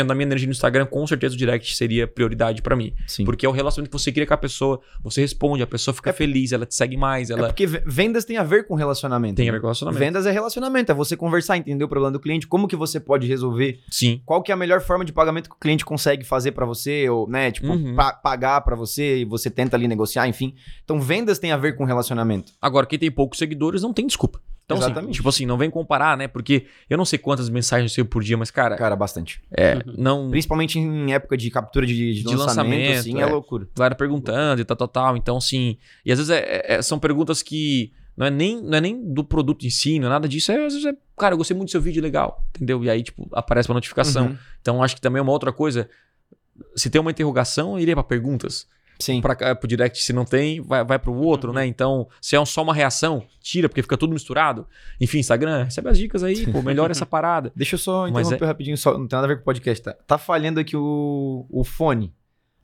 [0.07, 2.93] da minha energia no Instagram, com certeza o direct seria prioridade pra mim.
[3.07, 3.25] Sim.
[3.25, 6.11] Porque é o relacionamento que você cria com a pessoa, você responde, a pessoa fica
[6.11, 8.75] É- feliz, ela te segue mais, É ela porque ve- vendas tem a ver com
[8.75, 9.37] relacionamento.
[9.37, 9.57] tem a né?
[9.57, 9.99] ver com relacionamento.
[9.99, 13.27] Vendas é relacionamento, é você conversar, entender o problema do cliente, como que você pode
[13.27, 14.21] resolver, Sim.
[14.25, 17.09] qual que é a melhor forma de pagamento que o cliente consegue fazer pra você,
[17.09, 17.95] ou, né, tipo, Uhum.
[17.95, 20.55] pa- pagar pra você e você tenta ali negociar, enfim.
[20.85, 22.53] Então, vendas tem a ver com relacionamento.
[22.61, 24.41] Agora, quem tem poucos seguidores não tem desculpa.
[24.67, 25.15] Então, assim, Exatamente.
[25.15, 26.27] tipo assim, não vem comparar, né?
[26.27, 29.41] Porque eu não sei quantas mensagens eu recebo por dia, mas, cara, Cara, bastante.
[29.57, 30.29] é, não.
[30.29, 33.23] Principalmente em época de captura de, de, De lançamento, lançamento, assim, é.
[33.23, 33.27] é.
[33.27, 33.69] loucura.
[33.77, 35.17] Galera perguntando e tal, tal, tal.
[35.17, 35.79] Então, assim.
[36.05, 39.23] E às vezes é- é- são perguntas que não é, nem, não é nem do
[39.23, 40.51] produto em si, não é nada disso.
[40.51, 42.45] É, às vezes é, cara, eu gostei muito do seu vídeo, legal.
[42.57, 42.83] Entendeu?
[42.83, 44.27] E aí, tipo, aparece uma notificação.
[44.29, 44.39] Uhum.
[44.61, 45.89] Então, acho que também é uma outra coisa.
[46.75, 48.67] Se tem uma interrogação, eu iria pra perguntas.
[48.99, 49.21] Sim.
[49.21, 51.67] Pra, cá, pro direct, se não tem, vai, vai pro outro, né?
[51.67, 54.67] Então, se é um- só uma reação, tira, porque fica tudo misturado.
[55.01, 57.53] Enfim, Instagram, recebe as dicas aí, pô, melhora essa parada.
[57.55, 59.93] Deixa eu só interromper rapidinho, só, não tem nada a ver com o podcast, tá?
[60.07, 62.13] Tá falhando aqui o, o fone.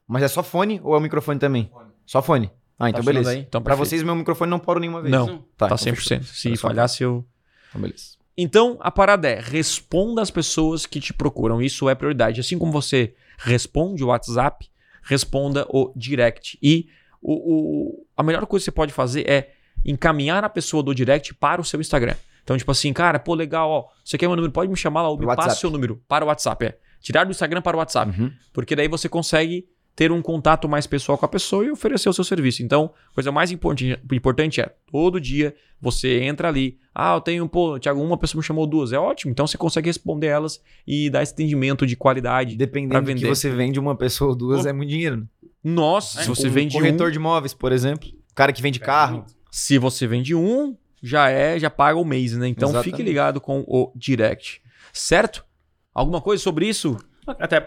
[0.09, 1.70] Mas é só fone ou é o microfone também?
[2.07, 2.51] Só fone.
[2.78, 3.30] Ah, então Tá beleza.
[3.30, 3.39] aí?
[3.41, 3.89] Então, pra perfeito.
[3.91, 5.12] vocês, meu microfone não parou nenhuma vez.
[5.12, 5.39] Não.
[5.57, 5.95] Tá, Tá então 100%.
[5.95, 6.22] fechou.
[6.24, 7.24] Se Era só- falhasse, eu.
[7.68, 8.05] Então beleza.
[8.37, 11.62] Então, a parada é: responda às pessoas que te procuram.
[11.62, 12.41] Isso é prioridade.
[12.41, 14.68] Assim como você responde o WhatsApp,
[15.03, 16.59] responda o direct.
[16.63, 16.89] E
[17.21, 19.53] o, o- a melhor coisa que você pode fazer é
[19.85, 22.15] encaminhar a pessoa do direct para o seu Instagram.
[22.45, 23.85] Então, tipo assim, cara, pô, legal, ó.
[24.05, 24.53] Você quer meu número?
[24.53, 25.61] Pode me chamar lá, ou me passa WhatsApp.
[25.61, 26.67] seu número para o WhatsApp.
[26.67, 26.79] É.
[27.01, 28.21] Tirar do Instagram para o WhatsApp.
[28.21, 28.33] Uhum.
[28.53, 32.12] Porque daí você consegue ter um contato mais pessoal com a pessoa e oferecer o
[32.12, 32.62] seu serviço.
[32.62, 37.49] Então, a coisa mais importante, importante é, todo dia você entra ali, ah, eu tenho,
[37.49, 39.32] pô, Thiago, uma pessoa me chamou duas, é ótimo.
[39.32, 42.57] Então você consegue responder elas e dar esse atendimento de qualidade.
[42.57, 43.28] Pra Dependendo do que vender.
[43.28, 44.68] você vende uma pessoa ou duas, Pô.
[44.68, 45.16] é muito dinheiro.
[45.16, 45.24] Né?
[45.64, 48.09] Nossa, É, se você um vende corretor um, de imóveis, por exemplo.
[48.34, 49.26] Cara que vende carro.
[49.51, 52.49] se você vende um, já é, já paga o mês, né?
[52.49, 52.90] Então Exatamente.
[52.97, 54.62] fique ligado com o direct.
[54.93, 55.45] Certo?
[55.93, 56.97] Alguma coisa sobre isso?
[57.26, 57.61] Até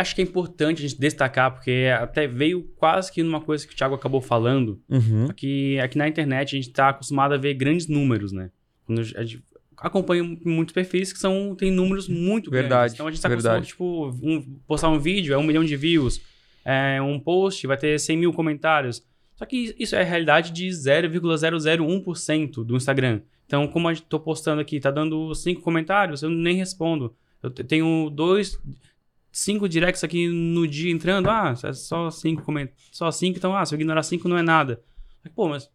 [0.00, 3.72] acho que é importante a gente destacar, porque até veio quase que numa coisa que
[3.72, 5.28] o Thiago acabou falando, Uhum.
[5.36, 8.50] que aqui na internet a gente está acostumado a ver grandes números, né?
[8.84, 9.42] Quando a gente
[9.76, 12.94] acompanha muitos perfis que são, tem números muito Verdade, grandes.
[12.94, 16.20] Então a gente está acostumado, tipo, um- postar um vídeo é um milhão de views,
[16.64, 19.04] é, um post vai ter 100 mil comentários.
[19.34, 23.20] Só que isso é a realidade de 0,001% do Instagram.
[23.46, 27.14] Então, como a gente tô postando aqui, tá dando cinco comentários, eu nem respondo.
[27.42, 28.58] Eu te- tenho dois,
[29.38, 31.28] cinco directs aqui no dia entrando.
[31.28, 32.88] Ah, é só cinco comentários.
[32.90, 34.80] Só cinco, então, ah, se eu ignorar cinco não é nada.
[35.34, 35.68] Pô, mas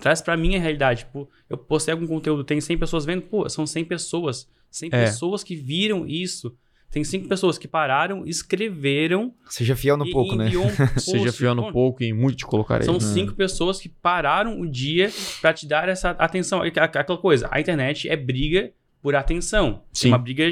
[0.00, 1.00] traz pra mim a realidade.
[1.00, 4.48] Tipo, eu postei algum conteúdo, tem 100 pessoas vendo, pô, são 100 pessoas.
[4.70, 5.04] 100 É.
[5.06, 6.56] pessoas que viram isso.
[6.90, 10.50] Tem cinco pessoas que pararam, escreveram Seja fiel no pouco, né?
[10.56, 10.62] um
[10.94, 11.00] post.
[11.00, 12.84] Seja fiel no Pô, pouco e muito te colocar aí.
[12.84, 16.62] São cinco pessoas que pararam o dia pra te dar essa atenção.
[16.62, 19.82] É aquela aquela coisa, a internet é briga por atenção.
[19.92, 20.08] Sim.
[20.08, 20.50] É uma briga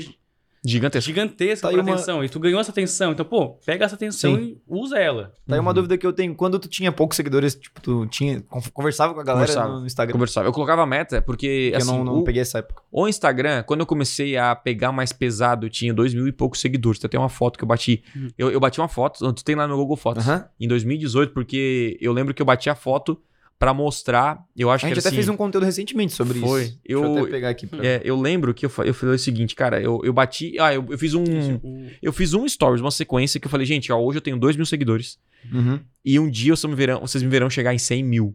[0.64, 1.06] Gigantesco.
[1.08, 2.22] gigantesca Tá por uma- atenção.
[2.22, 3.12] E tu ganhou essa atenção.
[3.12, 4.42] Então, pô, pega essa atenção Sim.
[4.42, 5.32] e usa ela.
[5.46, 5.74] Tá aí uma Uhum.
[5.74, 6.34] dúvida que eu tenho.
[6.34, 9.80] Quando tu tinha poucos seguidores, tipo, tu tinha, con- conversava com a galera Conversava.
[9.80, 10.12] no Instagram?
[10.12, 10.48] Conversava.
[10.48, 12.82] Eu colocava meta, porque, Porque assim, eu não, não o, peguei essa época.
[12.92, 16.61] o Instagram, quando eu comecei a pegar mais pesado, eu tinha dois mil e poucos
[16.61, 17.00] seguidores.
[17.00, 18.02] Tem uma foto que eu bati.
[18.14, 18.28] Uhum.
[18.36, 20.44] Eu, eu bati uma foto, tu tem lá no Google Fotos, Aham.
[20.61, 23.18] em 2018, porque eu lembro que eu bati a foto
[23.61, 24.42] pra mostrar.
[24.56, 26.62] Eu acho A que gente era até fez assim, um conteúdo recentemente sobre Foi.
[26.64, 26.80] isso.
[26.84, 27.66] Eu- Deixa eu até pegar aqui.
[27.68, 27.86] Pra...
[27.86, 30.58] é, eu lembro que eu, eu falei o seguinte, cara, eu, eu bati.
[30.58, 31.22] Ah, eu, eu fiz um.
[31.62, 34.38] O- Eu fiz um stories, uma sequência que eu falei, gente, ó, hoje eu tenho
[34.38, 35.18] dois mil seguidores.
[35.52, 35.78] Uhum.
[36.04, 38.34] E um dia vocês me verão, vocês me verão chegar em 100 mil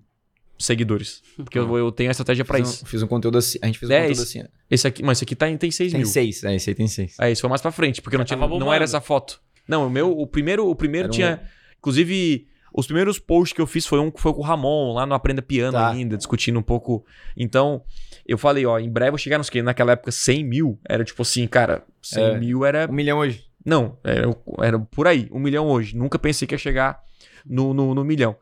[0.57, 1.21] seguidores.
[1.35, 2.85] Porque eu, eu tenho a estratégia pra Fiz um- isso.
[2.85, 3.57] Fiz um conteúdo assim.
[3.61, 4.07] A gente fez um Dez.
[4.19, 4.41] conteúdo assim.
[4.43, 4.45] ó.
[4.69, 6.07] Esse aqui, mas esse aqui tá, em- tem 6 Tem mil.
[6.07, 6.43] seis.
[6.43, 7.15] É, esse aí tem seis.
[7.19, 9.41] É, isso foi mais pra frente, porque eu não, tinha, não era essa foto.
[9.67, 11.41] Não, o meu, o primeiro, o primeiro Era um- tinha.
[11.79, 12.47] Inclusive,
[12.77, 15.13] os primeiros posts que eu fiz foi um que foi com o Ramon, lá no
[15.15, 15.89] Aprenda Piano Tá.
[15.89, 17.05] ainda, discutindo um pouco.
[17.37, 17.81] Então,
[18.27, 20.79] eu falei, ó, em breve eu vou chegar nos que naquela época 100 mil.
[20.87, 22.37] Era tipo assim, cara, 100 É.
[22.37, 22.87] mil era.
[22.89, 23.45] Um milhão hoje.
[23.65, 24.29] Não, era,
[24.61, 25.95] era por aí, um milhão hoje.
[25.97, 26.99] Nunca pensei que ia chegar
[27.45, 28.35] no, no, no milhão.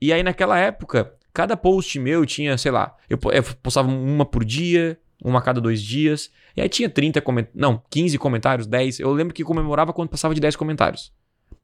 [0.00, 4.44] E aí, naquela época, cada post meu tinha, sei lá, eu, eu postava uma por
[4.44, 6.30] dia, uma a cada dois dias.
[6.56, 9.00] E aí tinha 30 comentários, não, 15 comentários, 10.
[9.00, 11.12] Eu lembro que comemorava quando passava de 10 comentários.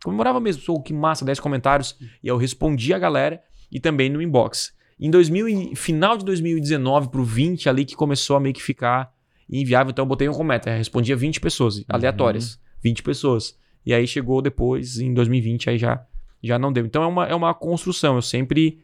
[0.05, 1.97] Comemorava mesmo, sou que massa, 10 comentários.
[2.23, 3.43] E eu respondia a galera
[3.73, 4.73] e também no inbox.
[5.01, 9.13] Em 2000, e- final de 2019 pro 20 ali que começou a meio que ficar
[9.51, 13.59] inviável, então eu botei um como meta, respondia 20 pessoas aleatórias, 20 pessoas.
[13.85, 16.05] E aí chegou depois, em 2020, aí já,
[16.43, 16.87] já não deu.
[16.87, 18.15] Então é uma, é uma construção.
[18.17, 18.79] Eu sempre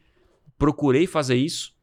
[0.59, 1.75] procurei fazer isso,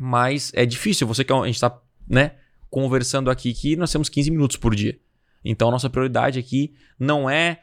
[0.00, 1.06] mas é difícil.
[1.06, 1.76] Você que a gente está
[2.08, 2.32] né,
[2.70, 4.98] conversando aqui que nós temos 15 minutos por dia.
[5.44, 7.60] Então a nossa prioridade aqui não é,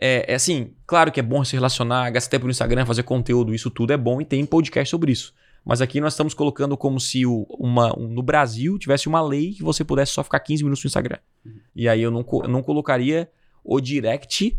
[0.00, 3.54] é, é assim, claro que é bom se relacionar, gastar tempo no Instagram, fazer conteúdo,
[3.54, 5.34] isso tudo é bom e tem podcast sobre isso.
[5.64, 9.52] Mas aqui nós estamos colocando como se o, uma, um, no Brasil tivesse uma lei
[9.52, 11.18] que você pudesse só ficar 15 minutos no Instagram.
[11.74, 13.28] E aí eu não, eu não colocaria
[13.64, 14.56] o direct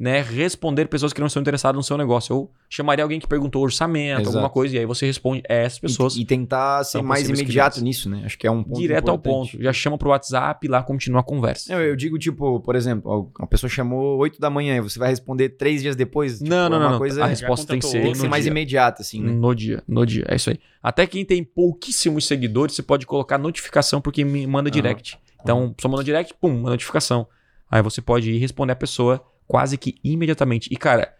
[0.00, 2.32] né, responder pessoas que não estão interessadas no seu negócio.
[2.32, 4.36] Eu chamaria alguém que perguntou orçamento, Exato.
[4.36, 6.14] alguma coisa, e aí você responde a essas pessoas.
[6.14, 7.82] E, e tentar ser mais imediato clientes.
[7.82, 8.22] nisso, né?
[8.24, 9.52] Acho que é um ponto direto ao importante.
[9.52, 9.62] ponto.
[9.64, 11.72] Já chama pro WhatsApp e lá continua a conversa.
[11.72, 15.08] Eu, eu digo, tipo, por exemplo, a pessoa chamou 8 da manhã e você vai
[15.08, 16.38] responder três dias depois.
[16.38, 16.98] Tipo, não, é não, uma não, não.
[16.98, 18.50] Coisa, A resposta tem que ser, tem que ser mais dia.
[18.52, 19.32] imediata, assim, né?
[19.32, 20.24] No dia, no dia.
[20.28, 20.60] É isso aí.
[20.80, 25.18] Até quem tem pouquíssimos seguidores, você pode colocar notificação porque me manda direct.
[25.42, 27.26] Então, só manda direct, pum, uma notificação.
[27.70, 30.68] Aí você pode ir responder a pessoa quase que imediatamente.
[30.72, 31.12] E, cara,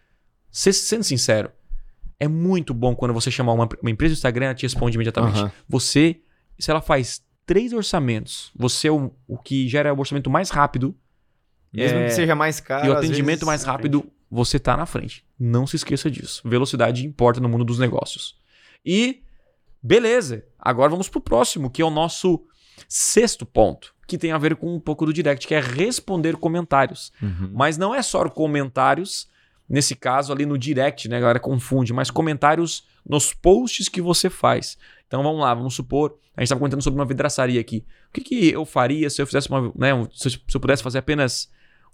[0.50, 1.50] se- sendo sincero,
[2.20, 5.38] é muito bom quando você chamar uma, uma empresa do Instagram, ela te responde imediatamente.
[5.40, 5.52] Aham.
[5.68, 6.20] Você,
[6.58, 10.94] se ela faz três orçamentos, você é o, o que gera o orçamento mais rápido
[11.72, 12.86] Mesmo É, que seja mais caro.
[12.86, 15.24] e o atendimento mais rápido, você tá na frente.
[15.38, 16.42] Não se esqueça disso.
[16.46, 18.36] Velocidade importa no mundo dos negócios.
[18.84, 19.22] E
[19.82, 22.42] beleza, agora vamos pro próximo, que é o nosso
[22.88, 27.12] sexto ponto, que tem a ver com um pouco do direct, que é responder comentários.
[27.22, 27.50] Uhum.
[27.54, 29.28] Mas não é só comentários,
[29.68, 31.18] nesse caso ali no direct, né?
[31.18, 34.76] A galera confunde, mas comentários nos posts que você faz.
[35.06, 37.84] Então vamos lá, vamos supor, a gente estava comentando sobre uma vidraçaria aqui.
[38.08, 40.82] O que, que eu faria se eu fizesse uma, né, se eu- se eu pudesse
[40.82, 41.50] fazer apenas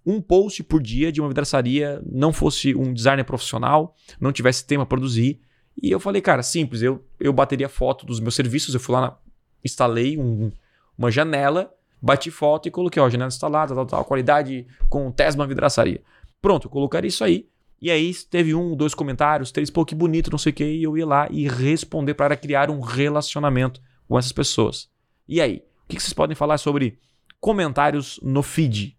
[0.07, 4.83] um post por dia de uma vidraçaria, não fosse um designer profissional, não tivesse tema
[4.83, 5.41] a produzir.
[5.83, 9.01] E eu falei, cara, simples, eu, eu bateria foto dos meus serviços, eu fui lá,
[9.01, 9.17] na-
[9.65, 10.53] instalei um-
[10.97, 11.73] uma janela,
[12.05, 16.03] bati foto e coloquei, ó, janela instalada, tal, tal, qualidade com Tesma vidraçaria.
[16.41, 17.49] Pronto, eu colocaria isso aí.
[17.81, 20.83] E aí teve um, dois comentários, três, pô, que bonito, não sei o que, e
[20.83, 24.89] eu ia lá e responder para criar um relacionamento com essas pessoas.
[25.27, 26.99] E aí, o que que vocês podem falar sobre
[27.41, 28.97] comentários no feed?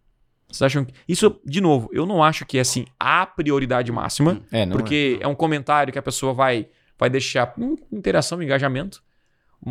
[0.48, 0.94] Vocês acham que.
[1.08, 5.20] Isso, de novo, eu não acho que é assim a prioridade máxima, É, não porque
[5.22, 5.28] é.
[5.28, 9.04] um comentário que a pessoa vai, vai deixar hum, interação, engajamento.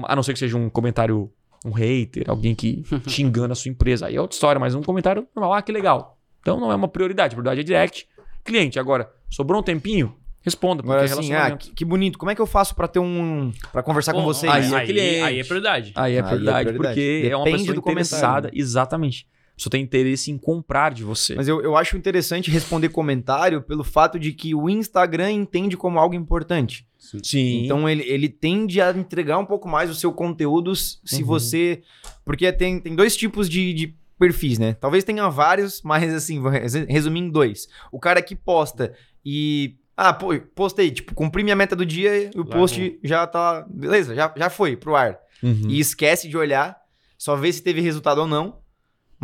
[0.05, 1.33] A não ser que seja um comentário,
[1.65, 4.07] um hater, alguém que te engana a sua empresa.
[4.07, 6.19] Aí é outra história, mas um comentário normal, ah, que legal.
[6.41, 8.07] Então não é uma prioridade, a prioridade é direct.
[8.45, 10.15] Cliente, agora, sobrou um tempinho?
[10.43, 11.67] Responda, porque Agora é assim, ah, relacionamento.
[11.69, 12.19] que, que bonito.
[12.19, 13.51] Como é que eu faço pra ter um.
[13.73, 14.53] Pra conversar com Bom, vocês?
[14.53, 15.23] aí é aí, cliente.
[15.23, 15.93] aí é prioridade.
[15.95, 16.95] Aí é Aí é prioridade, prioridade.
[17.01, 18.49] porque é uma Depende pessoa do comentário, interessada.
[18.49, 18.53] né?
[18.55, 19.27] Exatamente.
[19.57, 21.35] Pessoa tem interesse em comprar de você.
[21.37, 25.99] Mas eu, eu acho interessante responder comentário pelo fato de que o Instagram entende como
[25.99, 26.87] algo importante.
[27.23, 27.65] Sim.
[27.65, 31.25] Então ele, ele tende a entregar um pouco mais o seu conteúdo se Uhum.
[31.27, 31.83] você.
[32.25, 34.73] Porque tem, tem dois tipos de, de perfis, né?
[34.75, 37.69] Talvez tenha vários, mas assim, vou res- resumir em dois.
[37.93, 38.93] O cara que posta
[39.25, 39.77] e.
[39.97, 42.47] Ah, pô, postei, tipo, cumpri minha meta do dia e o Largou.
[42.55, 43.65] post já tá.
[43.71, 45.17] Beleza, já, já foi pro ar.
[45.41, 45.69] Uhum.
[45.69, 46.77] E esquece de olhar,
[47.17, 48.59] só vê se teve resultado ou não.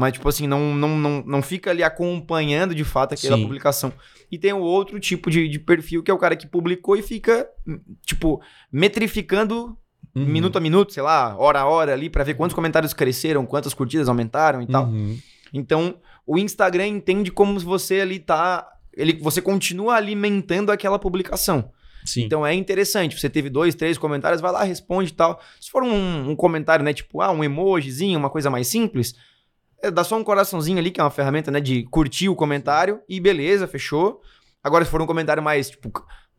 [0.01, 3.43] Mas, tipo assim, não, não, não, não fica ali acompanhando de fato aquela Sim.
[3.43, 3.93] publicação.
[4.33, 7.03] E tem o outro tipo de, de perfil, que é o cara que publicou e
[7.03, 8.41] fica, hum, tipo,
[8.73, 9.77] metrificando
[10.13, 10.25] Uhum.
[10.25, 13.73] minuto a minuto, sei lá, hora a hora ali, pra ver quantos comentários cresceram, quantas
[13.73, 14.87] curtidas aumentaram e tal.
[14.87, 15.17] Uhum.
[15.55, 15.95] Então,
[16.27, 18.67] o Instagram entende como você ali tá.
[18.93, 21.71] Ele, você continua alimentando aquela publicação.
[22.05, 22.25] Sim.
[22.25, 23.19] Então é interessante.
[23.19, 25.41] Você teve dois, três comentários, vai lá, responde e tal.
[25.61, 26.93] Se for um, um comentário, né?
[26.93, 29.15] Tipo, ah, um emojizinho, uma coisa mais simples,
[29.83, 31.61] é, dá só um coraçãozinho ali, que é uma ferramenta, né?
[31.61, 34.21] De curtir o comentário e beleza, fechou.
[34.63, 35.91] Agora, se for um comentário mais, tipo.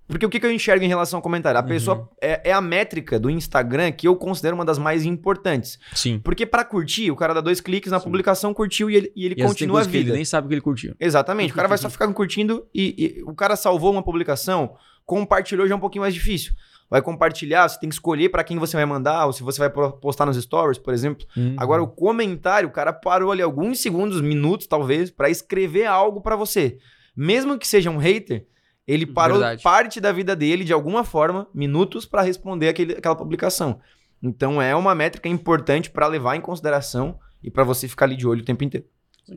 [0.08, 1.58] Porque o que, que eu enxergo em relação ao comentário?
[1.58, 1.68] A Uhum.
[1.70, 5.80] pessoa é, é a métrica do Instagram que eu considero uma das mais importantes.
[5.94, 6.20] Sim.
[6.20, 9.36] Porque pra curtir, o cara dá dois cliques na publicação, curtiu e ele, e ele
[9.38, 10.10] E continua a vida.
[10.10, 10.94] ele nem sabe que ele curtiu.
[11.00, 11.54] Exatamente.
[11.54, 14.76] O cara vai só ficar curtindo e, e o cara salvou uma publicação,
[15.06, 16.52] compartilhou já é um pouquinho mais difícil.
[16.92, 19.70] Vai compartilhar, você tem que escolher pra quem você vai mandar, ou se você vai
[19.70, 21.26] postar nos stories, por exemplo.
[21.38, 21.56] Uhum.
[21.58, 26.36] Agora, o comentário, o cara parou ali alguns segundos, minutos talvez, pra escrever algo pra
[26.36, 26.80] você.
[27.16, 28.46] Mesmo que seja um hater,
[28.86, 29.64] ele parou Verdade.
[29.64, 33.80] parte da vida dele, de alguma forma, minutos pra responder aquele, aquela publicação.
[34.22, 38.28] Então, é uma métrica importante pra levar em consideração e pra você ficar ali de
[38.28, 38.86] olho o tempo inteiro.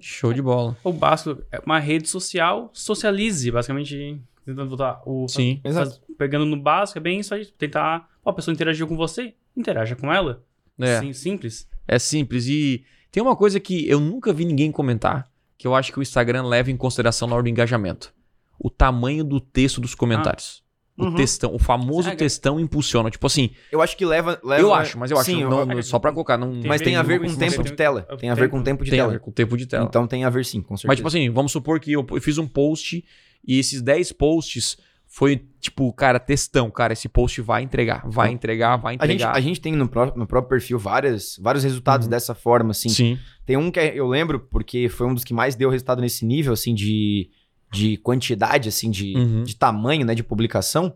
[0.01, 0.77] Show de bola.
[0.83, 5.27] O básico é uma rede social, socialize, basicamente, tentando botar o.
[5.29, 5.61] Sim.
[5.63, 6.01] faz- Exato.
[6.19, 7.47] pegando no básico, é bem isso aí.
[7.47, 8.09] Tentar.
[8.23, 10.43] Pô, a pessoa interagiu com você, interaja com ela.
[10.79, 11.01] É.
[11.01, 11.69] Sim, simples.
[11.87, 12.47] É simples.
[12.49, 16.03] E tem uma coisa que eu nunca vi ninguém comentar, que eu acho que o
[16.03, 18.13] Instagram leva em consideração na hora do engajamento.
[18.59, 20.63] O tamanho do texto dos comentários.
[20.97, 21.15] O Uhum.
[21.17, 22.17] textão, o famoso Segue.
[22.19, 23.11] textão impulsiona.
[23.11, 24.39] Tipo assim, Eu acho que leva.
[24.45, 25.27] leva eu acho, mas eu acho.
[25.27, 26.39] Sim, não, eu- só pra colocar.
[26.39, 28.03] Não, mas tem a ver com o Tem- tempo de tela.
[28.17, 29.13] Tem a ver com o tempo de tem a tela.
[29.13, 29.85] ver com o tempo de tela.
[29.87, 30.87] Então tem a ver sim, com certeza.
[30.89, 33.05] Mas, tipo assim, vamos supor que eu fiz um post
[33.47, 34.77] e esses 10 posts
[35.07, 36.71] foi, tipo, cara, textão.
[36.71, 39.37] Cara, esse post vai entregar, vai entregar, vai a gente, entregar.
[39.37, 42.11] a gente tem no, pró- no próprio perfil várias, vários resultados Uhum.
[42.11, 42.89] dessa forma, assim.
[42.89, 43.19] Sim.
[43.47, 46.27] Tem um que é- eu lembro, porque foi um dos que mais deu resultado nesse
[46.27, 47.31] nível, assim, de,
[47.73, 49.43] de quantidade, assim, de, Uhum.
[49.45, 50.95] de tamanho, né, de publicação,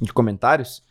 [0.00, 0.82] de comentários,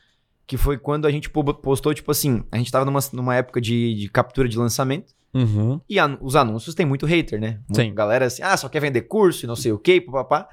[0.47, 3.93] que foi quando a gente postou, tipo assim, a gente tava numa, numa época de,
[3.95, 5.80] de captura de lançamento, Uhum.
[5.89, 7.60] e an- os anúncios tem muito hater, né?
[7.68, 7.93] Muita Sim.
[7.93, 10.47] Galera assim, ah, só quer vender curso e não sei o quê, papapá.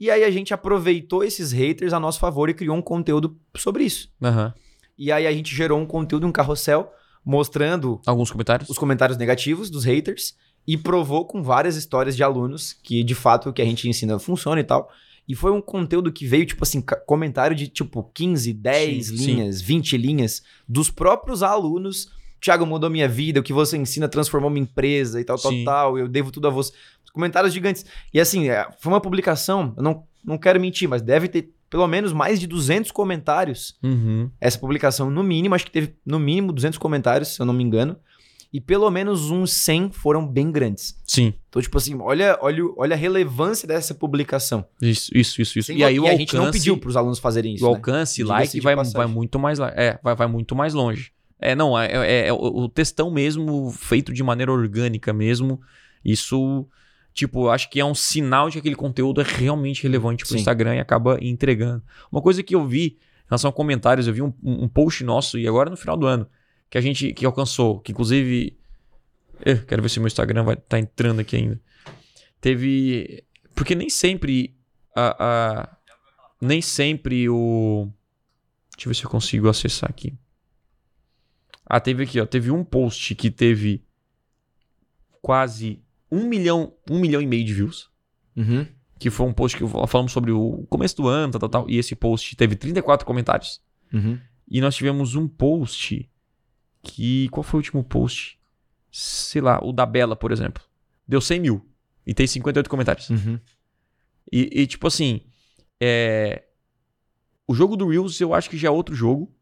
[0.00, 3.84] E aí a gente aproveitou esses haters a nosso favor e criou um conteúdo sobre
[3.84, 4.08] isso.
[4.22, 4.54] Aham.
[4.96, 6.92] E aí a gente gerou um conteúdo, um carrossel,
[7.24, 8.68] mostrando Alguns comentários?
[8.68, 10.34] os comentários negativos dos haters
[10.66, 14.18] e provou com várias histórias de alunos que de fato o que a gente ensina
[14.18, 14.90] funciona e tal.
[15.28, 19.60] E foi um conteúdo que veio, tipo assim, comentário de tipo 15, 10 Sim, linhas,
[19.60, 22.10] 20 linhas dos próprios alunos.
[22.40, 25.64] Thiago mudou minha vida, o que você ensina transformou minha empresa e tal, tal, Sim.
[25.64, 25.98] tal.
[25.98, 26.72] Eu devo tudo a você.
[27.18, 27.84] Comentários gigantes.
[28.14, 31.86] E assim, é, foi uma publicação, eu não, não quero mentir, mas deve ter pelo
[31.88, 34.30] menos mais de 200 comentários Uhum.
[34.40, 37.64] essa publicação, no mínimo, acho que teve no mínimo 200 comentários, se eu não me
[37.64, 37.96] engano.
[38.50, 40.98] E pelo menos uns 100 foram bem grandes.
[41.04, 41.34] Sim.
[41.50, 44.64] Então, tipo assim, olha, olha, olha a relevância dessa publicação.
[44.80, 45.58] Isso, isso, isso.
[45.58, 45.66] isso.
[45.66, 47.64] Sem E aí e o a alcance, gente não pediu para os alunos fazerem isso.
[47.66, 47.74] o né?
[47.76, 48.96] alcance, Diga-se like, vai, passagem.
[48.96, 49.58] vai muito mais.
[49.60, 51.10] É, vai, vai muito mais longe.
[51.38, 55.60] É, não, é, é- é o o textão mesmo, feito de maneira orgânica mesmo.
[56.02, 56.66] Isso,
[57.18, 60.32] tipo, eu acho que é um sinal de que aquele conteúdo é realmente relevante pro
[60.34, 60.38] Sim.
[60.38, 61.82] Instagram e acaba entregando.
[62.12, 65.36] Uma coisa que eu vi em relação a comentários, eu vi um, um post nosso,
[65.36, 66.28] e agora no final do ano,
[66.70, 68.56] que a gente que alcançou, que inclusive.
[69.44, 71.60] Eh, quero ver se o meu Instagram vai estar entrando aqui ainda.
[72.40, 73.24] Teve.
[73.54, 74.56] Porque nem sempre.
[74.94, 75.76] A, a-
[76.40, 77.88] nem sempre o.
[78.76, 80.14] Deixa eu ver se eu consigo acessar aqui.
[81.66, 82.26] Ah, teve aqui, ó.
[82.26, 83.82] Teve um post que teve
[85.20, 87.90] quase um milhão, um milhão e meio de views.
[88.36, 88.66] Uhum.
[88.98, 91.70] Que foi um post que falamos sobre o começo do ano, tal, tal, tal.
[91.70, 93.60] E esse post teve 34 comentários.
[93.92, 94.18] Uhum.
[94.50, 96.10] E nós tivemos um post
[96.82, 97.28] que.
[97.28, 98.38] Qual foi o último post?
[98.90, 100.62] Sei lá, o da Bela, por exemplo.
[101.06, 101.66] Deu 100 mil.
[102.06, 103.10] E tem 58 comentários.
[103.10, 103.38] Uhum.
[104.32, 105.20] E, e, tipo assim.
[105.80, 106.44] É...
[107.46, 109.32] O jogo do Reels eu acho que já é outro jogo.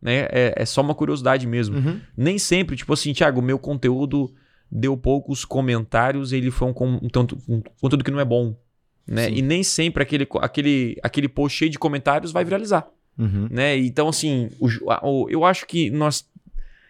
[0.00, 0.26] Né?
[0.30, 1.78] É, é só uma curiosidade mesmo.
[1.78, 2.00] Uhum.
[2.16, 4.34] Nem sempre, tipo assim, Thiago, meu conteúdo
[4.70, 8.56] deu poucos comentários, ele foi um, um tanto, um conteúdo que não é bom.
[9.06, 9.28] Né?
[9.28, 9.34] Sim.
[9.34, 12.86] E nem sempre aquele, aquele, aquele post cheio de comentários vai viralizar
[13.16, 13.46] Uhum.
[13.48, 13.76] né?
[13.76, 14.66] Então, assim, o
[15.02, 16.28] o- eu acho que nós.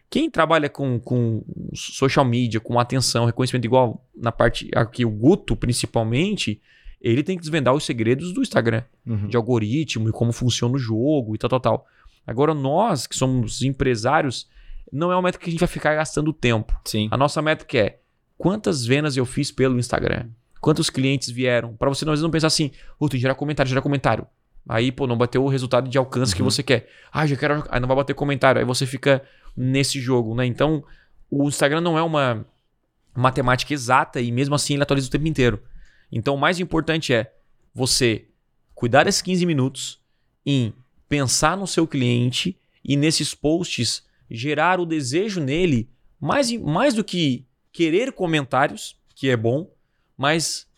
[0.09, 1.45] Quem trabalha com, com
[1.75, 6.61] social media, com atenção, reconhecimento igual na parte aqui, o Guto, principalmente,
[7.01, 9.27] ele tem que desvendar os segredos do Instagram, Uhum.
[9.29, 11.87] de algoritmo e como funciona o jogo e tal, tal, tal.
[12.27, 14.49] Agora, nós que somos empresários,
[14.95, 16.79] não é uma métrica que a gente vai ficar gastando tempo.
[16.85, 17.09] Sim.
[17.11, 17.99] A nossa métrica é
[18.39, 20.29] quantas vendas eu fiz pelo Instagram?
[20.61, 21.75] Quantos clientes vieram?
[21.77, 24.27] Pra você às vezes não pensar assim, "Ô, tem que gerar comentário, gerar comentário.
[24.67, 26.51] Aí, pô, não bateu o resultado de alcance que Uhum.
[26.51, 26.89] você quer.
[27.13, 27.65] Ah, já quero.
[27.69, 28.59] Aí não vai bater comentário.
[28.59, 29.23] Aí você fica
[29.55, 30.47] nesse jogo, né?
[30.47, 30.83] Então,
[31.31, 32.47] o Instagram não é uma
[33.15, 35.63] matemática exata e mesmo assim ele atualiza o tempo inteiro.
[36.11, 37.31] Então, o mais importante é
[37.75, 38.27] você
[38.75, 40.01] cuidar desses 15 minutos
[40.47, 40.73] em
[41.09, 47.47] pensar no seu cliente e nesses posts gerar o desejo nele, mais, mais do que
[47.73, 49.71] querer comentários, que é bom,
[50.17, 50.69] mas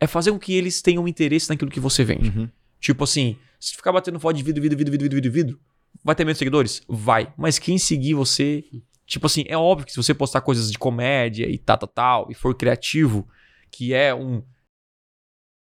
[0.00, 2.30] é fazer com que eles tenham interesse naquilo que você vende.
[2.30, 2.48] Uhum.
[2.80, 5.60] Tipo assim, se ficar batendo foto de vidro, vidro, vidro, vidro, vidro, vidro,
[6.02, 6.82] vai ter menos seguidores?
[6.88, 7.32] Vai.
[7.36, 8.64] Mas quem seguir você.
[9.06, 12.30] Tipo assim, é óbvio que se você postar coisas de comédia e tal, tal, tal,
[12.30, 13.28] e for criativo,
[13.70, 14.42] que é um.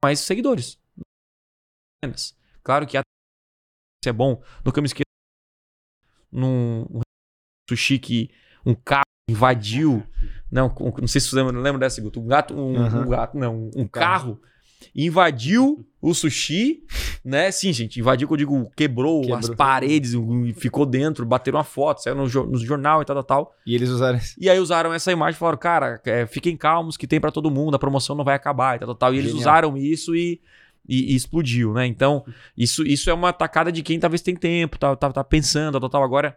[0.02, 0.78] Mais seguidores.
[2.62, 3.02] Claro que a
[4.06, 4.42] é bom.
[4.64, 5.04] Nunca me esqueço.
[6.30, 7.00] Num um
[7.68, 8.30] sushi que
[8.64, 10.02] um carro invadiu.
[10.50, 12.20] Não, não sei se você lembra, lembra dessa, Guto.
[12.20, 13.00] Um gato, um, Aham.
[13.02, 14.34] um gato, não, um, um carro.
[14.36, 14.40] carro
[14.94, 16.84] invadiu o sushi,
[17.24, 17.50] né?
[17.50, 19.38] Sim, gente, invadiu, que eu digo, quebrou, Quebrou.
[19.38, 20.12] as paredes,
[20.56, 23.54] ficou dentro, bateram uma foto, saiu no, no jornal e tal, tal, tal.
[23.66, 24.18] E eles usaram.
[24.38, 27.50] E aí usaram essa imagem e falaram, cara, é, fiquem calmos que tem pra todo
[27.50, 29.14] mundo, a promoção não vai acabar e tal, tal, tal.
[29.14, 29.40] E eles Genial.
[29.40, 30.40] usaram isso e,
[30.86, 31.86] e- e explodiu, né?
[31.86, 32.24] Então,
[32.56, 35.88] isso, isso é uma tacada de quem talvez tem tempo, tá, tá, tá pensando, tal,
[35.88, 36.04] tal.
[36.04, 36.36] Agora,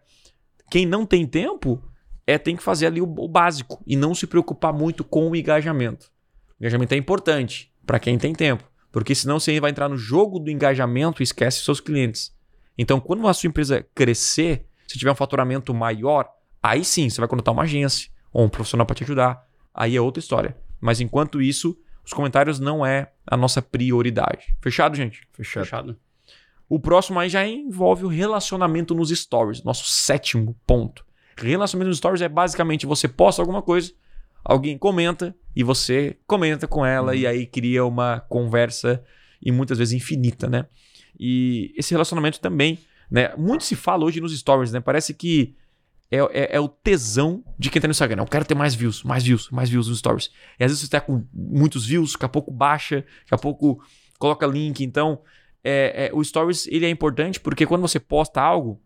[0.70, 1.82] quem não tem tempo,
[2.26, 5.36] é tem que fazer ali o, o básico e não se preocupar muito com o
[5.36, 6.12] engajamento.
[6.60, 10.40] O engajamento é importante pra quem tem tempo, porque senão você vai entrar no jogo
[10.40, 12.36] do engajamento e esquece seus clientes.
[12.78, 16.30] Então, quando a sua empresa crescer, se tiver um faturamento maior,
[16.62, 19.48] aí sim você vai contratar uma agência ou um profissional para te ajudar.
[19.74, 20.58] Aí é outra história.
[20.80, 24.56] Mas enquanto isso, os comentários não é a nossa prioridade.
[24.62, 25.28] Fechado, gente?
[25.34, 25.64] Fechado.
[25.64, 26.00] Fechado.
[26.70, 31.06] O próximo aí já envolve o relacionamento nos stories, nosso sétimo ponto.
[31.38, 33.94] Relacionamento nos stories é basicamente você posta alguma coisa,
[34.44, 37.18] alguém comenta e você comenta com ela Uhum.
[37.18, 39.04] e aí cria uma conversa
[39.42, 40.66] e muitas vezes infinita, né?
[41.20, 43.34] E esse relacionamento também, né?
[43.38, 44.80] Muito se fala hoje nos stories, né?
[44.80, 45.56] Parece que
[46.12, 48.24] é, é- é o tesão de quem tá no Instagram.
[48.24, 50.30] Eu quero ter mais views, mais views, mais views nos stories.
[50.60, 53.82] E às vezes você tá com muitos views, daqui a pouco baixa, daqui a pouco
[54.18, 54.84] coloca link.
[54.84, 55.22] Então,
[55.68, 58.82] é, é, o stories ele é importante porque quando você posta algo,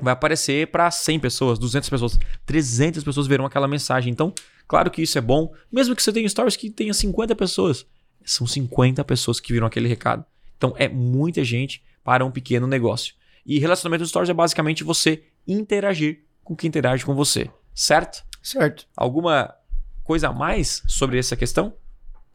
[0.00, 4.10] vai aparecer para 100 pessoas, 200 pessoas, 300 pessoas verão aquela mensagem.
[4.10, 4.32] Então,
[4.66, 7.86] claro que isso é bom, mesmo que você tenha stories que tenha 50 pessoas,
[8.24, 10.24] são 50 pessoas que viram aquele recado.
[10.56, 13.14] Então, é muita gente para um pequeno negócio.
[13.44, 18.24] E relacionamento nos stories é basicamente você interagir com quem interage com você, certo?
[18.42, 18.86] Certo.
[18.96, 19.54] Alguma
[20.02, 21.74] coisa a mais sobre essa questão?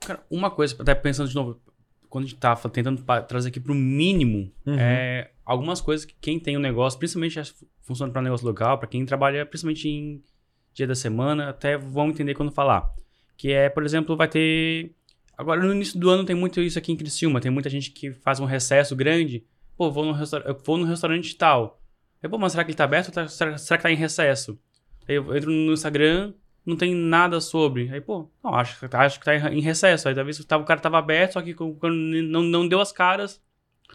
[0.01, 1.59] Cara, uma coisa, até pensando de novo,
[2.15, 4.75] quando a gente tá tentando trazer aqui pro mínimo, Uhum.
[4.79, 7.37] é, algumas coisas que quem tem um negócio, principalmente
[7.81, 10.23] funciona para negócio local, para quem trabalha principalmente em
[10.73, 12.89] dia da semana, até vão entender quando falar.
[13.35, 14.93] Que é, por exemplo, vai ter.
[15.37, 18.13] Agora no início do ano tem muito isso aqui em Criciúma, tem muita gente que
[18.13, 19.43] faz um recesso grande.
[19.77, 20.41] Pô, vou no, restaur...
[20.45, 21.81] eu vou no restaurante tal.
[22.23, 24.57] Aí, pô, mas será que ele tá aberto ou tá- será, que tá em recesso?
[25.05, 26.33] Aí eu entro no Instagram,
[26.65, 27.89] não tem nada sobre.
[27.91, 30.07] Aí, pô, não, acho, que tá- acho que tá em recesso.
[30.07, 33.41] Aí talvez o cara tava aberto, só que quando não, não deu as caras,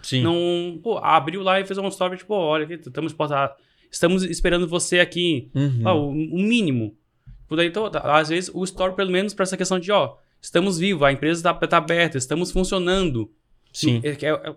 [0.02, 0.22] Sim.
[0.22, 3.14] não, pô, abriu lá e fez um story, tipo, olha aqui, estamos,
[3.90, 5.50] estamos esperando você aqui.
[5.54, 5.82] Uhum.
[5.84, 6.96] Ah, o, o mínimo.
[7.48, 10.14] Por daí, então, tá, às vezes, o story, pelo menos, para essa questão de, ó,
[10.40, 13.30] estamos vivos, a empresa tá, tá aberta, estamos funcionando.
[13.72, 14.00] Sim.
[14.04, 14.56] É- é- é-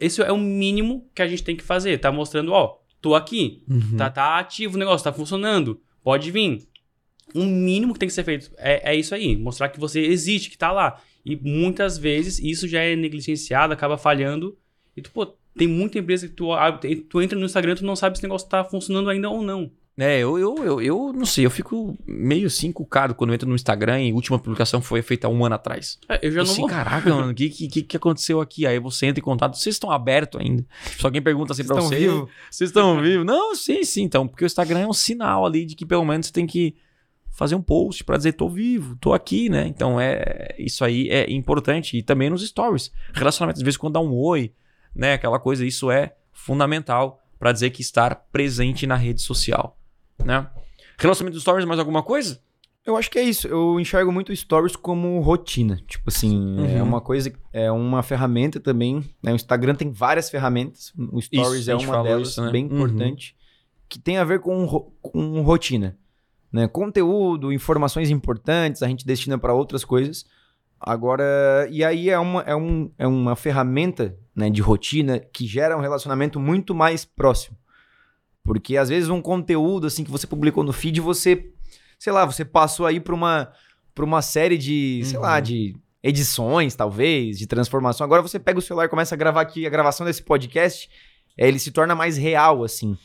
[0.00, 1.98] esse é o mínimo que a gente tem que fazer.
[1.98, 3.62] Tá mostrando, ó, tô aqui.
[3.68, 3.96] Uhum.
[3.96, 5.80] Tá, tá ativo o negócio, tá funcionando.
[6.02, 6.66] Pode vir.
[7.34, 9.36] O mínimo que tem que ser feito é, é isso aí.
[9.36, 11.00] Mostrar que você existe, que tá lá.
[11.24, 14.56] E muitas vezes isso já é negligenciado, acaba falhando.
[14.96, 17.84] E tu, pô, tem muita empresa que tu, abre- tu entra no Instagram e tu
[17.84, 19.70] não sabe se o negócio tá funcionando ainda ou não.
[19.98, 23.48] É, eu, eu, eu, eu não sei, eu fico meio assim cucado quando eu entro
[23.48, 25.98] no Instagram e a última publicação foi feita um ano atrás.
[26.06, 26.68] É, eu já não assim, vou.
[26.68, 28.66] caraca, mano, o que, que, que aconteceu aqui?
[28.66, 30.66] Aí você entra em contato, vocês estão abertos ainda?
[30.98, 32.28] Se alguém pergunta assim pra Estão você, vivos?
[32.50, 33.24] vocês estão vivos?
[33.24, 36.26] Não, sim, sim, então, porque o Instagram é um sinal ali de que pelo menos
[36.26, 36.74] você tem que
[37.36, 39.66] fazer um post pra dizer tô vivo, tô aqui, né?
[39.66, 42.90] Então é isso aí é importante e também nos stories.
[43.12, 44.52] Relacionamento, às vezes quando dá um oi,
[44.94, 49.78] né, aquela coisa, isso é fundamental pra dizer que estar presente na rede social,
[50.24, 50.46] né?
[50.98, 52.40] Relacionamento dos stories, mais alguma coisa?
[52.84, 53.48] Eu acho que é isso.
[53.48, 55.76] Eu enxergo muito stories como rotina.
[55.88, 56.88] Tipo assim, é Uhum.
[56.88, 59.02] uma coisa, é uma ferramenta também.
[59.22, 59.32] Né?
[59.32, 60.92] O Instagram tem várias ferramentas.
[60.96, 62.50] O Stories Isso, é uma delas, isso, né?
[62.52, 62.72] bem Uhum.
[62.76, 63.36] importante,
[63.88, 64.66] que tem a ver com,
[65.02, 65.98] com rotina.
[66.56, 66.66] Né?
[66.66, 70.24] Conteúdo, informações importantes, a gente destina para outras coisas.
[70.80, 75.76] Agora, e aí é uma, é um, é uma ferramenta né, de rotina que gera
[75.76, 77.58] um relacionamento muito mais próximo.
[78.42, 81.52] Porque às vezes um conteúdo assim que você publicou no feed, você,
[81.98, 83.52] sei lá, você passou aí para uma,
[83.94, 85.22] pra uma série de, sei Uhum.
[85.24, 88.02] lá, de edições, talvez, de transformação.
[88.02, 90.88] Agora você pega o celular e começa a gravar aqui a gravação desse podcast,
[91.36, 92.96] é, ele se torna mais real, assim.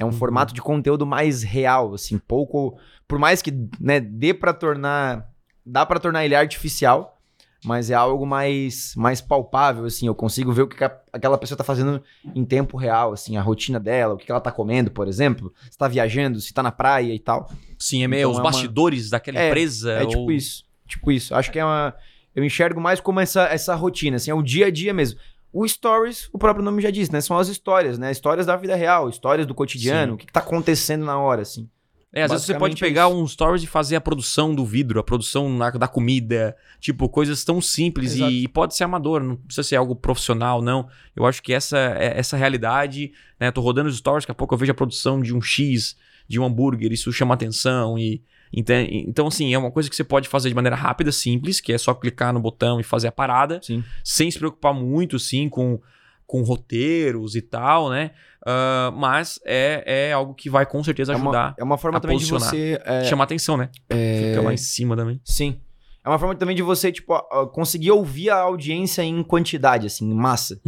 [0.00, 0.12] É um Uhum.
[0.14, 2.76] formato de conteúdo mais real, assim, pouco.
[3.06, 5.28] Por mais que né, dê para tornar.
[5.64, 7.18] Dá para tornar ele artificial,
[7.64, 10.06] mas é algo mais, mais palpável, assim.
[10.06, 12.02] Eu consigo ver o que a- aquela pessoa tá fazendo
[12.34, 15.52] em tempo real, assim, a rotina dela, o que que ela tá comendo, por exemplo.
[15.70, 17.52] Se tá viajando, se tá na praia e tal.
[17.78, 19.92] Sim, é meio Então os é uma- bastidores daquela É, empresa.
[19.92, 20.64] É tipo ou- isso.
[20.88, 21.34] Tipo isso.
[21.34, 21.94] Acho que é uma.
[22.34, 25.20] Eu enxergo mais como essa, essa rotina, assim, é o dia a dia mesmo.
[25.52, 27.20] O stories, o próprio nome já diz, né?
[27.20, 28.10] São as histórias, né?
[28.12, 30.14] Histórias da vida real, histórias do cotidiano, Sim.
[30.14, 31.68] o que, que tá acontecendo na hora, assim.
[32.12, 33.16] É, às vezes você pode é pegar isso.
[33.16, 37.44] um stories e fazer a produção do vidro, a produção na- da comida, tipo, coisas
[37.44, 40.88] tão simples e, e pode ser amador, não precisa ser algo profissional, não.
[41.14, 43.52] Eu acho que essa é- essa realidade, né?
[43.52, 45.96] Tô rodando os stories, daqui a pouco eu vejo a produção de um X,
[46.28, 48.20] de um hambúrguer, isso chama atenção e
[48.52, 51.78] então assim, é uma coisa que você pode fazer de maneira rápida, simples, que é
[51.78, 53.84] só clicar no botão e fazer a parada, Sim.
[54.04, 55.80] sem se preocupar muito, sim, com,
[56.26, 58.10] com roteiros e tal, né?
[58.44, 61.98] Ah, mas é, é algo que vai com certeza É uma, ajudar é uma forma
[61.98, 62.48] a também de posicionar.
[62.50, 62.80] você.
[62.84, 63.68] é, chamar atenção, né?
[63.88, 65.20] é, Fica lá em cima também.
[65.24, 65.60] Sim.
[66.02, 67.14] É uma forma também de você, tipo,
[67.52, 70.58] conseguir ouvir a audiência em quantidade, assim, em massa.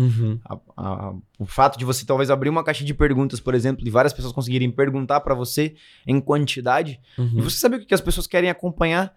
[0.44, 3.90] A- a- o fato de você talvez abrir uma caixa de perguntas, por exemplo, e
[3.90, 5.74] várias pessoas conseguirem perguntar pra você
[6.06, 7.42] em quantidade, e Uhum.
[7.42, 9.14] você saber o que as pessoas querem acompanhar.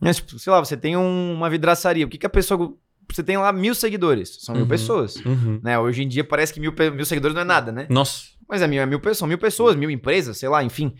[0.00, 0.12] Né?
[0.14, 2.72] Tipo, sei lá, você tem um- uma vidraçaria, o que, que a pessoa.
[3.10, 4.68] Você tem lá mil seguidores, são mil Uhum.
[4.68, 5.16] pessoas.
[5.16, 5.60] Uhum.
[5.62, 5.78] Né?
[5.78, 7.86] Hoje em dia parece que mil, mil seguidores não é nada, né?
[7.90, 8.22] Nossa.
[8.48, 10.94] Mas é mil, é mil pessoas, são mil pessoas, mil empresas, sei lá, enfim.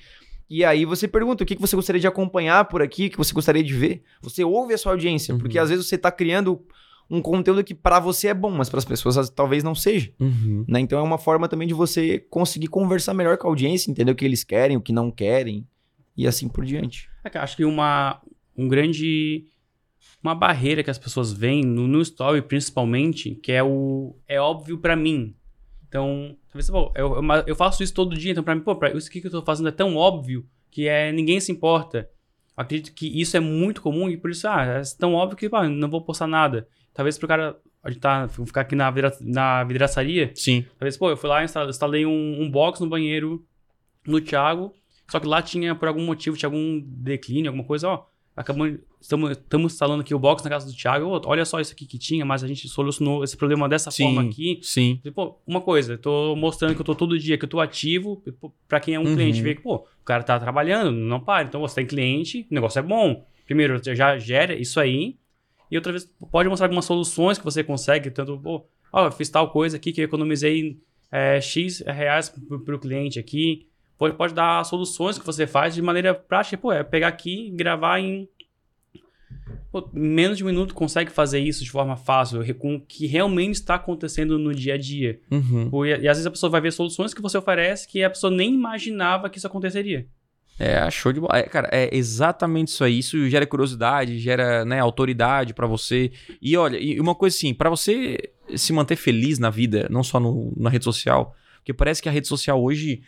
[0.51, 3.19] E aí você pergunta o que, que você gostaria de acompanhar por aqui, o que
[3.19, 4.03] você gostaria de ver.
[4.23, 5.41] Você ouve a sua audiência, Uhum.
[5.41, 6.63] porque às vezes você tá criando
[7.11, 10.13] um conteúdo que pra você é bom, mas pras pessoas talvez não seja.
[10.21, 10.65] Uhum.
[10.69, 10.81] Né?
[10.81, 14.15] Então é uma forma também de você conseguir conversar melhor com a audiência, entender o
[14.15, 15.67] que eles querem, o que não querem
[16.17, 17.09] e assim por diante.
[17.25, 18.21] É que eu acho que uma
[18.57, 19.47] um grande
[20.23, 24.79] uma barreira que as pessoas veem no, no story principalmente, que é o é óbvio
[24.79, 25.35] pra mim.
[25.89, 29.09] Então, talvez pô, eu, eu, faço isso todo dia, então pra mim, pô, pra, isso
[29.09, 32.09] aqui que eu tô fazendo é tão óbvio que é ninguém se importa.
[32.57, 35.49] Eu acredito que isso é muito comum e por isso, ah, é tão óbvio que
[35.49, 36.68] pá, não vou postar nada.
[36.93, 40.66] Talvez pro cara a gente tá, ficar aqui na, vidra, na vidraçaria, Sim.
[40.78, 43.47] Talvez, pô, eu fui lá e instalei, instalei um, um box no banheiro
[44.07, 44.74] no Thiago,
[45.11, 48.05] só que lá tinha, por algum motivo, tinha algum declínio, alguma coisa, ó.
[48.39, 51.84] Acabamos, estamos, estamos instalando aqui o box na casa do Thiago, olha só isso aqui
[51.84, 54.05] que tinha, mas a gente solucionou esse problema dessa Sim.
[54.05, 54.61] forma aqui.
[54.62, 55.01] Sim.
[55.05, 57.59] E, Pô, uma coisa, eu tô mostrando que eu tô todo dia, que eu tô
[57.59, 59.14] ativo, pô, pra quem é um Uhum.
[59.14, 61.49] cliente, vê que, pô, o cara tá trabalhando, não para.
[61.49, 63.26] Então, você tem cliente, o negócio é bom.
[63.45, 65.16] Primeiro, você já gera isso aí,
[65.70, 69.28] e outra vez, pode mostrar algumas soluções que você consegue, tanto, pô, ó, eu fiz
[69.28, 70.78] tal coisa aqui que eu economizei
[71.11, 73.66] é, X reais pro, pro cliente aqui.
[73.99, 77.51] Pode, pode dar soluções que você faz de maneira prática, pô, é pegar aqui e
[77.51, 78.29] gravar em
[79.71, 83.55] pô, menos de um minuto consegue fazer isso de forma fácil, com o que realmente
[83.57, 85.21] está acontecendo no dia a dia.
[85.31, 85.69] Uhum.
[85.71, 88.11] Pô, E, e às vezes a pessoa vai ver soluções que você oferece que a
[88.11, 90.07] pessoa nem imaginava que isso aconteceria.
[90.61, 91.39] É, show de bola.
[91.39, 92.99] É, cara, é exatamente isso aí.
[92.99, 96.11] Isso gera curiosidade, gera né, autoridade pra você.
[96.43, 100.19] E olha, e uma coisa assim, pra você se manter feliz na vida, não só
[100.19, 103.03] no- na rede social, porque parece que a rede social hoje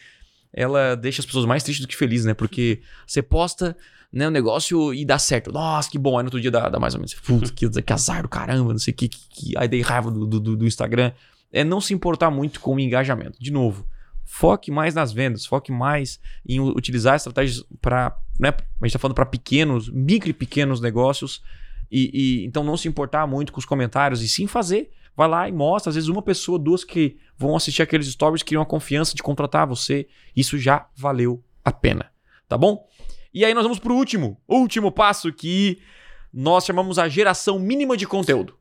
[0.52, 2.34] ela deixa as pessoas mais tristes do que felizes, né?
[2.34, 3.76] Porque você posta
[4.12, 5.52] né, o negócio e dá certo.
[5.52, 6.18] Nossa, que bom.
[6.18, 7.14] Aí no outro dia dá, dá mais ou menos.
[7.14, 9.58] Putz, que, que azar do caramba, não sei o que, que, que.
[9.58, 11.12] Aí dei raiva do, do, do Instagram.
[11.52, 13.38] É não se importar muito com o engajamento.
[13.40, 13.86] De novo,
[14.24, 18.16] foque mais nas vendas, foque mais em utilizar estratégias para.
[18.38, 21.42] Né, a gente tá falando para pequenos, micro e pequenos negócios.
[21.90, 24.90] E, e então não se importar muito com os comentários e sim fazer.
[25.20, 28.62] Vai lá e mostra, às vezes uma pessoa, duas que vão assistir aqueles stories criam
[28.62, 30.08] a confiança de contratar você.
[30.34, 32.10] Isso já valeu a pena,
[32.48, 32.88] tá bom?
[33.34, 35.78] E aí nós vamos pro último, último passo que
[36.32, 38.56] nós chamamos a geração mínima de conteúdo.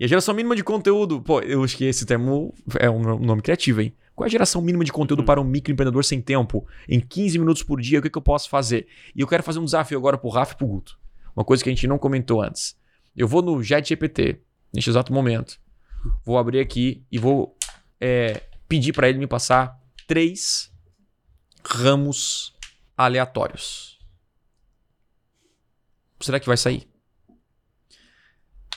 [0.00, 3.40] E a geração mínima de conteúdo, pô, eu acho que esse termo é um nome
[3.40, 3.94] criativo, hein?
[4.12, 6.66] Qual é a geração mínima de conteúdo para um microempreendedor sem tempo?
[6.88, 8.88] Em 15 minutos por dia, o que, que eu posso fazer?
[9.14, 10.98] E eu quero fazer um desafio agora pro Rafa e pro Guto.
[11.36, 12.76] Uma coisa que a gente não comentou antes.
[13.16, 14.40] Eu vou no JetGPT,
[14.74, 15.60] neste exato momento.
[16.24, 17.56] Vou abrir aqui e vou
[18.00, 20.70] é, pedir para ele me passar três
[21.64, 22.52] ramos
[22.96, 23.98] aleatórios.
[26.20, 26.88] Será que vai sair?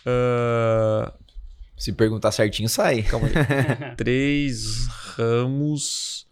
[0.05, 1.13] Ah,
[1.78, 3.03] Se perguntar certinho, sai.
[3.03, 3.34] calma aí.
[3.97, 6.28] três ramos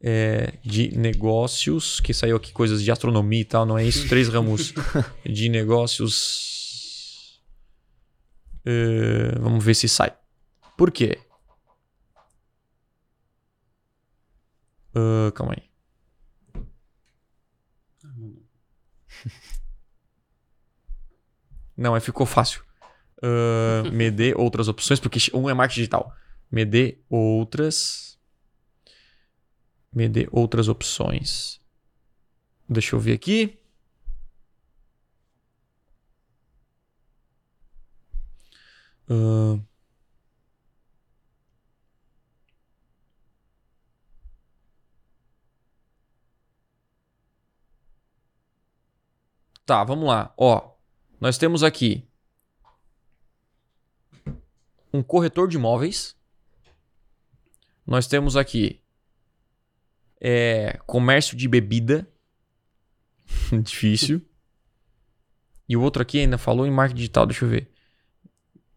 [0.00, 4.08] é, de negócios, que saiu aqui coisas de astronomia e tal, não é isso?
[4.08, 4.72] Três ramos
[5.24, 6.53] de negócios.
[8.64, 10.14] É, vamos ver se sai.
[10.76, 11.18] Por quê?
[14.94, 15.70] Ah, calma aí.
[21.76, 22.62] Não, aí ficou fácil.
[23.22, 26.14] Ah, me dê outras opções, porque um é marketing digital.
[26.50, 28.18] Me dê outras.
[29.92, 31.60] Me dê outras opções.
[32.68, 33.58] Deixa eu ver aqui.
[39.08, 39.58] Ah.
[49.66, 50.32] Tá, vamos lá.
[50.36, 50.74] Ó,
[51.20, 52.06] nós temos aqui
[54.92, 56.14] um corretor de imóveis.
[57.86, 58.80] Nós temos aqui
[60.20, 62.08] é, comércio de bebida.
[63.62, 64.22] Difícil.
[65.68, 67.26] E o outro aqui ainda falou em marketing digital.
[67.26, 67.73] Deixa eu ver.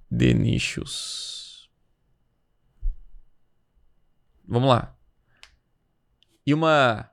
[0.10, 1.70] De nichos.
[4.48, 4.96] Vamos lá.
[6.46, 7.10] E uma.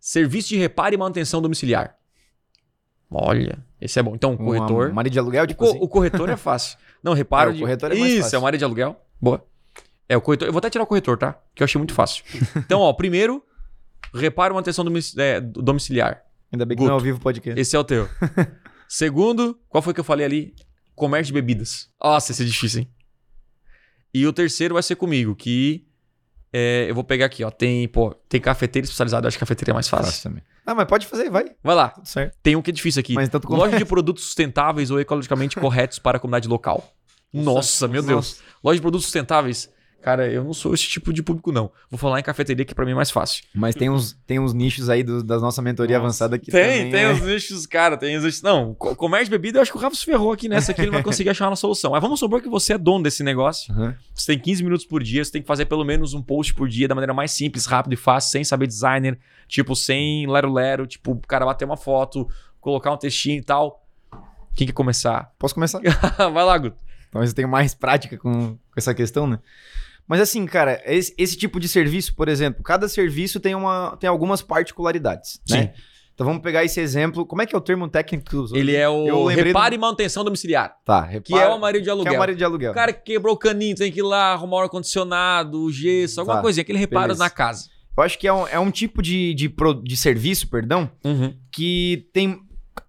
[0.00, 1.98] Serviço de reparo e manutenção domiciliar.
[3.10, 4.14] Olha, esse é bom.
[4.14, 4.90] Então, corretor.
[4.90, 5.78] Uma área de aluguel, O, tipo co- assim.
[5.80, 6.78] o corretor é fácil.
[7.02, 7.60] Não, reparo É, o de.
[7.60, 8.36] corretor é mais Isso, fácil.
[8.36, 9.00] é uma área de aluguel.
[9.20, 9.46] Boa.
[10.08, 10.48] É, o corretor.
[10.48, 11.38] Eu vou até tirar o corretor, tá?
[11.54, 12.24] Que eu achei muito fácil.
[12.56, 13.42] Então, ó, primeiro,
[14.14, 14.84] reparo e manutenção
[15.18, 16.24] é, domiciliar.
[16.52, 17.04] Ainda bem que não é ao Guto.
[17.04, 17.60] vivo o podcast.
[17.60, 18.08] Esse é o teu.
[18.88, 20.54] Segundo, qual foi que eu falei ali?
[20.94, 21.90] Comércio de bebidas.
[22.02, 22.88] Nossa, esse é difícil, hein?
[24.12, 25.84] E o terceiro vai ser comigo, que
[26.52, 27.50] é, eu vou pegar aqui, ó.
[27.50, 30.06] Tem, pô, tem cafeteira especializada, eu acho que cafeteria é mais fácil.
[30.06, 30.42] Fácil também.
[30.64, 31.50] Ah, mas pode fazer, vai.
[31.62, 31.88] Vai lá.
[31.88, 32.38] Tudo certo.
[32.42, 33.12] Tem um que é difícil aqui.
[33.12, 36.94] Mas tu Loja de produtos sustentáveis ou ecologicamente corretos para a comunidade local.
[37.32, 38.40] Nossa, meu Deus.
[38.62, 39.68] Loja de produtos sustentáveis.
[40.04, 41.72] Cara, eu não sou esse tipo de público, não.
[41.90, 43.42] Vou falar em cafeteria, que pra mim é mais fácil.
[43.54, 46.04] Mas tem uns, tem uns nichos aí do, da nossa mentoria Nossa.
[46.08, 48.42] avançada que Tem, também tem é- os nichos, cara, tem os nichos.
[48.42, 50.82] Não, co- comércio de bebida, eu acho que o Rafa se ferrou aqui nessa aqui,
[50.82, 51.92] ele não vai conseguir achar uma solução.
[51.92, 53.72] Mas vamos supor que você é dono desse negócio.
[53.72, 53.96] Aham.
[54.14, 56.68] Você tem 15 minutos por dia, você tem que fazer pelo menos um post por
[56.68, 61.12] dia da maneira mais simples, rápida e fácil, sem saber designer, tipo, sem lero-lero, tipo,
[61.12, 62.28] o cara bater uma foto,
[62.60, 63.82] colocar um textinho e tal.
[64.54, 65.32] Quem quer começar?
[65.38, 65.80] Posso começar?
[66.30, 66.76] vai lá, Guto.
[67.10, 69.38] Talvez eu tenha mais prática com, com essa questão, né?
[70.06, 74.08] Mas assim, cara, esse, esse tipo de serviço, por exemplo, cada serviço tem, uma, tem
[74.08, 75.72] algumas particularidades, né?
[76.14, 77.26] Então vamos pegar esse exemplo.
[77.26, 78.56] Como é que é o termo técnico que usou?
[78.56, 81.90] Ele é o reparo e manutenção domiciliar, Tá, que repara- é o marido de que
[81.90, 82.12] aluguel.
[82.12, 82.70] é o marido de aluguel.
[82.70, 86.20] O cara que quebrou o caninho, tem que ir lá arrumar o ar-condicionado, o gesso,
[86.20, 87.24] alguma Tá, coisinha, aquele reparo beleza.
[87.24, 87.68] na casa.
[87.96, 90.88] Eu acho que é um, é um tipo de, de, pro- de serviço, perdão,
[91.50, 92.40] que tem,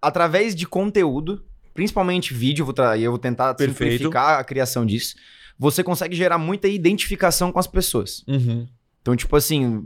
[0.01, 1.43] através de conteúdo,
[1.73, 3.91] principalmente vídeo, vou, tra- eu vou tentar Perfeito.
[3.91, 5.15] simplificar a criação disso,
[5.57, 8.23] você consegue gerar muita identificação com as pessoas.
[8.27, 8.67] Uhum.
[9.01, 9.83] Então, tipo assim,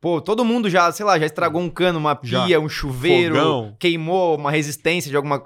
[0.00, 2.44] pô, todo mundo já, sei lá, já estragou um cano, uma Já.
[2.46, 3.76] pia, um chuveiro, Fogão.
[3.78, 5.42] queimou uma resistência de alguma.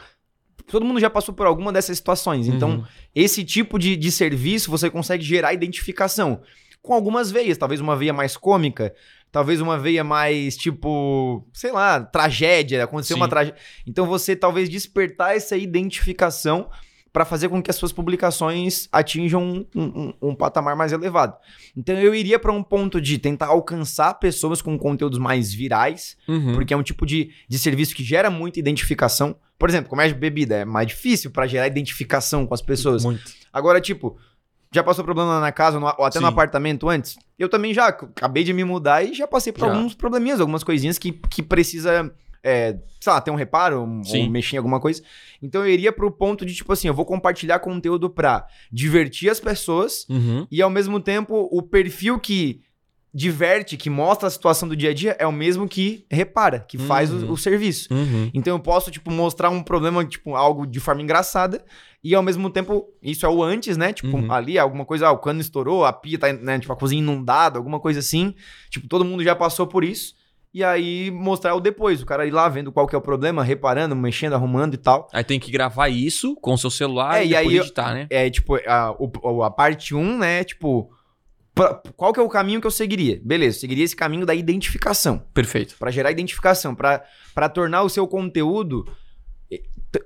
[0.70, 2.46] Todo mundo já passou por alguma dessas situações.
[2.46, 2.84] Então, Uhum.
[3.14, 6.40] esse tipo de, de serviço você consegue gerar identificação
[6.82, 8.94] com algumas veias, talvez uma veia mais cômica,
[9.32, 13.20] talvez uma veia mais tipo, sei lá, tragédia, aconteceu Sim.
[13.22, 13.58] uma tragédia.
[13.86, 16.70] Então você talvez despertar essa identificação
[17.18, 21.36] para fazer com que as suas publicações atinjam um, um- um patamar mais elevado.
[21.76, 26.54] Então eu iria para um ponto de tentar alcançar pessoas com conteúdos mais virais, Uhum.
[26.54, 29.34] porque é um tipo de, de serviço que gera muita identificação.
[29.58, 33.04] Por exemplo, comércio de bebida é mais difícil para gerar identificação com as pessoas.
[33.04, 33.20] Muito.
[33.52, 34.16] Agora, tipo,
[34.72, 36.32] já passou problema na casa no- ou até no Sim.
[36.32, 37.18] apartamento antes?
[37.36, 39.74] Eu também já acabei de me mudar e já passei por Já.
[39.74, 44.30] alguns probleminhas, algumas coisinhas que, que precisa, é, sei lá, ter um reparo um- ou
[44.30, 45.02] mexer em alguma coisa.
[45.42, 49.40] Então eu iria pro ponto de, tipo assim, eu vou compartilhar conteúdo pra divertir as
[49.40, 50.46] pessoas Uhum.
[50.50, 52.60] e ao mesmo tempo o perfil que
[53.12, 56.76] diverte, que mostra a situação do dia a dia é o mesmo que repara, que
[56.76, 57.30] faz Uhum.
[57.30, 57.92] o, o serviço.
[57.92, 58.30] Uhum.
[58.34, 61.64] Então eu posso, tipo, mostrar um problema, tipo, algo de forma engraçada,
[62.04, 63.92] e ao mesmo tempo, isso é o antes, né?
[63.92, 64.30] Tipo, Uhum.
[64.30, 67.58] ali, alguma coisa, ah, o cano estourou, a pia tá, né, tipo, a cozinha inundada,
[67.58, 68.34] alguma coisa assim.
[68.70, 70.14] Tipo, todo mundo já passou por isso.
[70.52, 73.44] E aí mostrar o depois, o cara ir lá vendo qual que é o problema,
[73.44, 75.08] reparando, mexendo, arrumando e tal.
[75.12, 78.06] Aí tem que gravar isso com o seu celular É, e e aí editar, né?
[78.10, 78.94] É, tipo, a,
[79.46, 80.90] a parte 1, né, tipo,
[81.54, 83.20] pra- qual que é o caminho que eu seguiria?
[83.22, 85.22] Beleza, eu seguiria esse caminho da identificação.
[85.34, 85.76] Perfeito.
[85.78, 88.84] Pra gerar identificação, pra pra tornar o seu conteúdo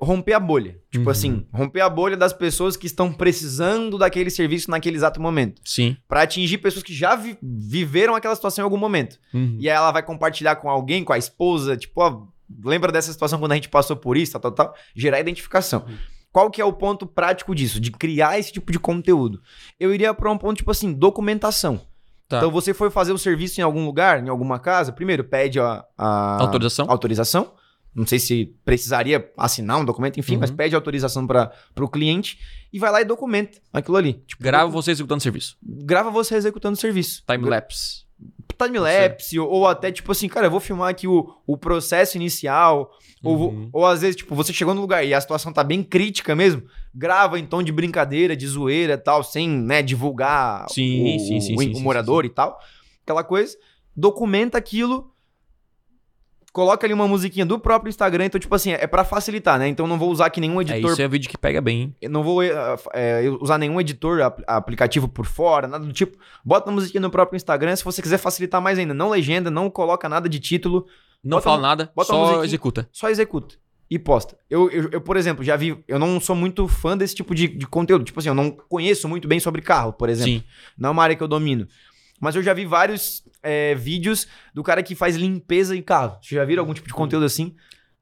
[0.00, 0.78] romper a bolha.
[0.90, 1.10] Tipo Uhum.
[1.10, 5.60] assim, romper a bolha das pessoas que estão precisando daquele serviço naquele exato momento.
[5.64, 5.96] Sim.
[6.08, 9.18] Pra atingir pessoas que já vi- viveram aquela situação em algum momento.
[9.34, 9.56] Uhum.
[9.58, 12.22] E aí ela vai compartilhar com alguém, com a esposa, tipo, ó,
[12.64, 14.74] lembra dessa situação quando a gente passou por isso, tal, tal, tal.
[14.94, 15.84] Gerar identificação.
[16.30, 17.78] Qual que é o ponto prático disso?
[17.80, 19.42] De criar esse tipo de conteúdo?
[19.78, 21.80] Eu iria pra um ponto, tipo assim, documentação.
[22.28, 22.38] Tá.
[22.38, 25.84] Então você foi fazer o serviço em algum lugar, em alguma casa, primeiro pede a,
[25.98, 26.86] a- Autorização?
[26.88, 27.52] autorização.
[27.94, 30.40] Não sei se precisaria assinar um documento, enfim, Uhum.
[30.40, 32.38] mas pede autorização para o cliente
[32.72, 34.14] e vai lá e documenta aquilo ali.
[34.26, 35.56] Tipo, Grava você executando o serviço.
[35.62, 37.22] grava você executando o serviço.
[37.26, 38.04] Time-lapse.
[38.56, 42.90] Time-lapse, ou, ou até tipo assim, cara, eu vou filmar aqui o, o processo inicial,
[43.22, 43.68] ou, Uhum.
[43.72, 46.62] ou às vezes, tipo, você chegou no lugar e a situação tá bem crítica mesmo,
[46.94, 51.40] grava em tom de brincadeira, de zoeira e tal, sem, né, divulgar Sim, o, sim,
[51.40, 52.58] sim, o- sim, o morador e tal,
[53.02, 53.56] aquela coisa,
[53.96, 55.11] documenta aquilo,
[56.52, 59.68] coloca ali uma musiquinha do próprio Instagram, então, tipo assim, é pra facilitar, né?
[59.68, 61.96] Então não vou usar aqui nenhum É, editor isso é vídeo que pega bem, hein?
[62.02, 62.50] eu não vou eh,
[63.40, 66.16] usar nenhum editor ap- aplicativo por fora, nada do tipo.
[66.44, 68.92] Bota a musiquinha no próprio Instagram, se você quiser facilitar mais ainda.
[68.94, 70.86] Não legenda, não coloca nada de título,
[71.24, 72.88] Não Bota fala nada, bota a só executa.
[72.92, 73.54] só executa
[73.90, 74.36] e posta.
[74.48, 75.76] Eu, eu, eu, por exemplo, já vi.
[75.86, 78.04] Eu não sou muito fã desse tipo de, de conteúdo.
[78.04, 80.32] Tipo assim, eu não conheço muito bem sobre carro, por exemplo.
[80.32, 80.42] Sim.
[80.78, 81.68] Não é uma área que eu domino.
[82.22, 86.16] Mas eu já vi vários eh, vídeos do cara que faz limpeza em carro.
[86.22, 87.52] Vocês já viram algum tipo de conteúdo assim?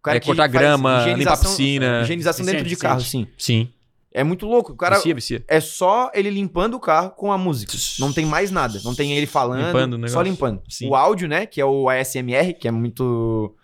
[0.07, 2.03] O É, que cortar grama, limpar piscina.
[2.03, 3.27] Higienização dentro de carro, sim.
[3.39, 3.71] Sim.
[4.13, 4.73] É muito louco.
[4.73, 5.45] O cara, Vicia, vicia.
[5.49, 7.73] é só ele limpando o carro com a música.
[7.99, 8.79] Não tem mais nada.
[8.85, 9.65] Não tem ele falando.
[9.65, 10.61] Limpando o só limpando.
[10.69, 10.89] Sim.
[10.89, 11.47] O áudio, né?
[11.47, 13.55] Que é o ASMR, que é muito.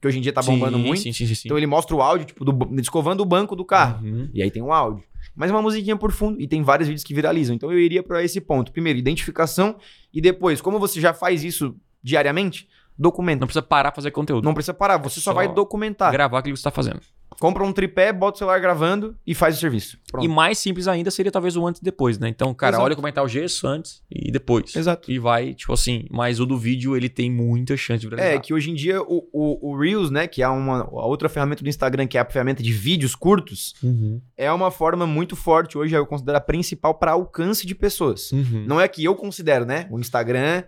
[0.00, 1.02] Que hoje em dia tá bombando sim, muito.
[1.02, 1.34] Sim, sim, sim.
[1.34, 1.42] sim.
[1.48, 4.02] Então ele mostra o áudio, tipo, do, escovando o banco do carro.
[4.02, 4.30] Uhum.
[4.32, 5.02] E aí tem o áudio.
[5.36, 6.40] Mas uma musiquinha por fundo.
[6.40, 7.54] E tem vários vídeos que viralizam.
[7.54, 8.72] Então eu iria pra esse ponto.
[8.72, 9.76] Primeiro, identificação.
[10.12, 12.66] E depois, como você já faz isso diariamente,
[12.98, 13.40] documenta.
[13.40, 14.44] Não precisa parar fazer conteúdo.
[14.44, 16.10] Não precisa parar, você só, só vai documentar.
[16.10, 17.00] Gravar aquilo que você tá fazendo.
[17.38, 19.98] Compra um tripé, bota o celular gravando e faz o serviço.
[20.10, 20.24] Pronto.
[20.24, 22.28] E mais simples ainda seria talvez o antes e depois, né?
[22.28, 22.84] Então, cara, Exato.
[22.84, 24.74] olha como é que tá o gesso antes e depois.
[24.74, 25.10] Exato.
[25.10, 28.34] E vai, tipo assim, mas o do vídeo ele tem muita chance de viralizar.
[28.34, 31.28] É, que hoje em dia o, o, o Reels, né, que é uma a outra
[31.28, 34.20] ferramenta do Instagram, que é a ferramenta de vídeos curtos, Uhum.
[34.36, 38.32] é uma forma muito forte hoje, eu considero a principal para alcance de pessoas.
[38.32, 38.64] Uhum.
[38.66, 39.86] Não é que eu considero, né?
[39.90, 40.62] O Instagram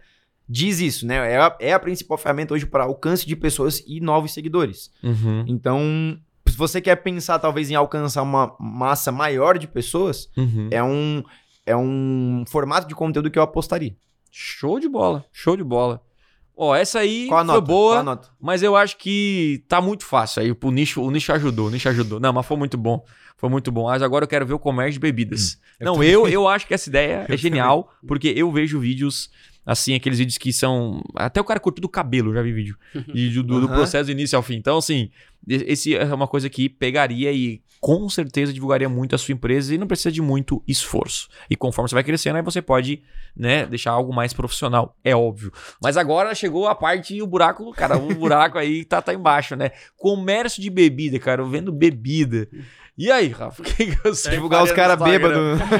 [0.49, 1.33] diz isso, né?
[1.33, 4.91] É a, é a principal ferramenta hoje para alcance de pessoas e novos seguidores.
[5.03, 5.45] Uhum.
[5.47, 6.19] Então,
[6.51, 10.69] se você quer pensar talvez em alcançar uma massa maior de pessoas, Uhum.
[10.71, 11.23] é um
[11.67, 13.95] é um formato de conteúdo que eu apostaria.
[14.31, 16.01] Show de bola, show de bola.
[16.61, 17.61] Ó, essa aí Qual a foi nota?
[17.67, 20.51] boa, Qual mas eu acho que tá muito fácil aí.
[20.61, 22.19] O nicho, o nicho ajudou, o nicho ajudou.
[22.19, 23.05] Não, mas foi muito bom.
[23.37, 23.85] Foi muito bom.
[23.85, 25.57] Mas agora eu quero ver o comércio de bebidas.
[25.81, 29.31] Não, eu, eu acho que essa ideia é genial, porque eu vejo vídeos,
[29.69, 31.03] assim, aqueles vídeos que são.
[31.15, 32.79] Até o cara curto do cabelo, eu já vi vídeo.
[33.13, 33.75] Vídeo do, do Aham.
[33.77, 34.57] processo do início ao fim.
[34.57, 35.11] Então, assim,
[35.47, 39.75] e- esse é uma coisa que pegaria e com certeza divulgaria muito a sua empresa
[39.75, 41.29] e não precisa de muito esforço.
[41.51, 43.03] E conforme você vai crescendo, aí você pode,
[43.37, 45.53] né, deixar algo mais profissional, é óbvio.
[45.81, 49.71] Mas agora chegou a parte, o buraco, cara, o buraco aí tá, tá embaixo, né?
[49.97, 52.49] Comércio de bebida, cara, eu vendo bebida.
[52.97, 55.61] E aí, Rafa, o que, que você Divulgar os caras bêbados.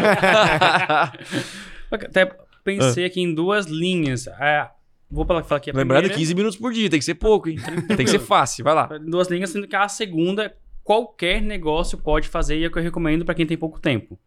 [1.91, 2.31] Até
[2.77, 4.27] pensei aqui em duas linhas.
[4.27, 4.71] É,
[5.11, 6.15] vou falar, aqui a Lembrando, primeira.
[6.19, 7.57] 15 minutos por dia, tem que ser pouco, hein?
[7.89, 8.87] tem que ser fácil, vai lá.
[8.99, 10.55] Duas linhas, sendo que a segunda,
[10.85, 14.19] qualquer negócio pode fazer e é o que eu recomendo para quem tem pouco tempo.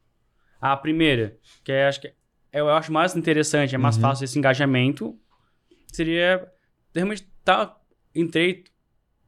[0.59, 2.13] A primeira, que é, acho que
[2.53, 4.01] eu acho mais interessante, é mais Uhum.
[4.01, 5.17] fácil esse engajamento,
[5.91, 6.45] seria
[6.93, 7.75] realmente tá,
[8.13, 8.63] entrei,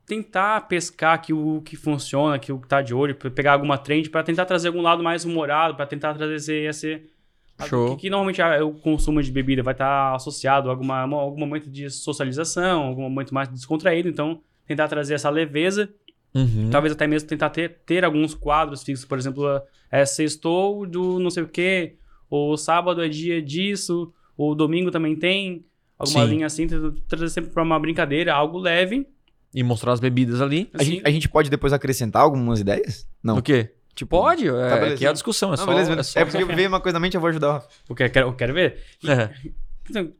[0.05, 3.78] tentar pescar aqui o que funciona, que o que tá de olho, pe- pegar alguma
[3.78, 7.09] trend para tentar trazer algum lado mais humorado, para tentar trazer esse
[7.68, 7.95] Show.
[7.95, 11.89] que, que normalmente o consumo de bebida vai estar associado a alguma, algum momento de
[11.89, 15.89] socialização, algum momento mais descontraído, então tentar trazer essa leveza
[16.34, 16.70] Uhum.
[16.72, 19.45] Talvez até mesmo tentar ter, ter alguns quadros fixos, por exemplo,
[19.91, 21.95] é sextou do não sei o quê,
[22.30, 25.64] ou sábado é dia disso, ou domingo também tem,
[25.97, 26.32] alguma Sim.
[26.32, 26.68] linha assim,
[27.08, 29.08] trazer sempre para uma brincadeira, algo leve.
[29.54, 30.68] E mostrar as bebidas ali.
[30.74, 33.08] A gente, a gente pode depois acrescentar algumas ideias?
[33.22, 33.38] Não.
[33.38, 33.72] O quê?
[33.95, 34.93] Tipo, Pode, é, beleza.
[34.95, 35.65] aqui é a discussão, é Não, só...
[35.67, 36.09] beleza, é beleza.
[36.09, 38.27] só- É porque veio uma coisa na mente, eu vou ajudar o que eu quero,
[38.27, 38.77] eu quero ver.
[39.07, 39.29] É.
[39.89, 40.11] então,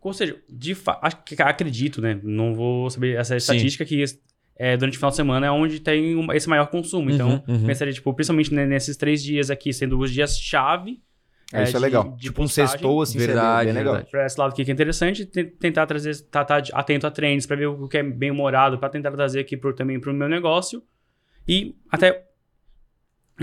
[0.00, 2.18] ou seja, de fa- acho que acredito, né?
[2.22, 3.36] Não vou saber essa Sim.
[3.38, 4.04] estatística que
[4.56, 7.10] é, durante o final de semana é onde tem um- esse maior consumo.
[7.10, 7.66] Então, Uhum, uhum.
[7.66, 11.00] pensaria, tipo, principalmente nesses três dias aqui, sendo os dias-chave.
[11.52, 12.04] É, isso é de- legal.
[12.16, 13.94] de tipo um sextou, assim, Verdade, bem legal.
[13.94, 14.10] verdade.
[14.10, 17.56] Pra esse lado aqui que é interessante, te- tentar trazer, estar atento a trends, para
[17.56, 20.28] ver o que é bem humorado, para tentar trazer aqui pro, também para o meu
[20.28, 20.82] negócio.
[21.46, 22.24] E até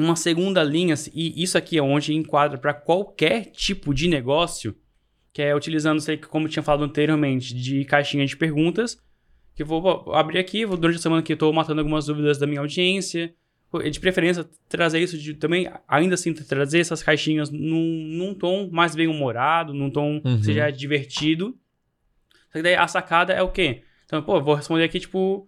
[0.02, 4.76] uma segunda linha, assim, e isso aqui é onde enquadra para qualquer tipo de negócio,
[5.34, 8.98] que é utilizando, sei, que como eu tinha falado anteriormente, de caixinha de perguntas,
[9.56, 12.38] que eu vou abrir aqui, vou, durante a semana que eu estou matando algumas dúvidas
[12.38, 13.34] da minha audiência,
[13.92, 18.96] de preferência trazer isso de também, ainda assim, trazer essas caixinhas num, num tom mais
[18.96, 20.38] bem humorado, num tom Uhum.
[20.40, 21.56] que seja divertido.
[22.48, 23.84] Só que daí a sacada é o quê?
[24.06, 25.48] Então, pô, eu vou responder aqui, tipo.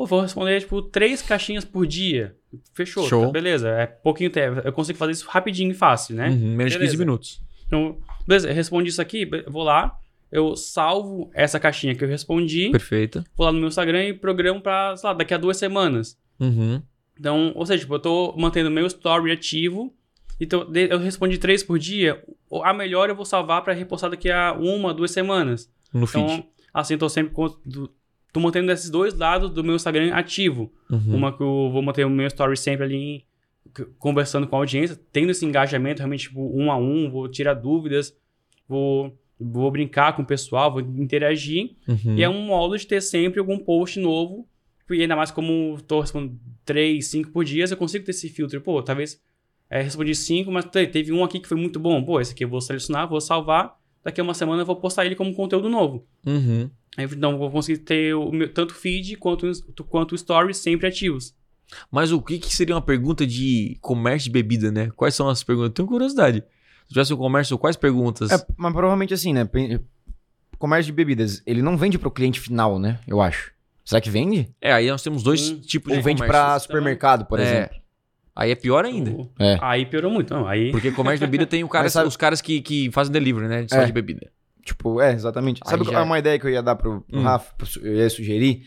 [0.00, 2.34] Pô, vou responder, tipo, três caixinhas por dia.
[2.72, 3.68] Fechou, tá, beleza.
[3.68, 4.62] É pouquinho tempo.
[4.64, 6.30] Eu consigo fazer isso rapidinho e fácil, né?
[6.30, 6.98] Uhum, menos de 15 Beleza.
[6.98, 7.42] minutos.
[7.66, 9.94] Então, beleza, eu respondi isso aqui, vou lá,
[10.32, 13.22] eu salvo essa caixinha que eu respondi, Perfeito.
[13.36, 16.18] vou lá no meu Instagram e programo pra, sei lá, daqui a duas semanas.
[16.40, 16.80] Uhum.
[17.18, 19.94] Então, ou seja, tipo, eu tô mantendo meu story ativo.
[20.40, 22.24] Então, eu respondi três por dia.
[22.64, 25.70] A melhor eu vou salvar pra repostar daqui a uma, duas semanas.
[25.92, 26.24] No feed.
[26.24, 27.34] Então, assim, eu tô sempre.
[28.32, 30.72] Tô mantendo esses dois lados do meu Instagram ativo.
[30.90, 31.16] Uhum.
[31.16, 33.24] Uma que eu vou manter o meu story sempre ali
[33.98, 38.16] conversando com a audiência, tendo esse engajamento realmente, tipo, um a um, vou tirar dúvidas,
[38.68, 41.72] vou, vou brincar com o pessoal, vou interagir.
[41.88, 42.16] Uhum.
[42.16, 44.46] E é um modo de ter sempre algum post novo.
[44.90, 48.60] E ainda mais como tô respondendo 3, 5 por dia, eu consigo ter esse filtro.
[48.60, 49.20] Pô, talvez
[49.68, 52.02] é, respondi 5, mas te- teve um aqui que foi muito bom.
[52.02, 53.78] Pô, esse aqui eu vou selecionar, vou salvar.
[54.02, 56.04] Daqui a uma semana eu vou postar ele como conteúdo novo.
[56.26, 56.68] Uhum.
[56.96, 60.14] Aí, Então, eu vou conseguir ter o meu, tanto o feed quanto, o- quanto o
[60.16, 61.34] story sempre ativos.
[61.90, 64.90] Mas o que, que seria uma pergunta de comércio de bebida, né?
[64.96, 65.72] Quais são as perguntas?
[65.72, 66.42] Tenho curiosidade.
[66.86, 68.30] Se tivesse um comércio, quais perguntas?
[68.32, 69.48] É, mas provavelmente assim, né?
[70.58, 72.98] Comércio de bebidas, ele não vende pro cliente final, né?
[73.06, 73.52] Eu acho.
[73.84, 74.50] Será que vende?
[74.60, 75.60] É, aí nós temos dois Hum.
[75.60, 77.42] tipos de Ou vende pra supermercado, por É.
[77.42, 77.76] exemplo?
[78.34, 79.10] Aí é pior ainda.
[79.10, 79.58] O- É.
[79.62, 80.34] Aí piorou muito.
[80.34, 80.70] Não, aí...
[80.70, 83.66] Porque comércio de bebida tem o cara, sabe- os caras que, que fazem delivery, né?
[83.68, 83.84] Só É.
[83.86, 84.30] de bebida.
[84.64, 85.60] Tipo, é, exatamente.
[85.64, 87.22] Aí Sabe já- uma ideia que eu ia dar pro, pro Hum.
[87.22, 88.62] Rafa, pro eu ia sugerir?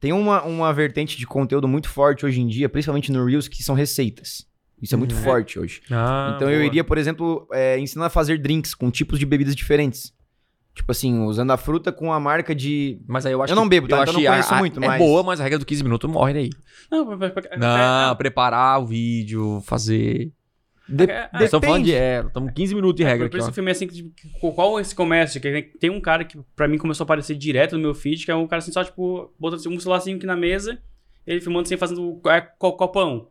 [0.00, 3.62] Tem uma, uma vertente de conteúdo muito forte hoje em dia, principalmente no Reels, que
[3.62, 4.46] são receitas.
[4.80, 5.22] Isso é muito Uhum.
[5.22, 5.80] forte hoje.
[5.90, 9.56] Ah, então eu iria, por exemplo, é, ensinar a fazer drinks com tipos de bebidas
[9.56, 10.12] diferentes.
[10.72, 13.00] Tipo assim, usando a fruta com a marca de.
[13.08, 13.96] Mas aí eu acho Eu não que- bebo, tá?
[13.96, 15.82] eu Então acho não conheço a- muito, É mas- boa, mas a regra do 15
[15.82, 16.50] minutos morre daí.
[16.88, 17.04] Não,
[17.58, 20.30] Não, é- preparar o vídeo, fazer.
[20.88, 21.04] De...
[21.04, 21.94] É, Nós estamos falando de.
[21.94, 23.94] É, estamos 15 minutos de É, regra por, por aqui, isso eu filmei assim, que,
[24.10, 25.40] tipo, qual esse comércio?
[25.40, 28.30] Que tem um cara que pra mim começou a aparecer direto no meu feed, que
[28.30, 30.78] é um cara assim, só tipo, botando assim, um celularzinho aqui na mesa,
[31.26, 33.28] ele filmando assim, fazendo é, co- copão.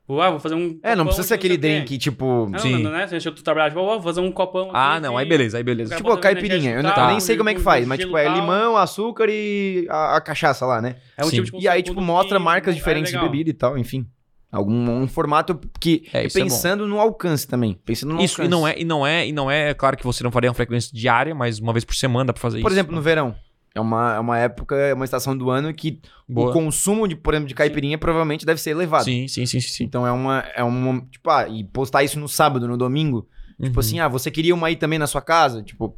[0.00, 1.78] Tipo, ah, vou fazer um É, não precisa ser aquele não sei o quê.
[1.86, 2.48] drink, tipo.
[2.48, 2.72] Não, Sim.
[2.72, 3.06] não, não, né?
[3.08, 5.64] Deixa eu trabalhar, tipo, vou fazer um copão Ah, aqui não, de- aí beleza, aí
[5.64, 5.96] beleza.
[5.96, 6.70] Tipo, caipirinha.
[6.74, 8.34] Eu, não- eu nem tal, sei como é que faz, mas tipo, é tal.
[8.36, 10.96] limão, açúcar e a, a cachaça lá, né?
[11.16, 11.42] É um Sim.
[11.42, 14.06] tipo de E aí, tipo, mostra marcas é diferentes de bebida e tal, enfim.
[14.50, 16.08] Algum um formato que.
[16.12, 16.32] É, e é bom.
[16.34, 17.78] pensando no alcance também.
[17.84, 18.50] Pensando no Isso, e alcance.
[18.50, 20.90] não, é, e não é, e não é, claro que você não faria uma frequência
[20.94, 22.74] diária, mas uma vez por semana dá pra fazer Por isso.
[22.78, 23.34] exemplo, no verão.
[23.74, 26.48] É uma, é uma época, é uma estação do ano que Boa.
[26.48, 29.04] o consumo, de, por exemplo, de caipirinha provavelmente deve ser elevado.
[29.04, 29.68] Sim, sim, sim, sim.
[29.68, 29.84] sim.
[29.84, 31.00] Então é uma, é uma.
[31.10, 33.28] Tipo, ah, e postar isso no sábado, no domingo.
[33.60, 33.80] Tipo Uhum.
[33.80, 35.62] assim, ah, você queria uma aí também na sua casa?
[35.62, 35.94] Tipo.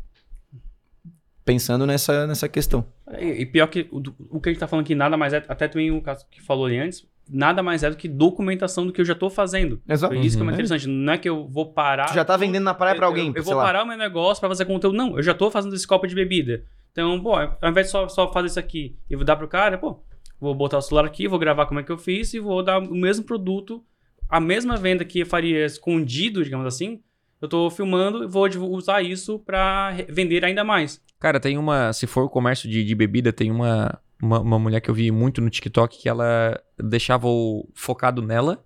[1.44, 2.84] Pensando nessa, nessa questão.
[3.18, 4.02] E, e pior que o,
[4.36, 6.42] o que a gente tá falando aqui nada mais é, até também o caso que
[6.42, 9.80] falou ali antes, nada mais é do que documentação do que eu já tô fazendo.
[9.88, 10.14] Exato.
[10.14, 10.52] Isso que é Uhum.
[10.52, 10.86] interessante.
[10.86, 12.06] Não é que eu vou parar.
[12.06, 13.64] Tu já tá vendendo na praia pra eu- alguém, Eu, eu sei vou lá.
[13.64, 14.96] parar o meu negócio pra fazer conteúdo.
[14.96, 16.64] Não, eu já tô fazendo esse copo de bebida.
[16.92, 19.76] Então, pô, ao invés de só, só fazer isso aqui e vou dar pro cara,
[19.78, 20.02] pô,
[20.40, 22.78] vou botar o celular aqui, vou gravar como é que eu fiz e vou dar
[22.78, 23.84] o mesmo produto,
[24.28, 27.00] a mesma venda que eu faria escondido, digamos assim.
[27.40, 31.00] Eu tô filmando e vou usar isso pra re- vender ainda mais.
[31.20, 31.92] Cara, tem uma.
[31.92, 35.10] Se for o comércio de, de bebida, tem uma, uma, uma mulher que eu vi
[35.10, 38.64] muito no TikTok que ela deixava o focado nela.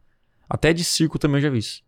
[0.49, 1.83] Até de circo também eu já vi isso.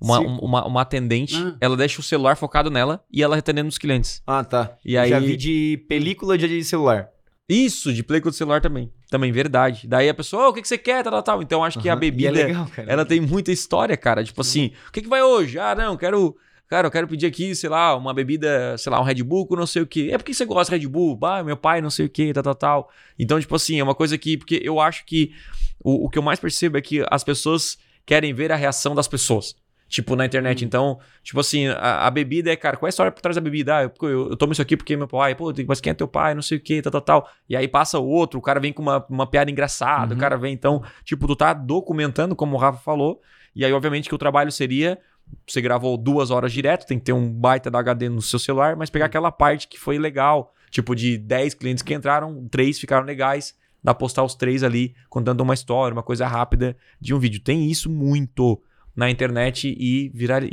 [0.00, 1.56] Uma, um- uma, uma atendente, Ah.
[1.60, 4.22] ela deixa o celular focado nela e ela atendendo os clientes.
[4.26, 4.76] Ah, tá.
[4.84, 5.10] E Eu aí.
[5.10, 7.08] Já vi de película de celular.
[7.48, 8.92] Isso, de com o celular também.
[9.08, 9.86] Também, verdade.
[9.86, 11.04] Daí a pessoa, "Ô, o que, que você quer?
[11.04, 11.42] Tal, tal, tal.
[11.42, 11.92] Então acho que a.
[11.94, 12.28] E bebida.
[12.40, 12.90] é legal, cara.
[12.90, 14.24] Ela tem muita história, cara.
[14.24, 15.56] Tipo assim, o que, que vai hoje?
[15.58, 16.36] Ah, não, quero.
[16.68, 19.54] Cara, eu quero pedir aqui, sei lá, uma bebida, sei lá, um Red Bull com
[19.54, 20.10] não sei o quê.
[20.12, 21.18] É porque você gosta de Red Bull?
[21.22, 22.90] Ah, meu pai não sei o quê, tal, tal, tal.
[23.18, 24.36] Então, tipo assim, é uma coisa que.
[24.36, 25.32] Porque eu acho que.
[25.78, 29.06] O, o que eu mais percebo é que as pessoas querem ver a reação das
[29.06, 29.54] pessoas.
[29.88, 30.64] Tipo, na internet.
[30.64, 33.40] Então, tipo assim, a, a bebida é, cara, qual é a história por trás da
[33.40, 33.76] bebida?
[33.76, 36.08] Ah, eu, eu, eu tomo isso aqui porque meu pai, pô, mas quem é teu
[36.08, 36.34] pai?
[36.34, 37.30] Não sei o quê, tal, tal, tal.
[37.48, 40.18] E aí passa o outro, o cara vem com uma, uma piada engraçada, Uhum.
[40.18, 43.20] o cara vem, então, tipo, tu tá documentando, como o Rafa falou,
[43.54, 44.98] e aí, obviamente, que o trabalho seria.
[45.46, 48.76] Você gravou duas horas direto, tem que ter um baita da HD no seu celular,
[48.76, 50.52] mas pegar aquela parte que foi legal.
[50.70, 53.54] Tipo, de 10 clientes que entraram, três ficaram legais.
[53.82, 57.40] Dá pra postar os três ali, contando uma história, uma coisa rápida de um vídeo.
[57.40, 58.60] Tem isso muito
[58.96, 60.48] na internet e, virar, e,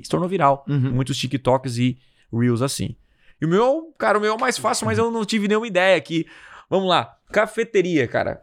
[0.04, 0.64] se tornou viral.
[0.68, 0.92] Uhum.
[0.92, 1.98] Muitos TikToks e
[2.32, 2.94] Reels assim.
[3.40, 5.66] E o meu, cara, o meu é o mais fácil, mas eu não tive nenhuma
[5.66, 6.26] ideia aqui.
[6.68, 7.16] Vamos lá.
[7.32, 8.42] Cafeteria, cara.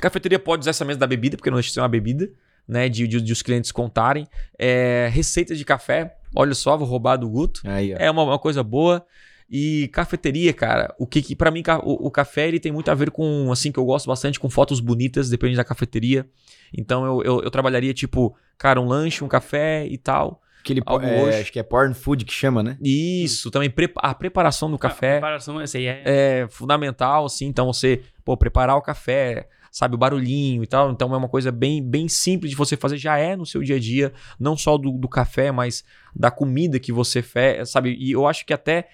[0.00, 2.30] Cafeteria pode usar essa mesa da bebida, porque não deixa de ser uma bebida,
[2.70, 2.88] né?
[2.88, 4.26] De, de, de os clientes contarem.
[4.58, 6.16] É, receitas de café.
[6.34, 7.60] Olha só, vou roubar do Guto.
[7.64, 7.92] Aí.
[7.92, 9.04] É uma, uma coisa boa.
[9.50, 12.94] E cafeteria, cara, o que, que para mim o, o café ele tem muito a
[12.94, 16.24] ver com assim que eu gosto bastante com fotos bonitas, depende da cafeteria.
[16.72, 20.40] Então eu, eu, eu trabalharia tipo, cara, um lanche, um café e tal.
[20.60, 21.40] Aquele, algo é, hoje.
[21.40, 22.78] acho que é porn food que chama, né?
[22.80, 26.02] Isso, também prepa- a preparação do A café preparação, esse aí é.
[26.04, 27.46] é fundamental, assim.
[27.46, 30.90] Então você, pô, preparar o café, sabe, o barulhinho e tal.
[30.90, 33.76] Então é uma coisa bem, bem simples de você fazer, já é no seu dia
[33.76, 35.84] a dia, não só do, do café, mas
[36.14, 37.96] da comida que você fez, sabe?
[37.98, 38.88] E eu acho que até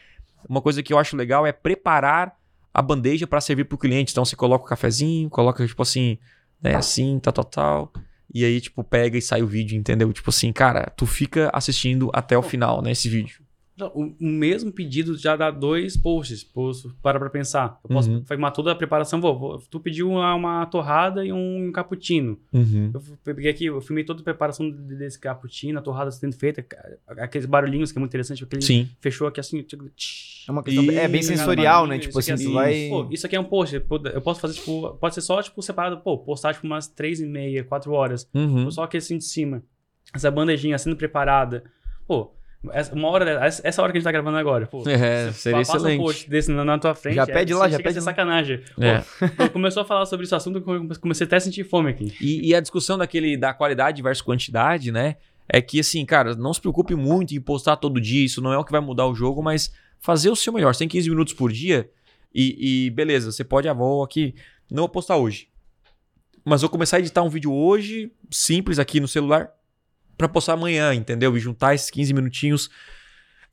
[0.48, 2.36] uma coisa que eu acho legal é preparar
[2.72, 4.12] a bandeja para servir pro cliente.
[4.12, 6.18] Então você coloca o cafezinho, coloca tipo assim,
[6.60, 7.92] né, assim, tal, tal, tal.
[8.32, 10.12] E aí, tipo, pega e sai o vídeo, entendeu?
[10.12, 13.45] Tipo assim, cara, tu fica assistindo até o final, né, esse vídeo.
[13.94, 16.42] O, o mesmo pedido já dá dois posts.
[16.42, 17.78] Posso, para pra pensar.
[17.84, 18.24] Eu posso Uhum.
[18.24, 19.20] filmar toda a preparação.
[19.20, 22.38] Vou, vou- tu pediu uma, uma torrada e um cappuccino.
[22.54, 22.90] Uhum.
[22.94, 26.64] Eu peguei aqui, eu filmei toda a preparação de- desse cappuccino, a torrada sendo feita,
[27.06, 28.42] aqueles barulhinhos que é muito interessante.
[28.44, 28.88] Aquele Sim.
[28.98, 29.62] fechou aqui assim.
[29.62, 29.84] tipo,
[30.48, 30.84] É uma questão.
[30.90, 31.96] é bem sensorial, né?
[31.96, 32.88] isso Tipo aqui assim, é tu vai.
[32.88, 33.74] Pô, isso aqui é um post.
[33.74, 37.26] Eu posso fazer, tipo, pode ser só, tipo, separado, pô, postar, tipo, umas três e
[37.26, 38.26] meia, quatro horas.
[38.32, 38.70] Uhum.
[38.70, 39.62] Só aquele assim de cima.
[40.14, 41.62] Essa bandejinha sendo preparada.
[42.06, 42.32] Pô,
[42.92, 44.82] uma hora, essa hora que a gente tá gravando agora, pô.
[44.88, 46.00] É, seria passa excelente.
[46.00, 47.16] um post desse na, na tua frente.
[47.16, 48.02] Já pede lá, já pede lá.
[48.02, 48.60] sacanagem.
[48.74, 49.04] Pô, É.
[49.36, 50.62] quando começou a falar sobre esse assunto,
[51.00, 52.14] comecei até a sentir fome aqui.
[52.20, 55.16] E, e a discussão daquele da qualidade versus quantidade, né?
[55.48, 58.58] É que assim, cara, não se preocupe muito em postar todo dia, isso não é
[58.58, 60.74] o que vai mudar o jogo, mas fazer o seu melhor.
[60.74, 61.88] Você tem 15 minutos por dia
[62.34, 64.34] e, e beleza, você pode, ah, vou aqui,
[64.70, 65.48] não vou postar hoje.
[66.44, 69.50] Mas vou começar a editar um vídeo hoje, simples aqui no celular,
[70.16, 71.36] pra postar amanhã, entendeu?
[71.36, 72.70] E juntar esses 15 minutinhos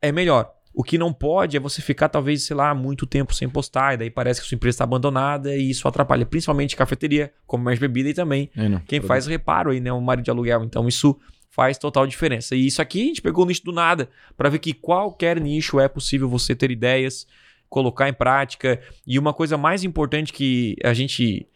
[0.02, 0.52] é melhor.
[0.74, 3.98] O que não pode é você ficar, talvez, sei lá, muito tempo sem postar, e
[3.98, 8.10] daí parece que sua empresa está abandonada e isso atrapalha, principalmente cafeteria, comércio de bebida
[8.10, 8.80] e também É, não.
[8.80, 9.94] quem faz reparo aí, né?
[9.94, 10.64] O marido de aluguel.
[10.64, 11.16] Então, isso
[11.52, 12.56] faz total diferença.
[12.56, 15.80] E isso aqui a gente pegou o nicho do nada para ver que qualquer nicho
[15.80, 17.28] é possível você ter ideias,
[17.70, 18.82] colocar em prática.
[19.06, 21.48] E uma coisa mais importante que a gente.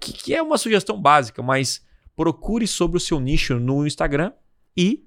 [0.00, 1.84] que, que é uma sugestão básica, mas
[2.16, 4.32] procure sobre o seu nicho no Instagram
[4.76, 5.04] e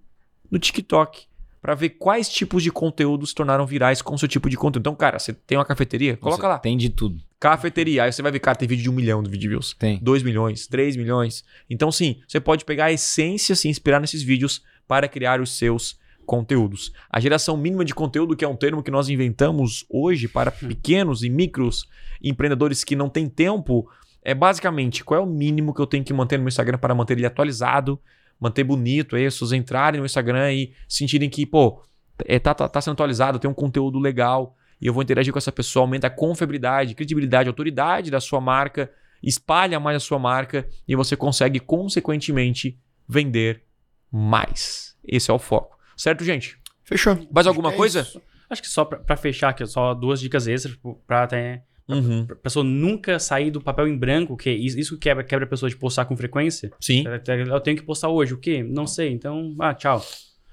[0.50, 1.28] no TikTok
[1.62, 4.84] para ver quais tipos de conteúdo se tornaram virais com o seu tipo de conteúdo.
[4.84, 6.16] Então, cara, você tem uma cafeteria?
[6.16, 6.60] Coloca Você lá.
[6.60, 7.22] Tem de tudo.
[7.40, 8.04] Cafeteria.
[8.04, 9.76] Aí você vai ver, cara, tem vídeo de um milhão de vídeo views.
[9.78, 10.00] Tem.
[10.02, 11.44] 2 milhões, 3 milhões.
[11.70, 16.00] Então, sim, você pode pegar a essência, se inspirar nesses vídeos para criar os seus
[16.26, 16.94] conteúdos.
[17.10, 21.24] A geração mínima de conteúdo, que é um termo que nós inventamos hoje para pequenos
[21.24, 21.88] e micros
[22.22, 23.90] empreendedores que não têm tempo,
[24.28, 26.94] é basicamente qual é o mínimo que eu tenho que manter no meu Instagram para
[26.94, 27.98] manter ele atualizado,
[28.38, 31.82] manter bonito, aí as pessoas entrarem no Instagram e sentirem que, pô,
[32.26, 35.40] é, tá, tá, tá sendo atualizado, tem um conteúdo legal e eu vou interagir com
[35.40, 38.92] essa pessoa, aumenta a confiabilidade, credibilidade, autoridade da sua marca,
[39.24, 42.78] espalha mais a sua marca e você consegue, consequentemente,
[43.08, 43.64] vender
[44.12, 44.94] mais.
[45.08, 45.78] Esse é o foco.
[45.96, 46.60] Certo, gente?
[46.84, 47.18] Fechou.
[47.32, 48.02] Mais alguma É coisa?
[48.02, 48.22] isso.
[48.50, 51.64] Acho que só pra, pra fechar aqui, só duas dicas extras tipo, pra até.
[51.90, 52.26] Uhum.
[52.26, 55.78] Pra pessoa nunca sair do papel em branco, que isso quebra, quebra a pessoa de
[55.78, 56.72] postar com frequência.
[56.82, 57.04] Sim,
[57.50, 58.62] Eu tenho que postar hoje, o quê?
[58.62, 60.02] Não sei, então, ah, tchau.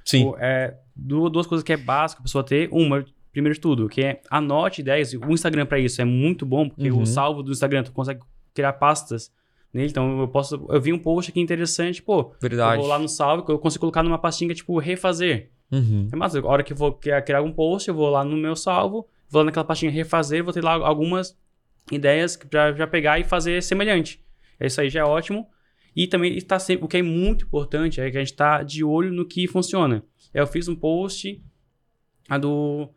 [0.05, 0.25] sim.
[0.27, 2.69] O- é, du- duas coisas que é básico a pessoa ter.
[2.71, 5.13] Uma, primeiro de tudo, que é anote ideias.
[5.13, 7.03] O Instagram pra isso é muito bom, porque Uhum.
[7.03, 8.21] o salvo do Instagram, tu consegue
[8.55, 9.33] criar pastas
[9.73, 9.89] nele.
[9.91, 10.65] Então eu posso.
[10.71, 12.33] Eu vi um post aqui interessante, pô.
[12.41, 12.77] Verdade.
[12.77, 15.51] Eu vou lá no salve, eu consigo colocar numa pastinha, tipo, refazer.
[15.73, 16.09] Uhum.
[16.13, 16.39] É massa.
[16.39, 19.09] A hora que eu vou criar, criar um post, eu vou lá no meu salvo,
[19.29, 21.37] vou lá naquela pastinha refazer, vou ter lá algumas
[21.91, 24.23] ideias pra já pegar e fazer semelhante.
[24.61, 25.47] Isso aí já é ótimo.
[25.97, 28.83] E também está sempre, o que é muito importante é que a gente está de
[28.83, 30.03] olho no que funciona.
[30.33, 31.41] Eu fiz um post
[32.29, 32.89] a do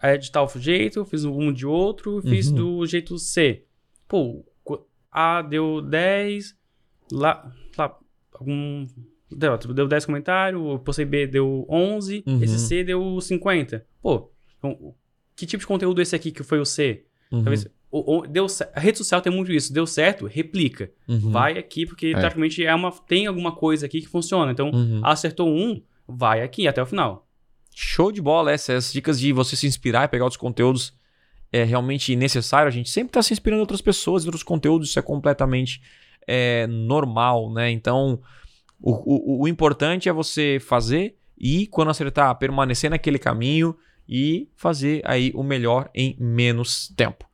[0.00, 2.54] é, de tal jeito, fiz um de outro, fiz Uhum.
[2.54, 3.64] do jeito C.
[4.06, 4.44] Pô,
[5.10, 6.54] A deu 10,
[7.12, 7.98] lá, lá
[8.32, 8.86] algum
[9.30, 12.42] deu, deu 10 comentários, o postei B deu 11, Uhum.
[12.42, 13.86] esse C deu 50.
[14.02, 14.94] Pô, então,
[15.36, 17.04] que tipo de conteúdo é esse aqui que foi o C?
[17.30, 17.42] Uhum.
[17.44, 19.72] Talvez o- o- deu, a rede social tem muito isso.
[19.72, 20.90] Deu certo, replica.
[21.06, 21.30] Uhum.
[21.30, 22.12] Vai aqui, porque É.
[22.18, 24.50] praticamente é uma, tem alguma coisa aqui que funciona.
[24.50, 25.00] Então, Uhum.
[25.04, 27.26] acertou um, vai aqui até o final.
[27.74, 28.72] Show de bola essa.
[28.72, 30.94] Essas dicas de você se inspirar e pegar outros conteúdos
[31.52, 32.68] é realmente necessário.
[32.68, 34.88] A gente sempre está se inspirando em outras pessoas, em outros conteúdos.
[34.88, 35.80] Isso é completamente
[36.28, 37.70] é, normal, né?
[37.70, 38.20] Então,
[38.80, 43.76] o, o, o importante é você fazer e, quando acertar, permanecer naquele caminho
[44.08, 47.24] e fazer aí o melhor em menos tempo.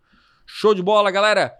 [0.46, 1.52] Show de bola, galera!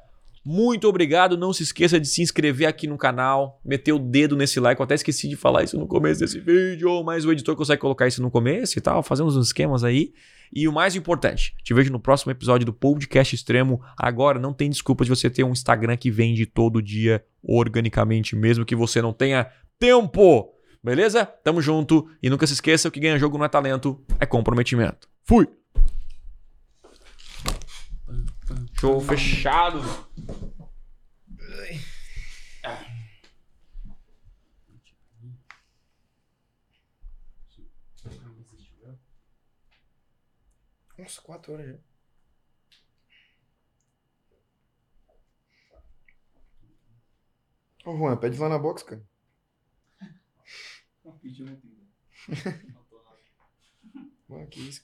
[0.44, 1.36] Muito obrigado.
[1.36, 4.80] Não se esqueça de se inscrever aqui no canal, meter o dedo nesse like.
[4.80, 8.09] Eu até esqueci de falar isso no começo desse vídeo, mas o editor consegue colocar
[8.09, 10.12] isso no começo e tal, fazendo uns esquemas aí.
[10.52, 13.80] E o mais importante, te vejo no próximo episódio do Podcast Extremo.
[13.97, 18.64] Agora não tem desculpa de você ter um Instagram que vende todo dia organicamente, mesmo
[18.64, 19.48] que você não tenha
[19.78, 20.52] tempo.
[20.83, 21.25] Beleza?
[21.25, 22.11] Tamo junto.
[22.23, 25.09] E nunca se esqueça: o que ganha jogo não é talento, é comprometimento.
[25.23, 25.49] Fui!
[28.81, 29.81] Show fechado.
[40.99, 41.79] Nossa, quatro horas já.
[47.85, 49.03] Ô, Juan, pede lá na box, cara.
[54.28, 54.82] Ué, que isso,